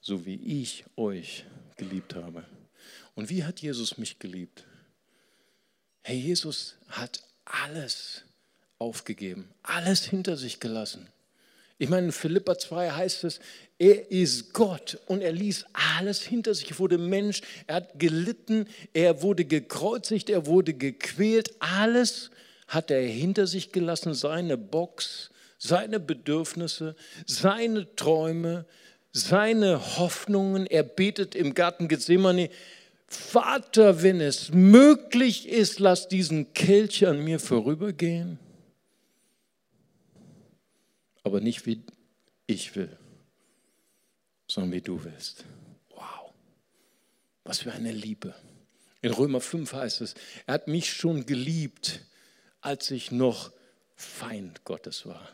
so 0.00 0.24
wie 0.24 0.62
ich 0.62 0.84
euch 0.96 1.44
geliebt 1.76 2.14
habe. 2.14 2.44
Und 3.14 3.30
wie 3.30 3.44
hat 3.44 3.60
Jesus 3.60 3.98
mich 3.98 4.18
geliebt? 4.18 4.64
Herr 6.06 6.14
Jesus 6.14 6.76
hat 6.86 7.20
alles 7.44 8.22
aufgegeben, 8.78 9.50
alles 9.64 10.04
hinter 10.04 10.36
sich 10.36 10.60
gelassen. 10.60 11.08
Ich 11.78 11.88
meine, 11.88 12.06
in 12.06 12.12
Philippa 12.12 12.56
2 12.56 12.92
heißt 12.92 13.24
es, 13.24 13.40
er 13.76 14.08
ist 14.12 14.52
Gott 14.52 15.00
und 15.06 15.20
er 15.20 15.32
ließ 15.32 15.64
alles 15.98 16.22
hinter 16.22 16.54
sich. 16.54 16.70
Er 16.70 16.78
wurde 16.78 16.96
Mensch, 16.96 17.40
er 17.66 17.74
hat 17.74 17.98
gelitten, 17.98 18.68
er 18.92 19.20
wurde 19.22 19.46
gekreuzigt, 19.46 20.30
er 20.30 20.46
wurde 20.46 20.74
gequält. 20.74 21.54
Alles 21.58 22.30
hat 22.68 22.92
er 22.92 23.02
hinter 23.02 23.48
sich 23.48 23.72
gelassen, 23.72 24.14
seine 24.14 24.56
Box, 24.56 25.30
seine 25.58 25.98
Bedürfnisse, 25.98 26.94
seine 27.26 27.96
Träume, 27.96 28.64
seine 29.10 29.98
Hoffnungen. 29.98 30.66
Er 30.66 30.84
betet 30.84 31.34
im 31.34 31.52
Garten 31.54 31.88
Gethsemane, 31.88 32.48
Vater, 33.08 34.02
wenn 34.02 34.20
es 34.20 34.52
möglich 34.52 35.48
ist, 35.48 35.78
lass 35.78 36.08
diesen 36.08 36.52
Kelch 36.52 37.06
an 37.06 37.22
mir 37.22 37.38
vorübergehen 37.38 38.38
aber 41.26 41.40
nicht 41.40 41.66
wie 41.66 41.82
ich 42.46 42.76
will, 42.76 42.96
sondern 44.46 44.70
wie 44.70 44.80
du 44.80 45.02
willst. 45.02 45.44
Wow, 45.90 46.32
was 47.42 47.58
für 47.58 47.72
eine 47.72 47.90
Liebe. 47.90 48.32
In 49.02 49.10
Römer 49.10 49.40
5 49.40 49.72
heißt 49.72 50.02
es, 50.02 50.14
er 50.46 50.54
hat 50.54 50.68
mich 50.68 50.92
schon 50.92 51.26
geliebt, 51.26 52.00
als 52.60 52.92
ich 52.92 53.10
noch 53.10 53.50
Feind 53.96 54.62
Gottes 54.62 55.04
war. 55.04 55.28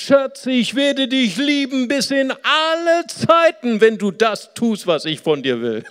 Schatz, 0.00 0.46
ich 0.46 0.76
werde 0.76 1.08
dich 1.08 1.38
lieben 1.38 1.88
bis 1.88 2.12
in 2.12 2.30
alle 2.44 3.08
Zeiten, 3.08 3.80
wenn 3.80 3.98
du 3.98 4.12
das 4.12 4.54
tust, 4.54 4.86
was 4.86 5.04
ich 5.04 5.18
von 5.22 5.42
dir 5.42 5.60
will. 5.60 5.84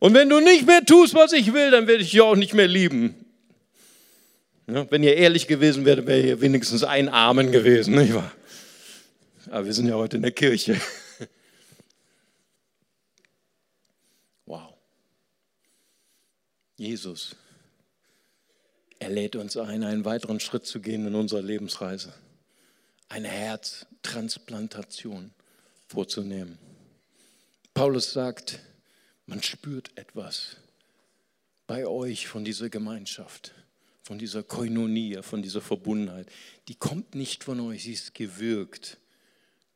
Und 0.00 0.12
wenn 0.12 0.28
du 0.28 0.40
nicht 0.40 0.66
mehr 0.66 0.84
tust, 0.84 1.14
was 1.14 1.32
ich 1.32 1.54
will, 1.54 1.70
dann 1.70 1.86
werde 1.86 2.02
ich 2.02 2.10
dich 2.10 2.20
auch 2.20 2.34
nicht 2.34 2.52
mehr 2.52 2.66
lieben. 2.66 3.14
Ja, 4.66 4.90
wenn 4.90 5.04
ihr 5.04 5.16
ehrlich 5.16 5.46
gewesen 5.46 5.84
wärt, 5.84 6.04
wäre 6.08 6.20
hier 6.20 6.40
wenigstens 6.40 6.82
ein 6.82 7.08
Amen 7.08 7.52
gewesen, 7.52 7.94
nicht 7.94 8.12
wahr? 8.12 8.32
Aber 9.52 9.66
wir 9.66 9.72
sind 9.72 9.86
ja 9.86 9.94
heute 9.94 10.16
in 10.16 10.22
der 10.22 10.32
Kirche. 10.32 10.76
Wow. 14.46 14.74
Jesus, 16.76 17.36
er 18.98 19.10
lädt 19.10 19.36
uns 19.36 19.56
ein, 19.56 19.84
einen 19.84 20.04
weiteren 20.04 20.40
Schritt 20.40 20.66
zu 20.66 20.80
gehen 20.80 21.06
in 21.06 21.14
unserer 21.14 21.40
Lebensreise. 21.40 22.12
Eine 23.08 23.28
Herztransplantation 23.28 25.32
vorzunehmen. 25.86 26.58
Paulus 27.72 28.12
sagt, 28.12 28.58
man 29.26 29.42
spürt 29.42 29.96
etwas 29.96 30.56
bei 31.66 31.86
euch 31.86 32.26
von 32.26 32.44
dieser 32.44 32.68
Gemeinschaft 32.68 33.54
von 34.04 34.18
dieser 34.18 34.42
Koinonia, 34.42 35.22
von 35.22 35.40
dieser 35.40 35.62
Verbundenheit, 35.62 36.30
die 36.68 36.74
kommt 36.74 37.14
nicht 37.14 37.42
von 37.42 37.58
euch, 37.60 37.84
sie 37.84 37.94
ist 37.94 38.14
gewirkt 38.14 38.98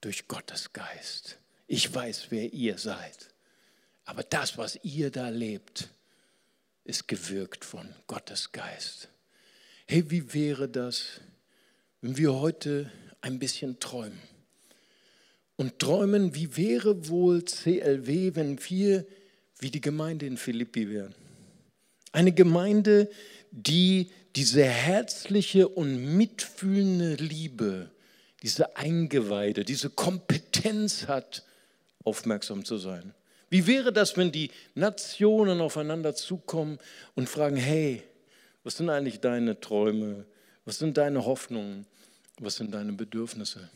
durch 0.02 0.28
Gottes 0.28 0.74
Geist. 0.74 1.38
Ich 1.66 1.92
weiß, 1.92 2.26
wer 2.28 2.52
ihr 2.52 2.76
seid. 2.76 3.32
Aber 4.04 4.22
das, 4.22 4.58
was 4.58 4.78
ihr 4.82 5.10
da 5.10 5.30
lebt, 5.30 5.88
ist 6.84 7.08
gewirkt 7.08 7.64
von 7.64 7.88
Gottes 8.06 8.52
Geist. 8.52 9.08
Hey, 9.86 10.10
wie 10.10 10.34
wäre 10.34 10.68
das, 10.68 11.22
wenn 12.02 12.18
wir 12.18 12.34
heute 12.34 12.92
ein 13.20 13.38
bisschen 13.38 13.80
träumen? 13.80 14.18
Und 15.56 15.78
träumen, 15.78 16.34
wie 16.34 16.56
wäre 16.56 17.08
wohl 17.08 17.44
CLW, 17.44 18.34
wenn 18.36 18.58
wir 18.68 19.04
wie 19.58 19.70
die 19.70 19.80
Gemeinde 19.80 20.26
in 20.26 20.36
Philippi 20.36 20.88
wären? 20.88 21.14
Eine 22.12 22.32
Gemeinde, 22.32 23.10
die 23.50 24.10
diese 24.36 24.64
herzliche 24.64 25.68
und 25.68 26.16
mitfühlende 26.16 27.14
Liebe, 27.14 27.90
diese 28.42 28.76
Eingeweide, 28.76 29.64
diese 29.64 29.90
Kompetenz 29.90 31.08
hat, 31.08 31.44
aufmerksam 32.04 32.64
zu 32.64 32.78
sein. 32.78 33.14
Wie 33.50 33.66
wäre 33.66 33.92
das, 33.92 34.16
wenn 34.16 34.30
die 34.30 34.50
Nationen 34.74 35.60
aufeinander 35.60 36.14
zukommen 36.14 36.78
und 37.14 37.28
fragen, 37.28 37.56
hey, 37.56 38.02
was 38.62 38.76
sind 38.76 38.90
eigentlich 38.90 39.20
deine 39.20 39.60
Träume? 39.60 40.26
Was 40.64 40.78
sind 40.78 40.96
deine 40.98 41.24
Hoffnungen? 41.24 41.86
Was 42.40 42.56
sind 42.56 42.72
deine 42.72 42.92
Bedürfnisse? 42.92 43.68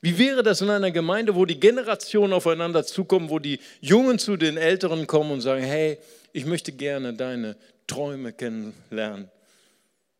Wie 0.00 0.18
wäre 0.18 0.42
das 0.42 0.60
in 0.60 0.70
einer 0.70 0.90
Gemeinde, 0.90 1.34
wo 1.34 1.44
die 1.44 1.58
Generationen 1.58 2.32
aufeinander 2.32 2.84
zukommen, 2.84 3.30
wo 3.30 3.38
die 3.38 3.60
Jungen 3.80 4.18
zu 4.18 4.36
den 4.36 4.56
Älteren 4.56 5.06
kommen 5.06 5.30
und 5.32 5.40
sagen, 5.40 5.62
hey, 5.62 5.98
ich 6.32 6.46
möchte 6.46 6.72
gerne 6.72 7.14
deine 7.14 7.56
Träume 7.86 8.32
kennenlernen. 8.32 9.30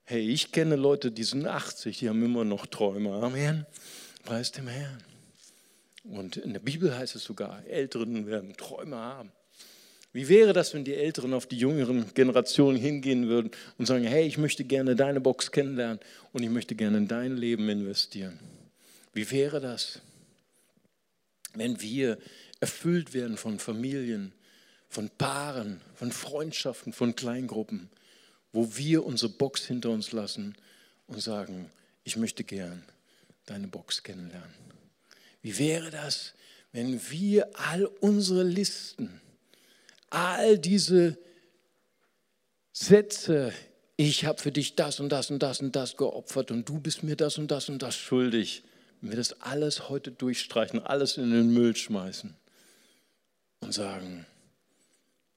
Hey, 0.04 0.20
ich 0.20 0.52
kenne 0.52 0.76
Leute, 0.76 1.12
die 1.12 1.24
sind 1.24 1.46
80, 1.46 1.98
die 1.98 2.08
haben 2.08 2.24
immer 2.24 2.44
noch 2.44 2.66
Träume. 2.66 3.12
Amen. 3.14 3.66
Preis 4.24 4.52
dem 4.52 4.68
Herrn. 4.68 5.02
Und 6.04 6.38
in 6.38 6.54
der 6.54 6.60
Bibel 6.60 6.96
heißt 6.96 7.14
es 7.14 7.24
sogar, 7.24 7.62
Älteren 7.66 8.26
werden 8.26 8.56
Träume 8.56 8.96
haben. 8.96 9.32
Wie 10.18 10.28
wäre 10.28 10.52
das, 10.52 10.74
wenn 10.74 10.82
die 10.82 10.96
Älteren 10.96 11.32
auf 11.32 11.46
die 11.46 11.58
jüngeren 11.58 12.12
Generationen 12.12 12.76
hingehen 12.76 13.28
würden 13.28 13.52
und 13.78 13.86
sagen, 13.86 14.02
hey, 14.02 14.26
ich 14.26 14.36
möchte 14.36 14.64
gerne 14.64 14.96
deine 14.96 15.20
Box 15.20 15.52
kennenlernen 15.52 16.00
und 16.32 16.42
ich 16.42 16.50
möchte 16.50 16.74
gerne 16.74 16.96
in 16.96 17.06
dein 17.06 17.36
Leben 17.36 17.68
investieren? 17.68 18.36
Wie 19.12 19.30
wäre 19.30 19.60
das, 19.60 20.00
wenn 21.54 21.80
wir 21.80 22.18
erfüllt 22.58 23.14
werden 23.14 23.36
von 23.36 23.60
Familien, 23.60 24.32
von 24.88 25.08
Paaren, 25.08 25.80
von 25.94 26.10
Freundschaften, 26.10 26.92
von 26.92 27.14
Kleingruppen, 27.14 27.88
wo 28.52 28.76
wir 28.76 29.06
unsere 29.06 29.30
Box 29.30 29.66
hinter 29.66 29.90
uns 29.90 30.10
lassen 30.10 30.56
und 31.06 31.22
sagen, 31.22 31.70
ich 32.02 32.16
möchte 32.16 32.42
gern 32.42 32.82
deine 33.46 33.68
Box 33.68 34.02
kennenlernen. 34.02 34.50
Wie 35.42 35.56
wäre 35.60 35.92
das, 35.92 36.34
wenn 36.72 37.00
wir 37.08 37.48
all 37.54 37.86
unsere 38.00 38.42
Listen, 38.42 39.20
all 40.10 40.58
diese 40.58 41.18
Sätze, 42.72 43.52
ich 43.96 44.24
habe 44.24 44.40
für 44.40 44.52
dich 44.52 44.76
das 44.76 45.00
und 45.00 45.08
das 45.08 45.30
und 45.30 45.42
das 45.42 45.60
und 45.60 45.74
das 45.74 45.96
geopfert 45.96 46.50
und 46.50 46.68
du 46.68 46.78
bist 46.78 47.02
mir 47.02 47.16
das 47.16 47.38
und 47.38 47.50
das 47.50 47.68
und 47.68 47.82
das 47.82 47.96
schuldig, 47.96 48.62
wenn 49.00 49.10
wir 49.10 49.16
das 49.16 49.40
alles 49.40 49.88
heute 49.88 50.10
durchstreichen, 50.10 50.80
alles 50.84 51.16
in 51.16 51.30
den 51.30 51.52
Müll 51.52 51.74
schmeißen 51.76 52.34
und 53.60 53.72
sagen, 53.72 54.26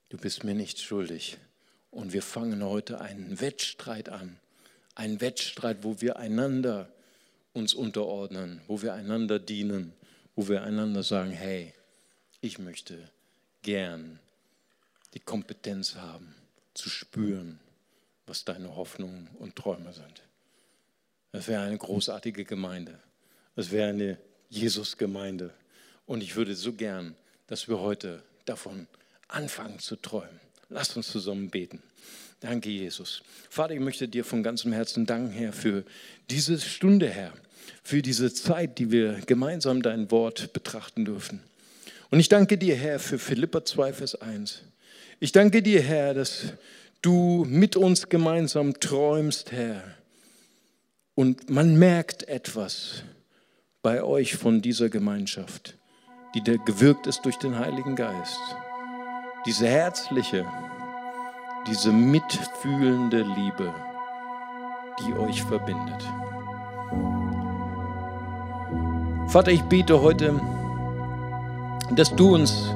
du 0.09 0.17
bist 0.17 0.43
mir 0.43 0.53
nicht 0.55 0.79
schuldig, 0.79 1.37
und 1.91 2.13
wir 2.13 2.21
fangen 2.21 2.63
heute 2.63 3.01
einen 3.01 3.39
Wettstreit 3.41 4.09
an. 4.09 4.39
Einen 4.95 5.21
Wettstreit, 5.21 5.83
wo 5.83 6.01
wir 6.01 6.17
einander 6.17 6.89
uns 7.53 7.73
unterordnen, 7.73 8.61
wo 8.67 8.81
wir 8.81 8.93
einander 8.93 9.39
dienen, 9.39 9.93
wo 10.35 10.47
wir 10.47 10.63
einander 10.63 11.03
sagen, 11.03 11.31
hey, 11.31 11.73
ich 12.39 12.59
möchte 12.59 12.97
gern 13.61 14.19
die 15.13 15.19
Kompetenz 15.19 15.95
haben, 15.95 16.33
zu 16.73 16.89
spüren, 16.89 17.59
was 18.25 18.45
deine 18.45 18.75
Hoffnungen 18.75 19.29
und 19.39 19.55
Träume 19.55 19.93
sind. 19.93 20.23
Das 21.31 21.47
wäre 21.47 21.63
eine 21.63 21.77
großartige 21.77 22.45
Gemeinde. 22.45 22.99
Das 23.55 23.71
wäre 23.71 23.89
eine 23.89 24.17
Jesus-Gemeinde. 24.49 25.53
Und 26.05 26.21
ich 26.21 26.35
würde 26.35 26.55
so 26.55 26.73
gern, 26.73 27.15
dass 27.47 27.67
wir 27.67 27.79
heute 27.79 28.23
davon 28.45 28.87
anfangen 29.27 29.79
zu 29.79 29.95
träumen. 29.95 30.39
Lasst 30.69 30.95
uns 30.95 31.09
zusammen 31.09 31.49
beten. 31.49 31.81
Danke, 32.39 32.69
Jesus. 32.69 33.21
Vater, 33.49 33.73
ich 33.73 33.79
möchte 33.79 34.07
dir 34.07 34.25
von 34.25 34.41
ganzem 34.41 34.73
Herzen 34.73 35.05
danken, 35.05 35.31
Herr, 35.31 35.53
für 35.53 35.85
diese 36.29 36.59
Stunde, 36.59 37.09
Herr, 37.09 37.33
für 37.83 38.01
diese 38.01 38.33
Zeit, 38.33 38.79
die 38.79 38.91
wir 38.91 39.21
gemeinsam 39.25 39.81
dein 39.81 40.09
Wort 40.11 40.51
betrachten 40.53 41.05
dürfen. 41.05 41.41
Und 42.09 42.19
ich 42.19 42.29
danke 42.29 42.57
dir, 42.57 42.75
Herr, 42.75 42.99
für 42.99 43.19
Philippa 43.19 43.63
2, 43.63 43.93
Vers 43.93 44.15
1. 44.15 44.63
Ich 45.23 45.31
danke 45.31 45.61
dir, 45.61 45.83
Herr, 45.83 46.15
dass 46.15 46.53
du 47.03 47.45
mit 47.47 47.75
uns 47.75 48.09
gemeinsam 48.09 48.79
träumst, 48.79 49.51
Herr. 49.51 49.83
Und 51.13 51.47
man 51.47 51.77
merkt 51.77 52.27
etwas 52.27 53.03
bei 53.83 54.01
euch 54.01 54.35
von 54.35 54.63
dieser 54.63 54.89
Gemeinschaft, 54.89 55.77
die 56.33 56.41
gewirkt 56.41 57.05
ist 57.05 57.21
durch 57.23 57.35
den 57.35 57.59
Heiligen 57.59 57.95
Geist 57.95 58.39
diese 59.45 59.67
herzliche, 59.67 60.43
diese 61.67 61.91
mitfühlende 61.91 63.21
Liebe, 63.21 63.71
die 65.01 65.13
euch 65.13 65.43
verbindet. 65.43 66.03
Vater, 69.27 69.51
ich 69.51 69.61
bete 69.61 70.01
heute, 70.01 70.41
dass 71.91 72.15
du 72.15 72.33
uns 72.33 72.73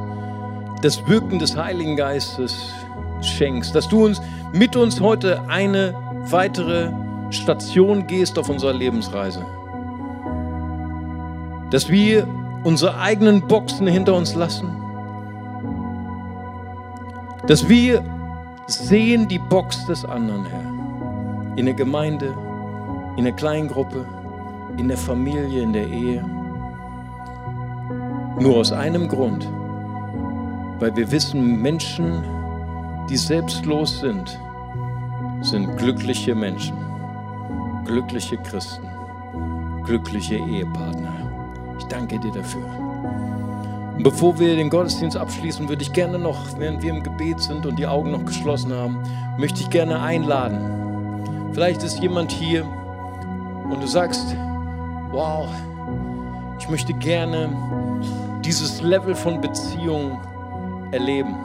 das 0.82 1.08
Wirken 1.08 1.40
des 1.40 1.56
Heiligen 1.56 1.96
Geistes 1.96 2.74
schenkst, 3.22 3.74
dass 3.74 3.88
du 3.88 4.06
uns 4.06 4.22
mit 4.54 4.76
uns 4.76 5.00
heute 5.02 5.42
eine 5.48 5.94
weitere 6.30 6.92
Station 7.32 8.08
gehst 8.08 8.38
auf 8.38 8.50
unserer 8.50 8.74
Lebensreise. 8.74 9.46
Dass 11.72 11.90
wir 11.90 12.28
unsere 12.64 12.98
eigenen 13.00 13.48
Boxen 13.48 13.88
hinter 13.88 14.16
uns 14.16 14.36
lassen 14.36 14.86
dass 17.48 17.70
wir 17.70 18.04
sehen 18.66 19.28
die 19.28 19.38
Box 19.38 19.86
des 19.86 20.04
anderen, 20.04 20.46
Herr. 20.46 21.58
In 21.58 21.66
der 21.66 21.76
Gemeinde, 21.76 22.34
in 23.18 23.26
der 23.26 23.34
Kleingruppe, 23.34 24.04
in 24.78 24.88
der 24.88 24.98
Familie, 24.98 25.62
in 25.62 25.72
der 25.72 25.88
Ehe. 25.88 26.26
Nur 28.40 28.58
aus 28.58 28.72
einem 28.72 29.08
Grund, 29.08 29.48
weil 30.80 30.96
wir 30.96 31.12
wissen, 31.12 31.62
Menschen, 31.62 32.24
die 33.10 33.18
selbstlos 33.18 34.00
sind, 34.00 34.40
sind 35.42 35.78
glückliche 35.78 36.36
Menschen, 36.36 36.76
glückliche 37.86 38.38
Christen, 38.38 38.88
glückliche 39.86 40.36
Ehepartner. 40.36 41.14
Ich 41.78 41.86
danke 41.86 42.20
dir 42.20 42.32
dafür. 42.32 42.66
Und 43.96 44.04
bevor 44.04 44.38
wir 44.40 44.56
den 44.56 44.70
Gottesdienst 44.70 45.16
abschließen, 45.16 45.70
würde 45.70 45.82
ich 45.82 45.94
gerne 45.94 46.20
noch, 46.20 46.60
während 46.60 46.84
wir 46.84 46.90
im 46.90 47.04
Gebet 47.04 47.40
sind 47.40 47.66
und 47.66 47.78
die 47.78 47.88
Augen 47.88 48.12
noch 48.12 48.26
geschlossen 48.26 48.74
haben, 48.74 48.98
möchte 49.38 49.62
ich 49.62 49.70
gerne 49.70 50.02
einladen. 50.02 51.52
Vielleicht 51.54 51.82
ist 51.84 52.00
jemand 52.02 52.32
hier 52.32 52.66
und 53.70 53.82
du 53.82 53.88
sagst, 53.88 54.36
wow, 55.12 55.48
ich 56.60 56.68
möchte 56.70 56.94
gerne 56.94 57.50
dieses 58.44 58.82
Level 58.82 59.16
von 59.16 59.40
Beziehung 59.40 60.20
erleben. 60.92 61.36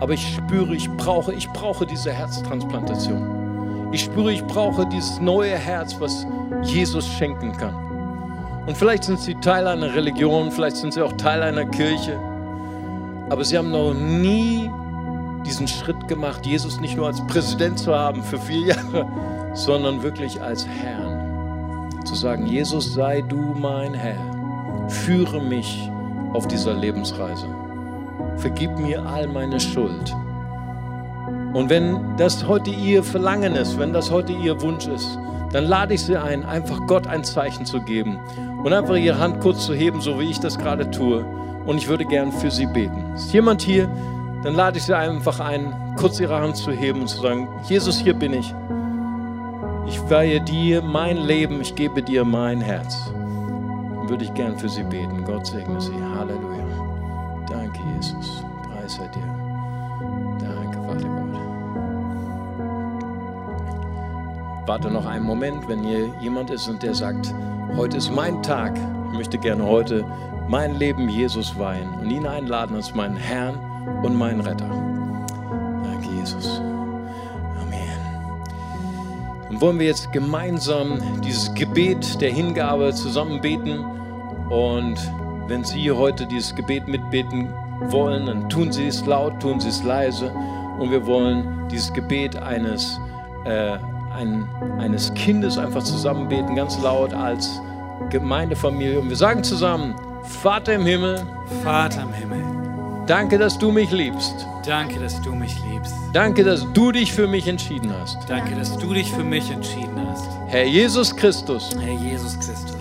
Aber 0.00 0.14
ich 0.14 0.34
spüre, 0.34 0.74
ich 0.74 0.90
brauche, 0.90 1.32
ich 1.32 1.48
brauche 1.50 1.86
diese 1.86 2.12
Herztransplantation. 2.12 3.90
Ich 3.92 4.02
spüre, 4.04 4.32
ich 4.32 4.44
brauche 4.44 4.86
dieses 4.86 5.20
neue 5.20 5.56
Herz, 5.56 5.96
was 5.98 6.26
Jesus 6.62 7.06
schenken 7.06 7.56
kann. 7.56 7.74
Und 8.66 8.76
vielleicht 8.76 9.04
sind 9.04 9.20
sie 9.20 9.34
Teil 9.36 9.66
einer 9.66 9.94
Religion, 9.94 10.50
vielleicht 10.50 10.76
sind 10.76 10.94
sie 10.94 11.02
auch 11.02 11.12
Teil 11.14 11.42
einer 11.42 11.64
Kirche. 11.64 12.18
Aber 13.28 13.44
sie 13.44 13.58
haben 13.58 13.70
noch 13.70 13.94
nie 13.94 14.70
diesen 15.44 15.66
Schritt 15.66 16.08
gemacht, 16.08 16.46
Jesus 16.46 16.80
nicht 16.80 16.96
nur 16.96 17.06
als 17.06 17.24
Präsident 17.26 17.78
zu 17.78 17.94
haben 17.94 18.22
für 18.22 18.38
vier 18.38 18.66
Jahre, 18.74 19.06
sondern 19.54 20.02
wirklich 20.02 20.40
als 20.40 20.66
Herrn. 20.66 21.90
Zu 22.04 22.14
sagen, 22.14 22.46
Jesus 22.46 22.94
sei 22.94 23.22
du 23.22 23.36
mein 23.36 23.94
Herr, 23.94 24.20
führe 24.88 25.40
mich 25.40 25.90
auf 26.32 26.46
dieser 26.46 26.74
Lebensreise. 26.74 27.46
Vergib 28.36 28.78
mir 28.78 29.04
all 29.04 29.26
meine 29.26 29.60
Schuld. 29.60 30.14
Und 31.52 31.68
wenn 31.68 32.16
das 32.16 32.46
heute 32.46 32.70
ihr 32.70 33.02
Verlangen 33.02 33.56
ist, 33.56 33.78
wenn 33.78 33.92
das 33.92 34.10
heute 34.10 34.32
ihr 34.32 34.60
Wunsch 34.62 34.86
ist, 34.86 35.18
dann 35.52 35.64
lade 35.64 35.94
ich 35.94 36.02
sie 36.02 36.16
ein, 36.16 36.44
einfach 36.44 36.86
Gott 36.86 37.06
ein 37.06 37.24
Zeichen 37.24 37.66
zu 37.66 37.80
geben 37.80 38.18
und 38.62 38.72
einfach 38.72 38.94
ihre 38.94 39.18
Hand 39.18 39.40
kurz 39.40 39.66
zu 39.66 39.74
heben, 39.74 40.00
so 40.00 40.20
wie 40.20 40.30
ich 40.30 40.38
das 40.38 40.58
gerade 40.58 40.90
tue. 40.90 41.24
Und 41.66 41.78
ich 41.78 41.88
würde 41.88 42.04
gern 42.04 42.32
für 42.32 42.50
sie 42.50 42.66
beten. 42.66 43.04
Ist 43.14 43.32
jemand 43.32 43.62
hier? 43.62 43.88
Dann 44.42 44.54
lade 44.54 44.78
ich 44.78 44.84
sie 44.84 44.96
einfach 44.96 45.40
ein, 45.40 45.74
kurz 45.98 46.20
ihre 46.20 46.40
Hand 46.40 46.56
zu 46.56 46.70
heben 46.70 47.02
und 47.02 47.08
zu 47.08 47.20
sagen, 47.20 47.48
Jesus, 47.68 47.98
hier 47.98 48.14
bin 48.14 48.32
ich. 48.32 48.54
Ich 49.86 50.00
weihe 50.08 50.40
dir 50.40 50.82
mein 50.82 51.16
Leben, 51.16 51.60
ich 51.60 51.74
gebe 51.74 52.02
dir 52.02 52.24
mein 52.24 52.60
Herz. 52.60 53.12
würde 54.08 54.24
ich 54.24 54.34
gern 54.34 54.58
für 54.58 54.68
sie 54.68 54.84
beten. 54.84 55.24
Gott 55.24 55.46
segne 55.46 55.80
sie. 55.80 55.92
Halleluja. 56.16 56.69
Jesus. 58.00 58.42
Preis 58.62 58.94
sei 58.94 59.06
dir. 59.08 59.20
Danke, 60.38 60.78
Vater 60.86 61.08
Gott. 61.08 61.36
Warte 64.66 64.90
noch 64.90 65.04
einen 65.04 65.26
Moment, 65.26 65.68
wenn 65.68 65.84
hier 65.84 66.08
jemand 66.18 66.48
ist 66.48 66.66
und 66.68 66.82
der 66.82 66.94
sagt, 66.94 67.34
heute 67.76 67.98
ist 67.98 68.10
mein 68.10 68.42
Tag. 68.42 68.78
Ich 69.10 69.18
möchte 69.18 69.36
gerne 69.36 69.66
heute 69.66 70.06
mein 70.48 70.76
Leben 70.76 71.10
Jesus 71.10 71.58
weihen 71.58 71.90
und 72.00 72.10
ihn 72.10 72.26
einladen 72.26 72.74
als 72.74 72.94
meinen 72.94 73.16
Herrn 73.16 73.58
und 74.02 74.16
meinen 74.16 74.40
Retter. 74.40 74.68
Danke, 75.84 76.08
Jesus. 76.18 76.62
Und 79.50 79.60
wollen 79.60 79.78
wir 79.80 79.86
jetzt 79.86 80.12
gemeinsam 80.12 81.20
dieses 81.22 81.52
Gebet 81.54 82.20
der 82.20 82.30
Hingabe 82.30 82.94
zusammen 82.94 83.40
beten. 83.40 83.84
Und 84.48 84.96
wenn 85.48 85.64
Sie 85.64 85.90
heute 85.90 86.24
dieses 86.26 86.54
Gebet 86.54 86.86
mitbeten 86.86 87.52
wollen, 87.88 88.26
dann 88.26 88.48
tun 88.48 88.72
Sie 88.72 88.86
es 88.86 89.04
laut, 89.06 89.40
tun 89.40 89.60
Sie 89.60 89.68
es 89.68 89.82
leise. 89.82 90.32
Und 90.78 90.90
wir 90.90 91.06
wollen 91.06 91.68
dieses 91.70 91.92
Gebet 91.92 92.36
eines, 92.36 92.98
äh, 93.44 93.76
ein, 94.16 94.48
eines 94.78 95.12
Kindes 95.14 95.58
einfach 95.58 95.82
zusammen 95.82 96.28
beten, 96.28 96.56
ganz 96.56 96.80
laut 96.82 97.12
als 97.12 97.60
Gemeindefamilie. 98.10 98.98
Und 99.00 99.08
wir 99.08 99.16
sagen 99.16 99.44
zusammen, 99.44 99.94
Vater 100.22 100.74
im 100.74 100.86
Himmel, 100.86 101.22
Vater 101.62 102.02
im 102.02 102.12
Himmel, 102.12 102.44
danke, 103.06 103.38
dass 103.38 103.58
du 103.58 103.70
mich 103.70 103.90
liebst. 103.90 104.46
danke, 104.66 104.98
dass 104.98 105.20
du 105.22 105.34
mich 105.34 105.54
liebst. 105.70 105.94
Danke, 106.12 106.44
dass 106.44 106.66
du 106.72 106.92
dich 106.92 107.12
für 107.12 107.26
mich 107.26 107.46
entschieden 107.46 107.92
hast. 108.00 108.18
Danke, 108.28 108.54
dass 108.56 108.76
du 108.76 108.92
dich 108.92 109.10
für 109.12 109.24
mich 109.24 109.50
entschieden 109.50 110.00
hast. 110.08 110.28
Herr 110.48 110.64
Jesus 110.64 111.14
Christus, 111.14 111.70
Herr 111.80 111.94
Jesus 111.94 112.38
Christus, 112.38 112.76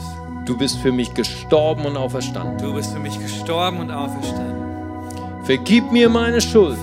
du 0.45 0.57
bist 0.57 0.79
für 0.79 0.91
mich 0.91 1.13
gestorben 1.13 1.85
und 1.85 1.95
auferstanden. 1.95 2.57
du 2.57 2.73
bist 2.73 2.91
für 2.93 2.99
mich 2.99 3.19
gestorben 3.19 3.79
und 3.79 3.91
auferstanden. 3.91 4.58
Vergib 5.49 5.91
mir 5.91 6.09
meine 6.09 6.39
Schuld. 6.39 6.77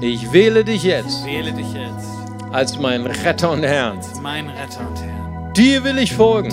Ich 0.00 0.32
wähle 0.32 0.64
dich 0.64 0.82
jetzt 0.82 1.24
Wähle 1.24 1.52
dich 1.52 1.72
jetzt 1.72 2.10
als 2.50 2.76
meinen 2.80 3.06
Retter 3.06 3.52
und 3.52 3.62
Herrn. 3.62 3.98
als 3.98 4.20
mein 4.20 4.48
Retter 4.48 4.80
und 4.80 5.00
Herr. 5.00 5.52
Dir 5.52 5.84
will 5.84 5.98
ich 5.98 6.12
folgen. 6.14 6.50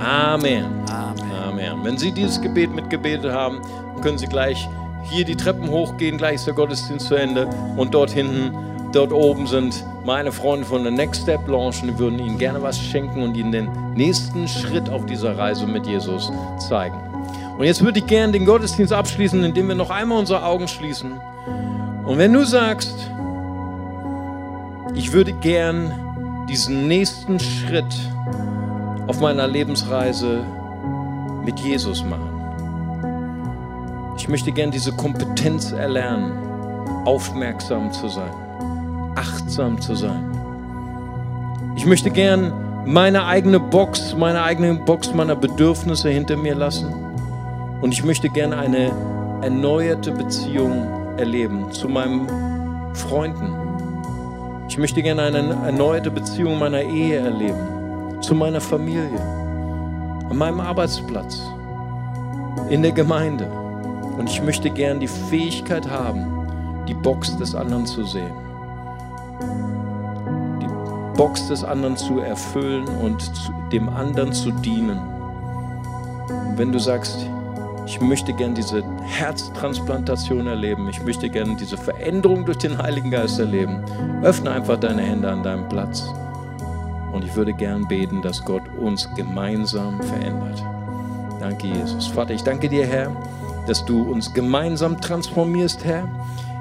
Amen. 0.00 0.64
Amen. 0.88 1.84
Wenn 1.84 1.98
Sie 1.98 2.10
dieses 2.10 2.40
Gebet 2.40 2.74
mitgebetet 2.74 3.32
haben, 3.32 3.60
können 4.00 4.16
Sie 4.16 4.28
gleich 4.28 4.66
hier 5.02 5.26
die 5.26 5.36
Treppen 5.36 5.68
hochgehen. 5.68 6.16
Gleich 6.16 6.36
ist 6.36 6.46
der 6.46 6.54
Gottesdienst 6.54 7.08
zu 7.08 7.14
Ende. 7.14 7.46
Und 7.76 7.92
dort 7.92 8.12
hinten, 8.12 8.56
dort 8.92 9.12
oben 9.12 9.46
sind 9.46 9.84
meine 10.06 10.32
Freunde 10.32 10.64
von 10.64 10.84
der 10.84 10.92
Next 10.92 11.24
Step 11.24 11.46
Lounge. 11.46 11.76
Und 11.82 11.98
würden 11.98 12.18
Ihnen 12.18 12.38
gerne 12.38 12.62
was 12.62 12.80
schenken 12.80 13.22
und 13.22 13.36
Ihnen 13.36 13.52
den 13.52 13.68
nächsten 13.92 14.48
Schritt 14.48 14.88
auf 14.88 15.04
dieser 15.04 15.36
Reise 15.36 15.66
mit 15.66 15.86
Jesus 15.86 16.32
zeigen. 16.66 17.13
Und 17.56 17.64
jetzt 17.64 17.84
würde 17.84 18.00
ich 18.00 18.06
gerne 18.06 18.32
den 18.32 18.46
Gottesdienst 18.46 18.92
abschließen, 18.92 19.42
indem 19.44 19.68
wir 19.68 19.74
noch 19.74 19.90
einmal 19.90 20.18
unsere 20.18 20.44
Augen 20.44 20.66
schließen. 20.66 21.20
Und 22.04 22.18
wenn 22.18 22.32
du 22.32 22.44
sagst, 22.44 23.10
ich 24.94 25.12
würde 25.12 25.32
gern 25.32 25.92
diesen 26.48 26.88
nächsten 26.88 27.40
Schritt 27.40 27.84
auf 29.06 29.20
meiner 29.20 29.46
Lebensreise 29.46 30.44
mit 31.44 31.58
Jesus 31.60 32.04
machen. 32.04 32.30
Ich 34.16 34.28
möchte 34.28 34.52
gern 34.52 34.70
diese 34.70 34.92
Kompetenz 34.92 35.72
erlernen, 35.72 36.32
aufmerksam 37.04 37.92
zu 37.92 38.08
sein, 38.08 38.32
achtsam 39.16 39.80
zu 39.80 39.94
sein. 39.94 40.30
Ich 41.76 41.86
möchte 41.86 42.10
gern 42.10 42.52
meine 42.86 43.26
eigene 43.26 43.58
Box, 43.60 44.14
meine 44.16 44.42
eigene 44.42 44.74
Box 44.74 45.12
meiner 45.12 45.36
Bedürfnisse 45.36 46.10
hinter 46.10 46.36
mir 46.36 46.54
lassen. 46.54 47.03
Und 47.84 47.92
ich 47.92 48.02
möchte 48.02 48.30
gerne 48.30 48.56
eine 48.56 48.90
erneuerte 49.42 50.10
Beziehung 50.10 51.18
erleben 51.18 51.70
zu 51.70 51.86
meinen 51.86 52.26
Freunden. 52.94 53.52
Ich 54.70 54.78
möchte 54.78 55.02
gerne 55.02 55.24
eine 55.24 55.54
erneuerte 55.66 56.10
Beziehung 56.10 56.58
meiner 56.58 56.80
Ehe 56.80 57.18
erleben, 57.18 58.22
zu 58.22 58.34
meiner 58.34 58.62
Familie, 58.62 59.20
an 60.30 60.34
meinem 60.34 60.60
Arbeitsplatz, 60.60 61.42
in 62.70 62.80
der 62.80 62.92
Gemeinde. 62.92 63.50
Und 64.16 64.30
ich 64.30 64.40
möchte 64.40 64.70
gerne 64.70 65.00
die 65.00 65.06
Fähigkeit 65.06 65.86
haben, 65.86 66.48
die 66.88 66.94
Box 66.94 67.36
des 67.36 67.54
anderen 67.54 67.84
zu 67.84 68.02
sehen, 68.04 68.32
die 70.62 71.18
Box 71.18 71.48
des 71.48 71.62
anderen 71.62 71.98
zu 71.98 72.20
erfüllen 72.20 72.86
und 73.02 73.30
dem 73.70 73.90
anderen 73.90 74.32
zu 74.32 74.52
dienen. 74.52 74.98
Und 76.48 76.56
wenn 76.56 76.72
du 76.72 76.78
sagst, 76.78 77.28
ich 77.86 78.00
möchte 78.00 78.32
gern 78.32 78.54
diese 78.54 78.82
Herztransplantation 79.02 80.46
erleben. 80.46 80.88
Ich 80.88 81.02
möchte 81.02 81.28
gern 81.28 81.56
diese 81.56 81.76
Veränderung 81.76 82.44
durch 82.46 82.58
den 82.58 82.78
Heiligen 82.78 83.10
Geist 83.10 83.38
erleben. 83.38 83.84
Öffne 84.22 84.50
einfach 84.52 84.78
deine 84.78 85.02
Hände 85.02 85.30
an 85.30 85.42
deinem 85.42 85.68
Platz. 85.68 86.08
Und 87.12 87.24
ich 87.24 87.34
würde 87.36 87.52
gern 87.52 87.86
beten, 87.86 88.22
dass 88.22 88.44
Gott 88.44 88.62
uns 88.80 89.08
gemeinsam 89.14 90.02
verändert. 90.02 90.64
Danke, 91.40 91.66
Jesus. 91.66 92.06
Vater, 92.06 92.32
ich 92.32 92.42
danke 92.42 92.68
dir, 92.68 92.86
Herr, 92.86 93.14
dass 93.66 93.84
du 93.84 94.02
uns 94.02 94.32
gemeinsam 94.32 95.00
transformierst, 95.00 95.84
Herr. 95.84 96.08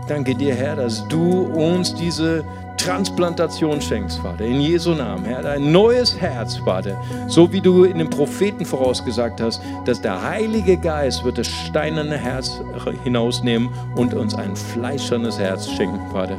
Danke 0.07 0.35
dir, 0.35 0.53
Herr, 0.53 0.75
dass 0.75 1.07
du 1.07 1.43
uns 1.43 1.95
diese 1.95 2.43
Transplantation 2.77 3.81
schenkst, 3.81 4.19
Vater, 4.19 4.45
in 4.45 4.59
Jesu 4.59 4.93
Namen, 4.93 5.25
Herr, 5.25 5.45
ein 5.45 5.71
neues 5.71 6.19
Herz, 6.19 6.57
Vater, 6.57 7.01
so 7.27 7.51
wie 7.51 7.61
du 7.61 7.83
in 7.85 7.97
den 7.97 8.09
Propheten 8.09 8.65
vorausgesagt 8.65 9.39
hast, 9.41 9.61
dass 9.85 10.01
der 10.01 10.21
Heilige 10.21 10.77
Geist 10.77 11.23
wird 11.23 11.37
das 11.37 11.47
steinerne 11.47 12.17
Herz 12.17 12.61
hinausnehmen 13.03 13.69
und 13.95 14.13
uns 14.13 14.35
ein 14.35 14.55
fleischernes 14.55 15.39
Herz 15.39 15.69
schenken, 15.69 15.99
Vater. 16.11 16.37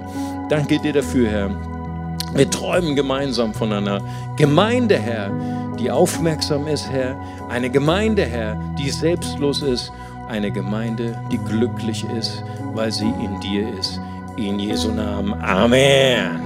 Danke 0.49 0.78
dir 0.78 0.93
dafür, 0.93 1.28
Herr. 1.28 1.51
Wir 2.35 2.51
träumen 2.51 2.97
gemeinsam 2.97 3.55
von 3.55 3.72
einer 3.72 4.01
Gemeinde, 4.37 4.99
Herr, 4.99 5.30
die 5.78 5.91
aufmerksam 5.91 6.66
ist, 6.66 6.91
Herr, 6.91 7.16
eine 7.49 7.70
Gemeinde, 7.70 8.24
Herr, 8.24 8.57
die 8.78 8.91
selbstlos 8.91 9.62
ist, 9.62 9.93
eine 10.28 10.51
Gemeinde, 10.51 11.20
die 11.30 11.39
glücklich 11.39 12.05
ist, 12.16 12.43
weil 12.74 12.91
sie 12.91 13.12
in 13.22 13.41
dir 13.41 13.68
ist. 13.78 14.01
In 14.37 14.59
Jesu 14.59 14.91
Namen. 14.91 15.32
Amen. 15.45 16.43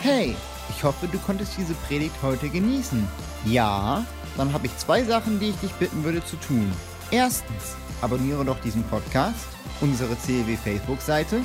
Hey, 0.00 0.34
ich 0.70 0.82
hoffe, 0.82 1.06
du 1.06 1.18
konntest 1.18 1.58
diese 1.58 1.74
Predigt 1.74 2.14
heute 2.22 2.48
genießen. 2.48 3.06
Ja, 3.44 4.04
dann 4.38 4.52
habe 4.52 4.66
ich 4.66 4.78
zwei 4.78 5.04
Sachen, 5.04 5.38
die 5.38 5.50
ich 5.50 5.56
dich 5.56 5.72
bitten 5.72 6.04
würde 6.04 6.24
zu 6.24 6.36
tun. 6.36 6.72
Erstens, 7.10 7.76
abonniere 8.00 8.46
doch 8.46 8.58
diesen 8.60 8.82
Podcast, 8.84 9.46
unsere 9.82 10.16
CLW 10.16 10.56
Facebook-Seite 10.56 11.40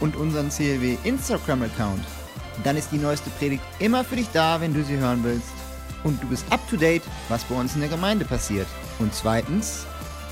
und 0.00 0.16
unseren 0.16 0.48
CLW 0.48 0.96
Instagram-Account. 1.04 2.04
Dann 2.64 2.78
ist 2.78 2.90
die 2.90 2.98
neueste 2.98 3.28
Predigt 3.30 3.64
immer 3.80 4.04
für 4.04 4.16
dich 4.16 4.28
da, 4.32 4.62
wenn 4.62 4.72
du 4.72 4.82
sie 4.82 4.96
hören 4.96 5.22
willst. 5.24 5.52
Und 6.04 6.22
du 6.22 6.28
bist 6.28 6.46
up 6.50 6.60
to 6.70 6.76
date, 6.76 7.02
was 7.28 7.44
bei 7.44 7.54
uns 7.54 7.74
in 7.74 7.80
der 7.80 7.90
Gemeinde 7.90 8.24
passiert. 8.24 8.66
Und 8.98 9.14
zweitens, 9.14 9.84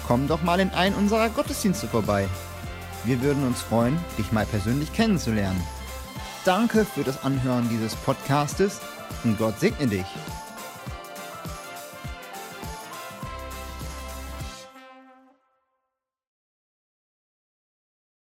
komm 0.07 0.27
doch 0.27 0.43
mal 0.43 0.59
in 0.59 0.71
einen 0.71 0.97
unserer 0.97 1.29
Gottesdienste 1.29 1.87
vorbei. 1.87 2.29
Wir 3.05 3.23
würden 3.23 3.47
uns 3.47 3.63
freuen, 3.63 3.99
dich 4.19 4.31
mal 4.33 4.47
persönlich 4.47 4.93
kennenzulernen. 4.93 5.61
Danke 6.45 6.85
für 6.85 7.03
das 7.03 7.25
Anhören 7.25 7.69
dieses 7.69 7.95
Podcastes 7.97 8.81
und 9.25 9.39
Gott 9.39 9.59
segne 9.59 9.87
dich. 9.87 10.07